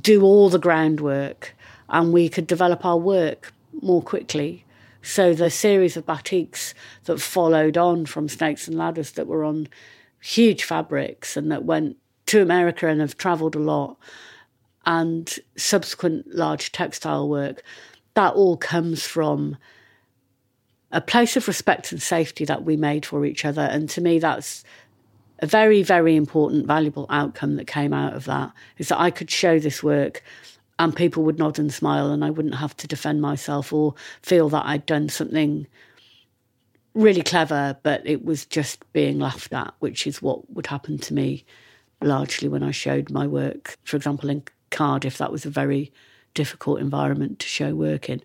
do 0.00 0.22
all 0.22 0.48
the 0.48 0.58
groundwork 0.58 1.54
and 1.88 2.12
we 2.12 2.28
could 2.28 2.46
develop 2.46 2.84
our 2.84 2.96
work 2.96 3.52
more 3.80 4.02
quickly. 4.02 4.64
So 5.02 5.34
the 5.34 5.50
series 5.50 5.96
of 5.96 6.06
batiks 6.06 6.74
that 7.04 7.20
followed 7.20 7.76
on 7.76 8.06
from 8.06 8.28
Snakes 8.28 8.68
and 8.68 8.76
Ladders 8.76 9.12
that 9.12 9.26
were 9.26 9.44
on 9.44 9.68
huge 10.20 10.64
fabrics 10.64 11.36
and 11.36 11.50
that 11.50 11.64
went 11.64 11.96
to 12.26 12.40
America 12.40 12.86
and 12.86 13.00
have 13.00 13.16
travelled 13.16 13.56
a 13.56 13.58
lot, 13.58 13.98
and 14.86 15.38
subsequent 15.56 16.34
large 16.34 16.72
textile 16.72 17.28
work, 17.28 17.62
that 18.14 18.34
all 18.34 18.56
comes 18.56 19.04
from 19.04 19.56
a 20.90 21.00
place 21.00 21.36
of 21.36 21.48
respect 21.48 21.92
and 21.92 22.02
safety 22.02 22.44
that 22.44 22.64
we 22.64 22.76
made 22.76 23.06
for 23.06 23.24
each 23.24 23.44
other. 23.44 23.62
And 23.62 23.88
to 23.90 24.00
me, 24.00 24.18
that's 24.18 24.64
a 25.42 25.46
very, 25.46 25.82
very 25.82 26.14
important, 26.14 26.66
valuable 26.66 27.06
outcome 27.10 27.56
that 27.56 27.66
came 27.66 27.92
out 27.92 28.14
of 28.14 28.24
that 28.26 28.52
is 28.78 28.88
that 28.88 29.00
I 29.00 29.10
could 29.10 29.30
show 29.30 29.58
this 29.58 29.82
work 29.82 30.22
and 30.78 30.94
people 30.94 31.24
would 31.24 31.38
nod 31.38 31.58
and 31.58 31.72
smile 31.72 32.12
and 32.12 32.24
I 32.24 32.30
wouldn't 32.30 32.54
have 32.54 32.76
to 32.78 32.86
defend 32.86 33.20
myself 33.20 33.72
or 33.72 33.94
feel 34.22 34.48
that 34.50 34.64
I'd 34.64 34.86
done 34.86 35.08
something 35.08 35.66
really 36.94 37.22
clever, 37.22 37.76
but 37.82 38.06
it 38.06 38.24
was 38.24 38.46
just 38.46 38.90
being 38.92 39.18
laughed 39.18 39.52
at, 39.52 39.74
which 39.80 40.06
is 40.06 40.22
what 40.22 40.48
would 40.50 40.68
happen 40.68 40.96
to 40.98 41.14
me 41.14 41.44
largely 42.00 42.48
when 42.48 42.62
I 42.62 42.70
showed 42.70 43.10
my 43.10 43.26
work. 43.26 43.76
For 43.82 43.96
example, 43.96 44.30
in 44.30 44.44
Cardiff, 44.70 45.18
that 45.18 45.32
was 45.32 45.44
a 45.44 45.50
very 45.50 45.92
difficult 46.34 46.80
environment 46.80 47.40
to 47.40 47.46
show 47.48 47.74
work 47.74 48.08
in. 48.08 48.22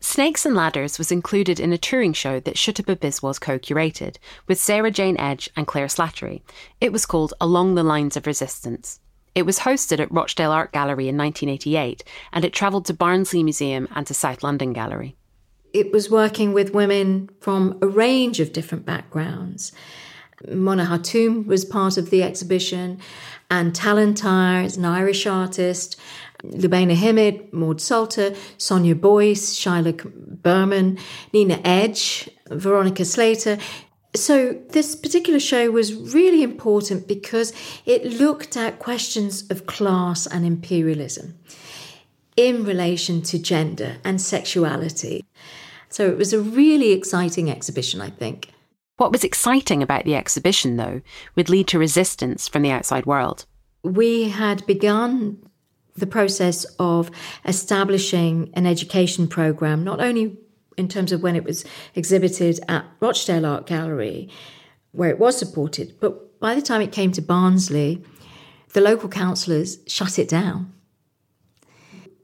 Snakes 0.00 0.46
and 0.46 0.54
Ladders 0.54 0.96
was 0.96 1.10
included 1.10 1.58
in 1.58 1.72
a 1.72 1.78
touring 1.78 2.12
show 2.12 2.38
that 2.40 2.54
Sutapa 2.54 2.94
Biswas 2.94 3.40
co 3.40 3.58
curated 3.58 4.16
with 4.46 4.60
Sarah 4.60 4.92
Jane 4.92 5.18
Edge 5.18 5.50
and 5.56 5.66
Claire 5.66 5.88
Slattery. 5.88 6.42
It 6.80 6.92
was 6.92 7.04
called 7.04 7.34
Along 7.40 7.74
the 7.74 7.82
Lines 7.82 8.16
of 8.16 8.26
Resistance. 8.26 9.00
It 9.34 9.42
was 9.44 9.60
hosted 9.60 9.98
at 9.98 10.12
Rochdale 10.12 10.52
Art 10.52 10.72
Gallery 10.72 11.08
in 11.08 11.16
1988 11.16 12.04
and 12.32 12.44
it 12.44 12.52
travelled 12.52 12.86
to 12.86 12.94
Barnsley 12.94 13.42
Museum 13.42 13.88
and 13.94 14.06
to 14.06 14.14
South 14.14 14.44
London 14.44 14.72
Gallery. 14.72 15.16
It 15.72 15.92
was 15.92 16.10
working 16.10 16.52
with 16.52 16.74
women 16.74 17.28
from 17.40 17.76
a 17.82 17.88
range 17.88 18.38
of 18.38 18.52
different 18.52 18.86
backgrounds. 18.86 19.72
Mona 20.48 20.86
Hatoum 20.86 21.46
was 21.46 21.64
part 21.64 21.98
of 21.98 22.10
the 22.10 22.22
exhibition, 22.22 23.00
and 23.50 23.74
Tallentire 23.74 24.64
is 24.64 24.76
an 24.76 24.84
Irish 24.84 25.26
artist, 25.26 25.98
Lubaina 26.44 26.94
Himid, 26.94 27.52
Maud 27.52 27.78
Sulter, 27.78 28.36
Sonia 28.58 28.94
Boyce, 28.94 29.54
Chila 29.56 30.42
Burman, 30.42 30.98
Nina 31.32 31.60
Edge, 31.64 32.28
Veronica 32.50 33.04
Slater. 33.04 33.58
So, 34.14 34.58
this 34.70 34.96
particular 34.96 35.40
show 35.40 35.70
was 35.70 35.94
really 35.94 36.42
important 36.42 37.06
because 37.06 37.52
it 37.84 38.04
looked 38.04 38.56
at 38.56 38.78
questions 38.78 39.48
of 39.50 39.66
class 39.66 40.26
and 40.26 40.46
imperialism 40.46 41.38
in 42.36 42.64
relation 42.64 43.20
to 43.22 43.38
gender 43.38 43.96
and 44.04 44.20
sexuality. 44.20 45.26
So, 45.90 46.06
it 46.08 46.16
was 46.16 46.32
a 46.32 46.40
really 46.40 46.92
exciting 46.92 47.50
exhibition, 47.50 48.00
I 48.00 48.10
think. 48.10 48.50
What 48.96 49.12
was 49.12 49.24
exciting 49.24 49.82
about 49.82 50.04
the 50.04 50.16
exhibition, 50.16 50.76
though, 50.76 51.02
would 51.36 51.48
lead 51.48 51.68
to 51.68 51.78
resistance 51.78 52.48
from 52.48 52.62
the 52.62 52.70
outside 52.70 53.06
world. 53.06 53.44
We 53.84 54.30
had 54.30 54.66
begun 54.66 55.47
the 56.00 56.06
process 56.06 56.64
of 56.78 57.10
establishing 57.44 58.50
an 58.54 58.66
education 58.66 59.28
program, 59.28 59.84
not 59.84 60.00
only 60.00 60.36
in 60.76 60.88
terms 60.88 61.12
of 61.12 61.22
when 61.22 61.36
it 61.36 61.44
was 61.44 61.64
exhibited 61.94 62.60
at 62.68 62.84
Rochdale 63.00 63.44
Art 63.44 63.66
Gallery, 63.66 64.30
where 64.92 65.10
it 65.10 65.18
was 65.18 65.38
supported, 65.38 65.94
but 66.00 66.40
by 66.40 66.54
the 66.54 66.62
time 66.62 66.80
it 66.80 66.92
came 66.92 67.12
to 67.12 67.22
Barnsley, 67.22 68.02
the 68.72 68.80
local 68.80 69.08
councillors 69.08 69.78
shut 69.86 70.18
it 70.18 70.28
down 70.28 70.72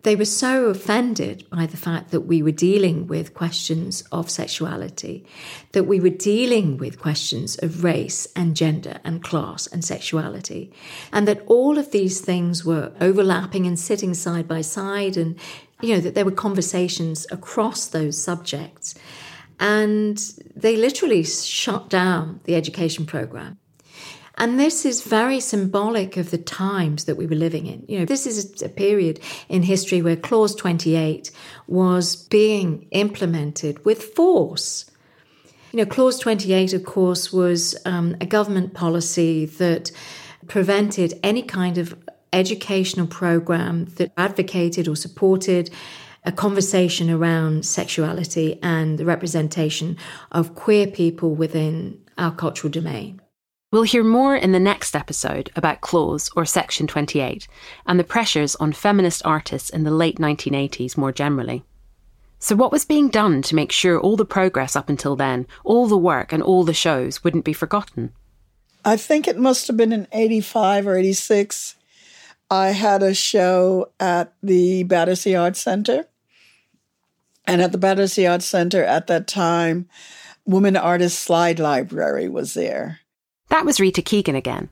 they 0.05 0.15
were 0.15 0.25
so 0.25 0.67
offended 0.67 1.49
by 1.51 1.67
the 1.67 1.77
fact 1.77 2.11
that 2.11 2.21
we 2.21 2.43
were 2.43 2.53
dealing 2.53 3.07
with 3.07 3.35
questions 3.35 4.03
of 4.13 4.31
sexuality, 4.31 5.27
that 5.73 5.85
we 5.85 5.99
were 5.99 6.11
dealing 6.11 6.77
with 6.77 7.01
questions 7.01 7.57
of 7.63 7.83
race 7.83 8.29
and 8.37 8.55
gender 8.55 9.01
and 9.03 9.25
class 9.25 9.67
and 9.67 9.85
sexuality, 9.85 10.73
and 11.11 11.27
that 11.27 11.43
all 11.47 11.79
of 11.79 11.91
these 11.91 12.21
things 12.21 12.65
were 12.65 12.93
overlapping 13.01 13.67
and 13.67 13.79
sitting 13.79 14.15
side 14.15 14.47
by 14.47 14.61
side, 14.61 15.17
and 15.17 15.39
you 15.81 15.95
know, 15.95 16.01
that 16.01 16.15
there 16.15 16.25
were 16.25 16.31
conversations 16.31 17.27
across 17.31 17.87
those 17.87 18.23
subjects. 18.23 18.95
And 19.59 20.19
they 20.55 20.77
literally 20.77 21.25
shut 21.25 21.89
down 21.89 22.41
the 22.45 22.57
education 22.57 23.07
program. 23.07 23.59
And 24.37 24.59
this 24.59 24.85
is 24.85 25.03
very 25.03 25.39
symbolic 25.39 26.17
of 26.17 26.31
the 26.31 26.39
times 26.39 27.05
that 27.05 27.17
we 27.17 27.27
were 27.27 27.37
living 27.37 27.67
in. 27.67 27.85
You 27.89 28.01
know, 28.01 28.05
this 28.05 28.27
is 28.27 28.63
a 28.63 28.69
period 28.69 29.21
in 29.49 29.63
history 29.63 30.03
where 30.03 30.17
Clause 30.17 30.55
28 30.57 31.31
was 31.69 32.17
being 32.17 32.89
implemented 32.91 33.85
with 33.85 34.03
force. 34.03 34.91
You 35.73 35.79
know, 35.79 35.87
Clause 35.87 36.19
28, 36.19 36.73
of 36.73 36.85
course, 36.85 37.33
was 37.33 37.77
um, 37.85 38.17
a 38.21 38.27
government 38.27 38.75
policy 38.75 39.47
that 39.47 39.93
prevented 40.49 41.19
any 41.23 41.43
kind 41.43 41.79
of 41.79 41.97
educational 42.33 43.07
program 43.07 43.85
that 43.97 44.13
advocated 44.17 44.89
or 44.89 44.97
supported 44.97 45.71
a 46.25 46.33
conversation 46.33 47.09
around 47.09 47.65
sexuality 47.65 48.59
and 48.63 48.99
the 48.99 49.05
representation 49.05 49.97
of 50.33 50.55
queer 50.55 50.87
people 50.87 51.35
within 51.35 52.01
our 52.19 52.33
cultural 52.33 52.71
domain. 52.71 53.21
We'll 53.75 53.83
hear 53.83 54.05
more 54.05 54.37
in 54.37 54.53
the 54.53 54.61
next 54.61 54.95
episode 54.95 55.51
about 55.57 55.81
Clause 55.81 56.31
or 56.37 56.45
Section 56.45 56.87
28 56.87 57.49
and 57.87 57.99
the 57.99 58.05
pressures 58.05 58.55
on 58.55 58.73
feminist 58.73 59.21
artists 59.25 59.69
in 59.69 59.83
the 59.83 59.91
late 59.91 60.19
1980s 60.19 60.97
more 60.97 61.11
generally. 61.11 61.65
So, 62.39 62.55
what 62.55 62.71
was 62.71 62.85
being 62.85 63.09
done 63.09 63.43
to 63.43 63.57
make 63.57 63.73
sure 63.73 63.99
all 63.99 64.15
the 64.15 64.25
progress 64.25 64.77
up 64.77 64.89
until 64.89 65.17
then, 65.17 65.49
all 65.65 65.89
the 65.89 65.99
work 65.99 66.33
and 66.33 66.41
all 66.41 66.63
the 66.63 66.73
shows 66.73 67.25
wouldn't 67.25 67.45
be 67.45 67.53
forgotten? 67.53 68.13
I 68.85 68.97
think 68.97 69.27
it 69.27 69.39
must 69.39 69.67
have 69.67 69.77
been 69.77 69.93
in 69.93 70.07
85 70.13 70.87
or 70.87 70.97
86. 70.97 71.75
I 72.49 72.69
had 72.69 73.03
a 73.03 73.13
show 73.13 73.91
at 73.99 74.35
the 74.41 74.85
Battersea 74.85 75.35
Arts 75.35 75.61
Center. 75.61 76.07
And 77.45 77.61
at 77.61 77.73
the 77.73 77.79
Battersea 77.79 78.29
Arts 78.29 78.47
Center 78.47 78.85
at 78.85 79.09
that 79.09 79.27
time, 79.27 79.89
Women 80.45 80.77
Artists 80.77 81.19
Slide 81.21 81.59
Library 81.59 82.29
was 82.29 82.55
there. 82.55 83.01
That 83.49 83.65
was 83.65 83.81
Rita 83.81 84.03
Keegan 84.03 84.35
again. 84.35 84.69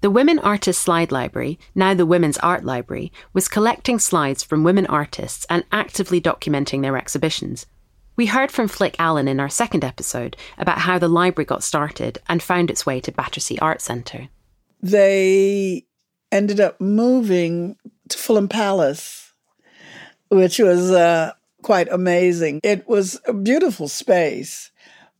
The 0.00 0.10
Women 0.10 0.38
Artists 0.38 0.82
Slide 0.82 1.10
Library, 1.10 1.58
now 1.74 1.94
the 1.94 2.06
Women's 2.06 2.38
Art 2.38 2.64
Library, 2.64 3.12
was 3.32 3.48
collecting 3.48 3.98
slides 3.98 4.42
from 4.42 4.64
women 4.64 4.86
artists 4.86 5.44
and 5.50 5.64
actively 5.72 6.20
documenting 6.20 6.82
their 6.82 6.96
exhibitions. 6.96 7.66
We 8.14 8.26
heard 8.26 8.52
from 8.52 8.68
Flick 8.68 8.94
Allen 8.98 9.26
in 9.26 9.40
our 9.40 9.48
second 9.48 9.84
episode 9.84 10.36
about 10.58 10.78
how 10.78 10.98
the 10.98 11.08
library 11.08 11.46
got 11.46 11.64
started 11.64 12.18
and 12.28 12.42
found 12.42 12.70
its 12.70 12.86
way 12.86 13.00
to 13.00 13.12
Battersea 13.12 13.58
Art 13.58 13.80
Centre. 13.80 14.28
They 14.80 15.86
ended 16.30 16.60
up 16.60 16.80
moving 16.80 17.76
to 18.08 18.18
Fulham 18.18 18.48
Palace, 18.48 19.32
which 20.28 20.58
was 20.58 20.90
uh, 20.90 21.32
quite 21.62 21.88
amazing. 21.90 22.60
It 22.62 22.86
was 22.86 23.20
a 23.26 23.32
beautiful 23.32 23.88
space, 23.88 24.70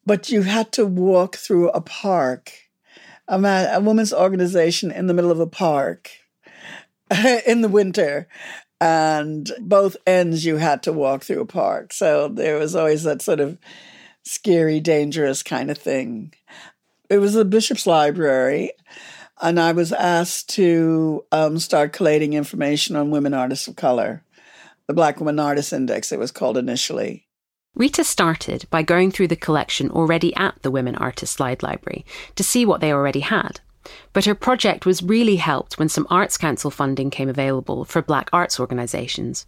but 0.05 0.30
you 0.30 0.43
had 0.43 0.72
to 0.72 0.86
walk 0.86 1.36
through 1.36 1.70
a 1.70 1.80
park 1.80 2.53
a, 3.33 3.39
man, 3.39 3.83
a 3.83 4.14
organization 4.14 4.91
in 4.91 5.07
the 5.07 5.14
middle 5.14 5.30
of 5.30 5.41
a 5.41 5.47
park 5.47 6.11
in 7.47 7.62
the 7.62 7.68
winter. 7.68 8.28
And 8.78 9.51
both 9.61 9.97
ends 10.07 10.45
you 10.45 10.57
had 10.57 10.83
to 10.83 10.93
walk 10.93 11.22
through 11.22 11.41
a 11.41 11.47
park. 11.47 11.93
So 11.93 12.28
there 12.28 12.59
was 12.59 12.76
always 12.76 13.05
that 13.05 13.22
sort 13.22 13.41
of 13.41 13.59
scary, 14.24 14.80
dangerous 14.80 15.43
kind 15.43 15.70
of 15.70 15.78
thing. 15.78 16.35
It 17.09 17.18
was 17.18 17.35
the 17.35 17.45
Bishop's 17.45 17.87
Library, 17.87 18.72
and 19.41 19.61
I 19.61 19.72
was 19.72 19.93
asked 19.93 20.49
to 20.51 21.24
um, 21.30 21.59
start 21.59 21.93
collating 21.93 22.33
information 22.33 22.97
on 22.97 23.11
women 23.11 23.35
artists 23.35 23.68
of 23.68 23.76
color. 23.76 24.24
The 24.89 24.95
Black 24.95 25.20
Women 25.20 25.39
Artists 25.39 25.72
Index, 25.72 26.11
it 26.11 26.18
was 26.18 26.33
called 26.33 26.57
initially. 26.57 27.28
Rita 27.75 28.05
started 28.05 28.66
by 28.70 28.83
going 28.83 29.11
through 29.11 29.29
the 29.29 29.37
collection 29.37 29.91
already 29.91 30.35
at 30.37 30.61
the 30.62 30.70
Women 30.70 30.95
Artists 30.95 31.37
Slide 31.37 31.62
Library 31.62 32.05
to 32.35 32.45
see 32.45 32.66
what 32.66 32.83
they 32.83 32.93
already 32.93 33.20
had. 33.20 33.61
But 34.12 34.27
her 34.27 34.35
project 34.35 34.85
was 34.85 35.03
really 35.03 35.37
helped 35.37 35.79
when 35.79 35.89
some 35.89 36.07
Arts 36.11 36.37
Council 36.37 36.70
funding 36.70 37.11
came 37.11 37.29
available 37.29 37.85
for 37.85 38.03
black 38.03 38.29
arts 38.33 38.61
organisations. 38.61 39.47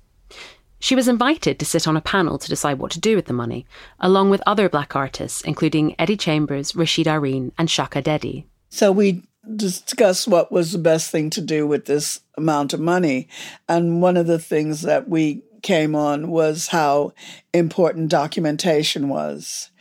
She 0.79 0.95
was 0.95 1.07
invited 1.07 1.59
to 1.59 1.67
sit 1.67 1.87
on 1.87 1.97
a 1.97 2.01
panel 2.01 2.39
to 2.39 2.49
decide 2.49 2.79
what 2.79 2.91
to 2.93 3.01
do 3.01 3.15
with 3.15 3.27
the 3.27 3.33
money, 3.33 3.67
along 4.01 4.31
with 4.31 4.43
other 4.47 4.69
black 4.69 4.97
artists, 4.97 5.41
including 5.43 5.95
Eddie 5.99 6.17
Chambers, 6.17 6.73
Rasheed 6.73 7.07
Araeen, 7.07 7.53
and 7.59 7.69
Shakka 7.69 8.03
Dedi. 8.03 8.45
So 8.71 8.91
we 8.91 9.23
discussed 9.57 10.27
what 10.27 10.51
was 10.51 10.73
the 10.73 10.79
best 10.79 11.11
thing 11.11 11.31
to 11.31 11.41
do 11.41 11.67
with 11.67 11.85
this 11.85 12.21
amount 12.37 12.73
of 12.73 12.81
money. 12.81 13.29
And 13.69 14.03
one 14.03 14.17
of 14.17 14.27
the 14.27 14.39
things 14.39 14.83
that 14.83 15.09
we 15.09 15.43
came 15.65 15.97
on 15.97 16.31
was 16.31 16.69
how 16.69 17.13
important 17.53 18.09
documentation 18.09 19.09
was. 19.09 19.73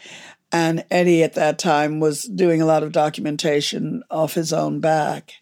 And 0.51 0.83
Eddie 0.89 1.21
at 1.21 1.35
that 1.35 1.59
time 1.59 1.99
was 1.99 2.23
doing 2.23 2.61
a 2.61 2.65
lot 2.65 2.81
of 2.81 2.91
documentation 2.91 4.01
off 4.09 4.33
his 4.33 4.51
own 4.51 4.79
back. 4.79 5.33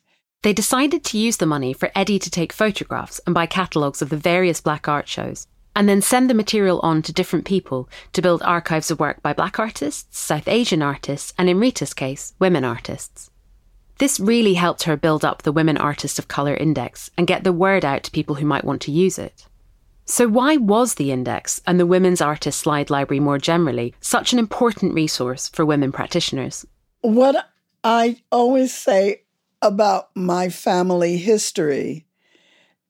They 0.41 0.53
decided 0.53 1.03
to 1.05 1.17
use 1.17 1.37
the 1.37 1.45
money 1.45 1.71
for 1.71 1.91
Eddie 1.95 2.19
to 2.19 2.29
take 2.29 2.51
photographs 2.51 3.19
and 3.25 3.33
buy 3.33 3.45
catalogues 3.45 4.01
of 4.01 4.09
the 4.09 4.17
various 4.17 4.59
black 4.59 4.87
art 4.87 5.07
shows, 5.07 5.47
and 5.75 5.87
then 5.87 6.01
send 6.01 6.29
the 6.29 6.33
material 6.33 6.79
on 6.81 7.01
to 7.03 7.13
different 7.13 7.45
people 7.45 7.87
to 8.13 8.21
build 8.21 8.41
archives 8.41 8.89
of 8.89 8.99
work 8.99 9.21
by 9.21 9.33
black 9.33 9.59
artists, 9.59 10.17
South 10.17 10.47
Asian 10.47 10.81
artists, 10.81 11.33
and 11.37 11.49
in 11.49 11.59
Rita's 11.59 11.93
case, 11.93 12.33
women 12.39 12.63
artists. 12.63 13.29
This 13.99 14.19
really 14.19 14.55
helped 14.55 14.83
her 14.83 14.97
build 14.97 15.23
up 15.23 15.43
the 15.43 15.51
Women 15.51 15.77
Artists 15.77 16.17
of 16.17 16.27
Colour 16.27 16.55
Index 16.55 17.11
and 17.19 17.27
get 17.27 17.43
the 17.43 17.53
word 17.53 17.85
out 17.85 18.01
to 18.03 18.11
people 18.11 18.33
who 18.33 18.47
might 18.47 18.65
want 18.65 18.81
to 18.81 18.91
use 18.91 19.19
it. 19.19 19.45
So, 20.11 20.27
why 20.27 20.57
was 20.57 20.95
the 20.95 21.09
index 21.09 21.61
and 21.65 21.79
the 21.79 21.85
Women's 21.85 22.19
Artist 22.19 22.59
Slide 22.59 22.89
Library 22.89 23.21
more 23.21 23.37
generally 23.37 23.95
such 24.01 24.33
an 24.33 24.39
important 24.39 24.93
resource 24.93 25.47
for 25.47 25.65
women 25.65 25.93
practitioners? 25.93 26.67
What 26.99 27.47
I 27.85 28.17
always 28.29 28.73
say 28.73 29.21
about 29.61 30.09
my 30.13 30.49
family 30.49 31.15
history 31.15 32.05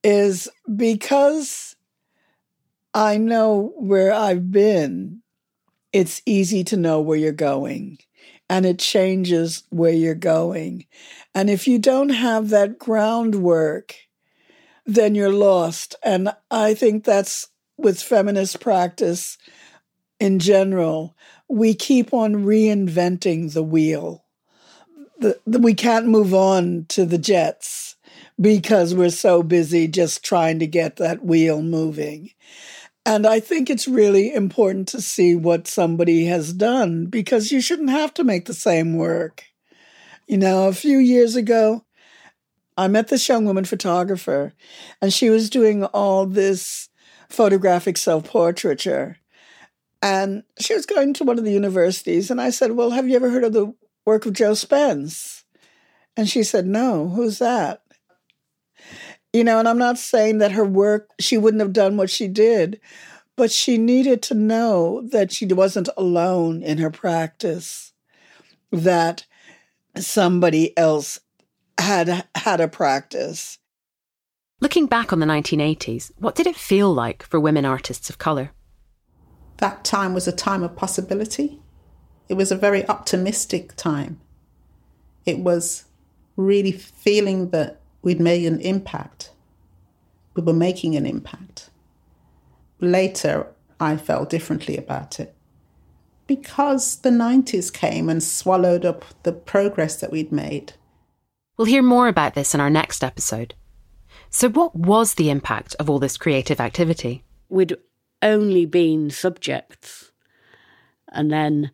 is 0.04 0.50
because 0.76 1.76
I 2.96 3.18
know 3.18 3.72
where 3.76 4.12
I've 4.12 4.50
been, 4.50 5.22
it's 5.94 6.24
easy 6.26 6.64
to 6.64 6.76
know 6.76 7.02
where 7.02 7.20
you're 7.20 7.34
going 7.34 8.00
and 8.50 8.66
it 8.66 8.80
changes 8.80 9.62
where 9.70 9.94
you're 9.94 10.16
going. 10.16 10.88
And 11.36 11.52
if 11.52 11.68
you 11.68 11.78
don't 11.78 12.10
have 12.10 12.50
that 12.50 12.80
groundwork, 12.80 13.94
then 14.86 15.16
you're 15.16 15.34
lost. 15.34 15.96
And 16.04 16.34
I 16.50 16.74
think 16.74 17.04
that's 17.04 17.48
with 17.78 18.02
feminist 18.02 18.60
practice 18.60 19.38
in 20.20 20.40
general. 20.40 21.16
We 21.50 21.74
keep 21.74 22.14
on 22.14 22.46
reinventing 22.46 23.54
the 23.54 23.64
wheel. 23.64 24.26
The, 25.20 25.40
the, 25.46 25.60
we 25.60 25.74
can't 25.74 26.08
move 26.08 26.34
on 26.34 26.86
to 26.90 27.06
the 27.06 27.18
jets 27.18 27.96
because 28.40 28.96
we're 28.96 29.10
so 29.10 29.44
busy 29.44 29.88
just 29.88 30.24
trying 30.24 30.60
to 30.60 30.68
get 30.68 30.96
that 30.96 31.24
wheel 31.24 31.62
moving. 31.62 32.32
And 33.06 33.26
I 33.26 33.40
think 33.40 33.70
it's 33.70 33.88
really 33.88 34.34
important 34.34 34.88
to 34.90 35.02
see 35.02 35.36
what 35.36 35.68
somebody 35.68 36.26
has 36.26 36.54
done 36.54 37.06
because 37.06 37.52
you 37.52 37.62
shouldn't 37.62 37.90
have 37.90 38.14
to 38.16 38.24
make 38.24 38.46
the 38.46 38.54
same 38.54 38.96
work. 38.96 39.46
You 40.28 40.38
know, 40.38 40.68
a 40.68 40.74
few 40.74 41.00
years 41.00 41.36
ago, 41.36 41.84
I 42.78 42.88
met 42.88 43.10
this 43.10 43.28
young 43.28 43.46
woman 43.46 43.66
photographer, 43.66 44.54
and 45.02 45.14
she 45.14 45.30
was 45.30 45.50
doing 45.50 45.84
all 45.86 46.26
this 46.26 46.90
photographic 47.30 47.98
self 47.98 48.26
portraiture. 48.30 49.18
And 50.02 50.44
she 50.60 50.74
was 50.74 50.86
going 50.86 51.14
to 51.16 51.24
one 51.24 51.38
of 51.38 51.46
the 51.46 51.52
universities, 51.52 52.32
and 52.32 52.42
I 52.42 52.50
said, 52.50 52.72
Well, 52.72 52.92
have 52.92 53.08
you 53.08 53.16
ever 53.16 53.30
heard 53.30 53.44
of 53.44 53.54
the 53.54 53.74
work 54.06 54.26
of 54.26 54.34
Jo 54.34 54.54
Spence? 54.54 55.44
And 56.18 56.28
she 56.30 56.44
said, 56.44 56.66
No, 56.66 57.10
who's 57.10 57.40
that? 57.40 57.84
You 59.34 59.44
know, 59.44 59.60
and 59.60 59.68
I'm 59.68 59.78
not 59.78 59.98
saying 59.98 60.40
that 60.40 60.52
her 60.54 60.66
work, 60.66 61.10
she 61.20 61.38
wouldn't 61.38 61.62
have 61.62 61.74
done 61.74 61.98
what 61.98 62.10
she 62.10 62.28
did, 62.28 62.82
but 63.38 63.52
she 63.52 63.78
needed 63.78 64.22
to 64.24 64.34
know 64.34 65.08
that 65.12 65.32
she 65.32 65.46
wasn't 65.46 65.90
alone 65.96 66.62
in 66.64 66.80
her 66.80 66.92
practice, 66.92 67.94
that 68.72 69.26
somebody 69.96 70.78
else 70.78 71.20
had 71.82 72.26
had 72.36 72.62
a 72.62 72.68
practice. 72.68 73.58
Looking 74.60 74.86
back 74.86 75.12
on 75.12 75.20
the 75.20 75.26
1980s, 75.26 76.12
what 76.18 76.36
did 76.36 76.48
it 76.48 76.56
feel 76.56 76.94
like 76.94 77.24
for 77.24 77.40
women 77.40 77.66
artists 77.66 78.10
of 78.10 78.18
colour? 78.18 78.52
That 79.58 79.84
time 79.84 80.14
was 80.14 80.28
a 80.28 80.32
time 80.32 80.64
of 80.64 80.76
possibility. 80.76 81.60
It 82.30 82.36
was 82.36 82.52
a 82.52 82.56
very 82.56 82.88
optimistic 82.88 83.76
time. 83.76 84.20
It 85.26 85.40
was 85.40 85.86
really 86.36 86.72
feeling 86.72 87.50
that 87.50 87.80
we'd 88.02 88.20
made 88.20 88.46
an 88.46 88.60
impact. 88.62 89.32
We 90.36 90.44
were 90.44 90.54
making 90.54 90.96
an 90.96 91.06
impact. 91.06 91.70
Later, 92.80 93.48
I 93.80 93.98
felt 93.98 94.30
differently 94.30 94.78
about 94.78 95.20
it 95.20 95.36
because 96.28 96.96
the 96.98 97.10
90s 97.10 97.74
came 97.74 98.08
and 98.08 98.24
swallowed 98.24 98.86
up 98.86 99.04
the 99.24 99.34
progress 99.34 100.00
that 100.00 100.12
we'd 100.12 100.32
made. 100.32 100.74
We'll 101.62 101.68
hear 101.68 101.84
more 101.84 102.08
about 102.08 102.34
this 102.34 102.56
in 102.56 102.60
our 102.60 102.72
next 102.72 103.04
episode. 103.04 103.54
So, 104.32 104.50
what 104.50 104.76
was 104.76 105.14
the 105.14 105.30
impact 105.30 105.76
of 105.76 105.92
all 105.92 106.00
this 106.00 106.18
creative 106.18 106.60
activity? 106.60 107.24
We'd 107.50 107.78
only 108.24 108.66
been 108.66 109.12
subjects 109.12 110.12
and 111.10 111.32
then 111.32 111.70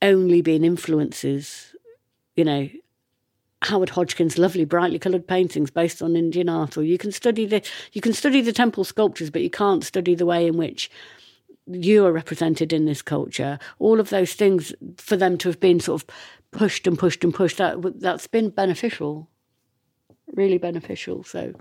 only 0.00 0.40
been 0.40 0.64
influences, 0.64 1.76
you 2.34 2.44
know, 2.44 2.70
Howard 3.60 3.90
Hodgkin's 3.90 4.38
lovely 4.38 4.64
brightly 4.64 4.98
coloured 4.98 5.28
paintings 5.28 5.70
based 5.70 6.00
on 6.00 6.16
Indian 6.16 6.48
art, 6.48 6.78
or 6.78 6.82
you 6.82 6.96
can 6.96 7.12
study 7.12 7.44
the 7.44 7.60
you 7.92 8.00
can 8.00 8.14
study 8.14 8.40
the 8.40 8.54
temple 8.54 8.84
sculptures, 8.84 9.28
but 9.28 9.42
you 9.42 9.50
can't 9.50 9.84
study 9.84 10.14
the 10.14 10.24
way 10.24 10.46
in 10.46 10.56
which 10.56 10.90
you 11.66 12.06
are 12.06 12.12
represented 12.12 12.72
in 12.72 12.86
this 12.86 13.02
culture. 13.02 13.58
All 13.78 14.00
of 14.00 14.08
those 14.08 14.32
things 14.32 14.72
for 14.96 15.18
them 15.18 15.36
to 15.38 15.48
have 15.50 15.60
been 15.60 15.78
sort 15.78 16.02
of 16.02 16.08
pushed 16.50 16.86
and 16.86 16.98
pushed 16.98 17.24
and 17.24 17.34
pushed 17.34 17.58
that 17.58 18.00
that's 18.00 18.26
been 18.26 18.50
beneficial, 18.50 19.28
really 20.34 20.58
beneficial. 20.58 21.24
So, 21.24 21.52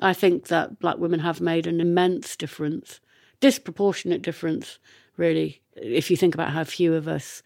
I 0.00 0.12
think 0.12 0.48
that 0.48 0.78
black 0.78 0.98
women 0.98 1.20
have 1.20 1.40
made 1.40 1.66
an 1.66 1.80
immense 1.80 2.36
difference, 2.36 3.00
disproportionate 3.40 4.22
difference, 4.22 4.78
really. 5.16 5.62
If 5.74 6.10
you 6.10 6.16
think 6.16 6.34
about 6.34 6.50
how 6.50 6.64
few 6.64 6.94
of 6.94 7.08
us 7.08 7.42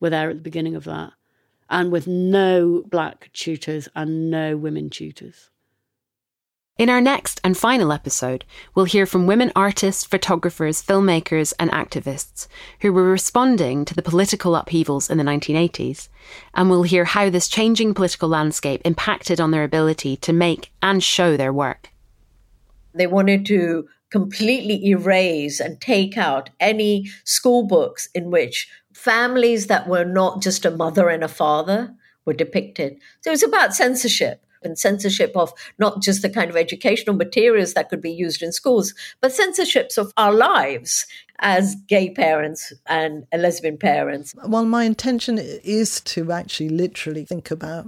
were 0.00 0.10
there 0.10 0.30
at 0.30 0.36
the 0.36 0.42
beginning 0.42 0.76
of 0.76 0.84
that 0.84 1.12
and 1.68 1.90
with 1.90 2.06
no 2.06 2.82
black 2.86 3.30
tutors 3.32 3.88
and 3.94 4.30
no 4.30 4.56
women 4.56 4.90
tutors. 4.90 5.50
In 6.78 6.90
our 6.90 7.00
next 7.00 7.40
and 7.42 7.56
final 7.56 7.90
episode, 7.90 8.44
we'll 8.74 8.84
hear 8.84 9.06
from 9.06 9.26
women 9.26 9.50
artists, 9.56 10.04
photographers, 10.04 10.82
filmmakers, 10.82 11.54
and 11.58 11.70
activists 11.70 12.48
who 12.82 12.92
were 12.92 13.10
responding 13.10 13.86
to 13.86 13.94
the 13.94 14.02
political 14.02 14.54
upheavals 14.54 15.08
in 15.08 15.16
the 15.16 15.24
1980s, 15.24 16.10
and 16.52 16.68
we'll 16.68 16.82
hear 16.82 17.06
how 17.06 17.30
this 17.30 17.48
changing 17.48 17.94
political 17.94 18.28
landscape 18.28 18.82
impacted 18.84 19.40
on 19.40 19.52
their 19.52 19.64
ability 19.64 20.18
to 20.18 20.34
make 20.34 20.70
and 20.82 21.02
show 21.02 21.34
their 21.34 21.50
work. 21.50 21.88
They 22.92 23.06
wanted 23.06 23.46
to 23.46 23.88
completely 24.10 24.84
erase 24.84 25.60
and 25.60 25.80
take 25.80 26.18
out 26.18 26.50
any 26.60 27.08
school 27.24 27.66
books 27.66 28.10
in 28.14 28.30
which 28.30 28.68
families 28.92 29.68
that 29.68 29.88
were 29.88 30.04
not 30.04 30.42
just 30.42 30.66
a 30.66 30.70
mother 30.70 31.08
and 31.08 31.24
a 31.24 31.28
father 31.28 31.94
were 32.26 32.34
depicted. 32.34 32.98
So 33.22 33.30
it 33.30 33.32
was 33.32 33.42
about 33.42 33.74
censorship 33.74 34.42
and 34.66 34.78
censorship 34.78 35.32
of 35.34 35.52
not 35.78 36.02
just 36.02 36.20
the 36.20 36.28
kind 36.28 36.50
of 36.50 36.56
educational 36.56 37.16
materials 37.16 37.72
that 37.72 37.88
could 37.88 38.02
be 38.02 38.12
used 38.12 38.42
in 38.42 38.52
schools, 38.52 38.92
but 39.22 39.32
censorships 39.32 39.96
of 39.96 40.12
our 40.18 40.34
lives 40.34 41.06
as 41.38 41.74
gay 41.86 42.10
parents 42.10 42.72
and 42.86 43.26
lesbian 43.36 43.76
parents. 43.76 44.34
Well, 44.46 44.64
my 44.64 44.84
intention 44.84 45.38
is 45.38 46.00
to 46.02 46.32
actually 46.32 46.70
literally 46.70 47.24
think 47.24 47.50
about 47.50 47.86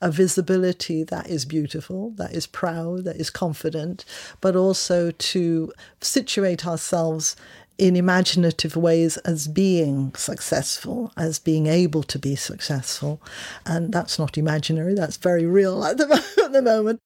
a 0.00 0.10
visibility 0.10 1.04
that 1.04 1.28
is 1.28 1.44
beautiful, 1.44 2.10
that 2.16 2.32
is 2.32 2.46
proud, 2.46 3.04
that 3.04 3.16
is 3.16 3.30
confident, 3.30 4.04
but 4.40 4.56
also 4.56 5.10
to 5.10 5.72
situate 6.00 6.66
ourselves 6.66 7.36
in 7.78 7.96
imaginative 7.96 8.76
ways 8.76 9.16
as 9.18 9.48
being 9.48 10.14
successful, 10.14 11.12
as 11.16 11.38
being 11.38 11.66
able 11.66 12.02
to 12.04 12.18
be 12.18 12.34
successful. 12.34 13.20
And 13.64 13.92
that's 13.92 14.18
not 14.18 14.38
imaginary, 14.38 14.94
that's 14.94 15.16
very 15.16 15.46
real 15.46 15.84
at 15.84 15.98
the, 15.98 16.24
at 16.44 16.52
the 16.52 16.62
moment. 16.62 17.00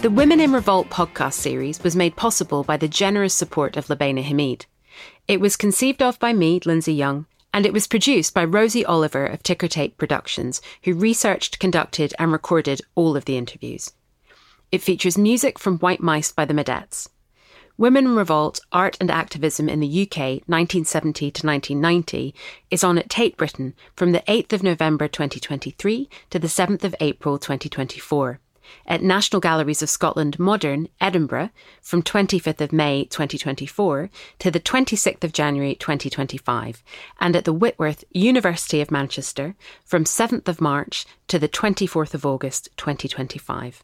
The 0.00 0.08
Women 0.08 0.40
in 0.40 0.50
Revolt 0.50 0.88
podcast 0.88 1.34
series 1.34 1.84
was 1.84 1.94
made 1.94 2.16
possible 2.16 2.64
by 2.64 2.78
the 2.78 2.88
generous 2.88 3.34
support 3.34 3.76
of 3.76 3.88
Lubaina 3.88 4.24
Himid. 4.24 4.64
It 5.28 5.40
was 5.40 5.58
conceived 5.58 6.02
of 6.02 6.18
by 6.18 6.32
me, 6.32 6.58
Linsey 6.60 6.96
Young, 6.96 7.26
and 7.52 7.66
it 7.66 7.72
was 7.72 7.86
produced 7.86 8.34
by 8.34 8.44
Rosie 8.44 8.84
Oliver 8.84 9.26
of 9.26 9.42
Tickertape 9.42 9.96
Productions, 9.96 10.60
who 10.84 10.94
researched, 10.94 11.58
conducted, 11.58 12.14
and 12.18 12.32
recorded 12.32 12.80
all 12.94 13.16
of 13.16 13.24
the 13.24 13.36
interviews. 13.36 13.92
It 14.70 14.82
features 14.82 15.18
music 15.18 15.58
from 15.58 15.78
White 15.78 16.00
Mice 16.00 16.32
by 16.32 16.44
the 16.44 16.54
Mo-dettes. 16.54 17.08
Women 17.76 18.04
in 18.04 18.14
Revolt, 18.14 18.60
Art 18.72 18.96
and 19.00 19.10
Activism 19.10 19.68
in 19.68 19.80
the 19.80 20.02
UK, 20.02 20.42
1970 20.46 21.30
to 21.30 21.46
1990, 21.46 22.34
is 22.70 22.84
on 22.84 22.98
at 22.98 23.08
Tate 23.08 23.36
Britain 23.36 23.74
from 23.96 24.12
the 24.12 24.22
8th 24.28 24.52
of 24.52 24.62
November 24.62 25.08
2023 25.08 26.08
to 26.28 26.38
the 26.38 26.46
7th 26.46 26.84
of 26.84 26.94
April 27.00 27.38
2024 27.38 28.38
at 28.86 29.02
National 29.02 29.40
Galleries 29.40 29.82
of 29.82 29.90
Scotland 29.90 30.38
Modern, 30.38 30.88
Edinburgh, 31.00 31.50
from 31.80 32.02
25th 32.02 32.60
of 32.60 32.72
May 32.72 33.04
2024 33.04 34.10
to 34.38 34.50
the 34.50 34.60
26th 34.60 35.24
of 35.24 35.32
January 35.32 35.74
2025, 35.74 36.82
and 37.20 37.36
at 37.36 37.44
the 37.44 37.52
Whitworth, 37.52 38.04
University 38.10 38.80
of 38.80 38.90
Manchester, 38.90 39.54
from 39.84 40.04
7th 40.04 40.48
of 40.48 40.60
March 40.60 41.06
to 41.28 41.38
the 41.38 41.48
24th 41.48 42.14
of 42.14 42.26
August 42.26 42.68
2025. 42.76 43.82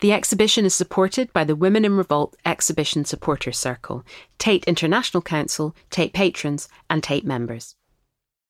The 0.00 0.12
exhibition 0.12 0.64
is 0.64 0.74
supported 0.74 1.32
by 1.32 1.44
the 1.44 1.56
Women 1.56 1.84
in 1.84 1.96
Revolt 1.96 2.36
Exhibition 2.44 3.04
Supporters 3.04 3.56
Circle, 3.56 4.04
Tate 4.38 4.64
International 4.64 5.22
Council, 5.22 5.74
Tate 5.90 6.12
patrons, 6.12 6.68
and 6.90 7.02
Tate 7.02 7.24
members. 7.24 7.76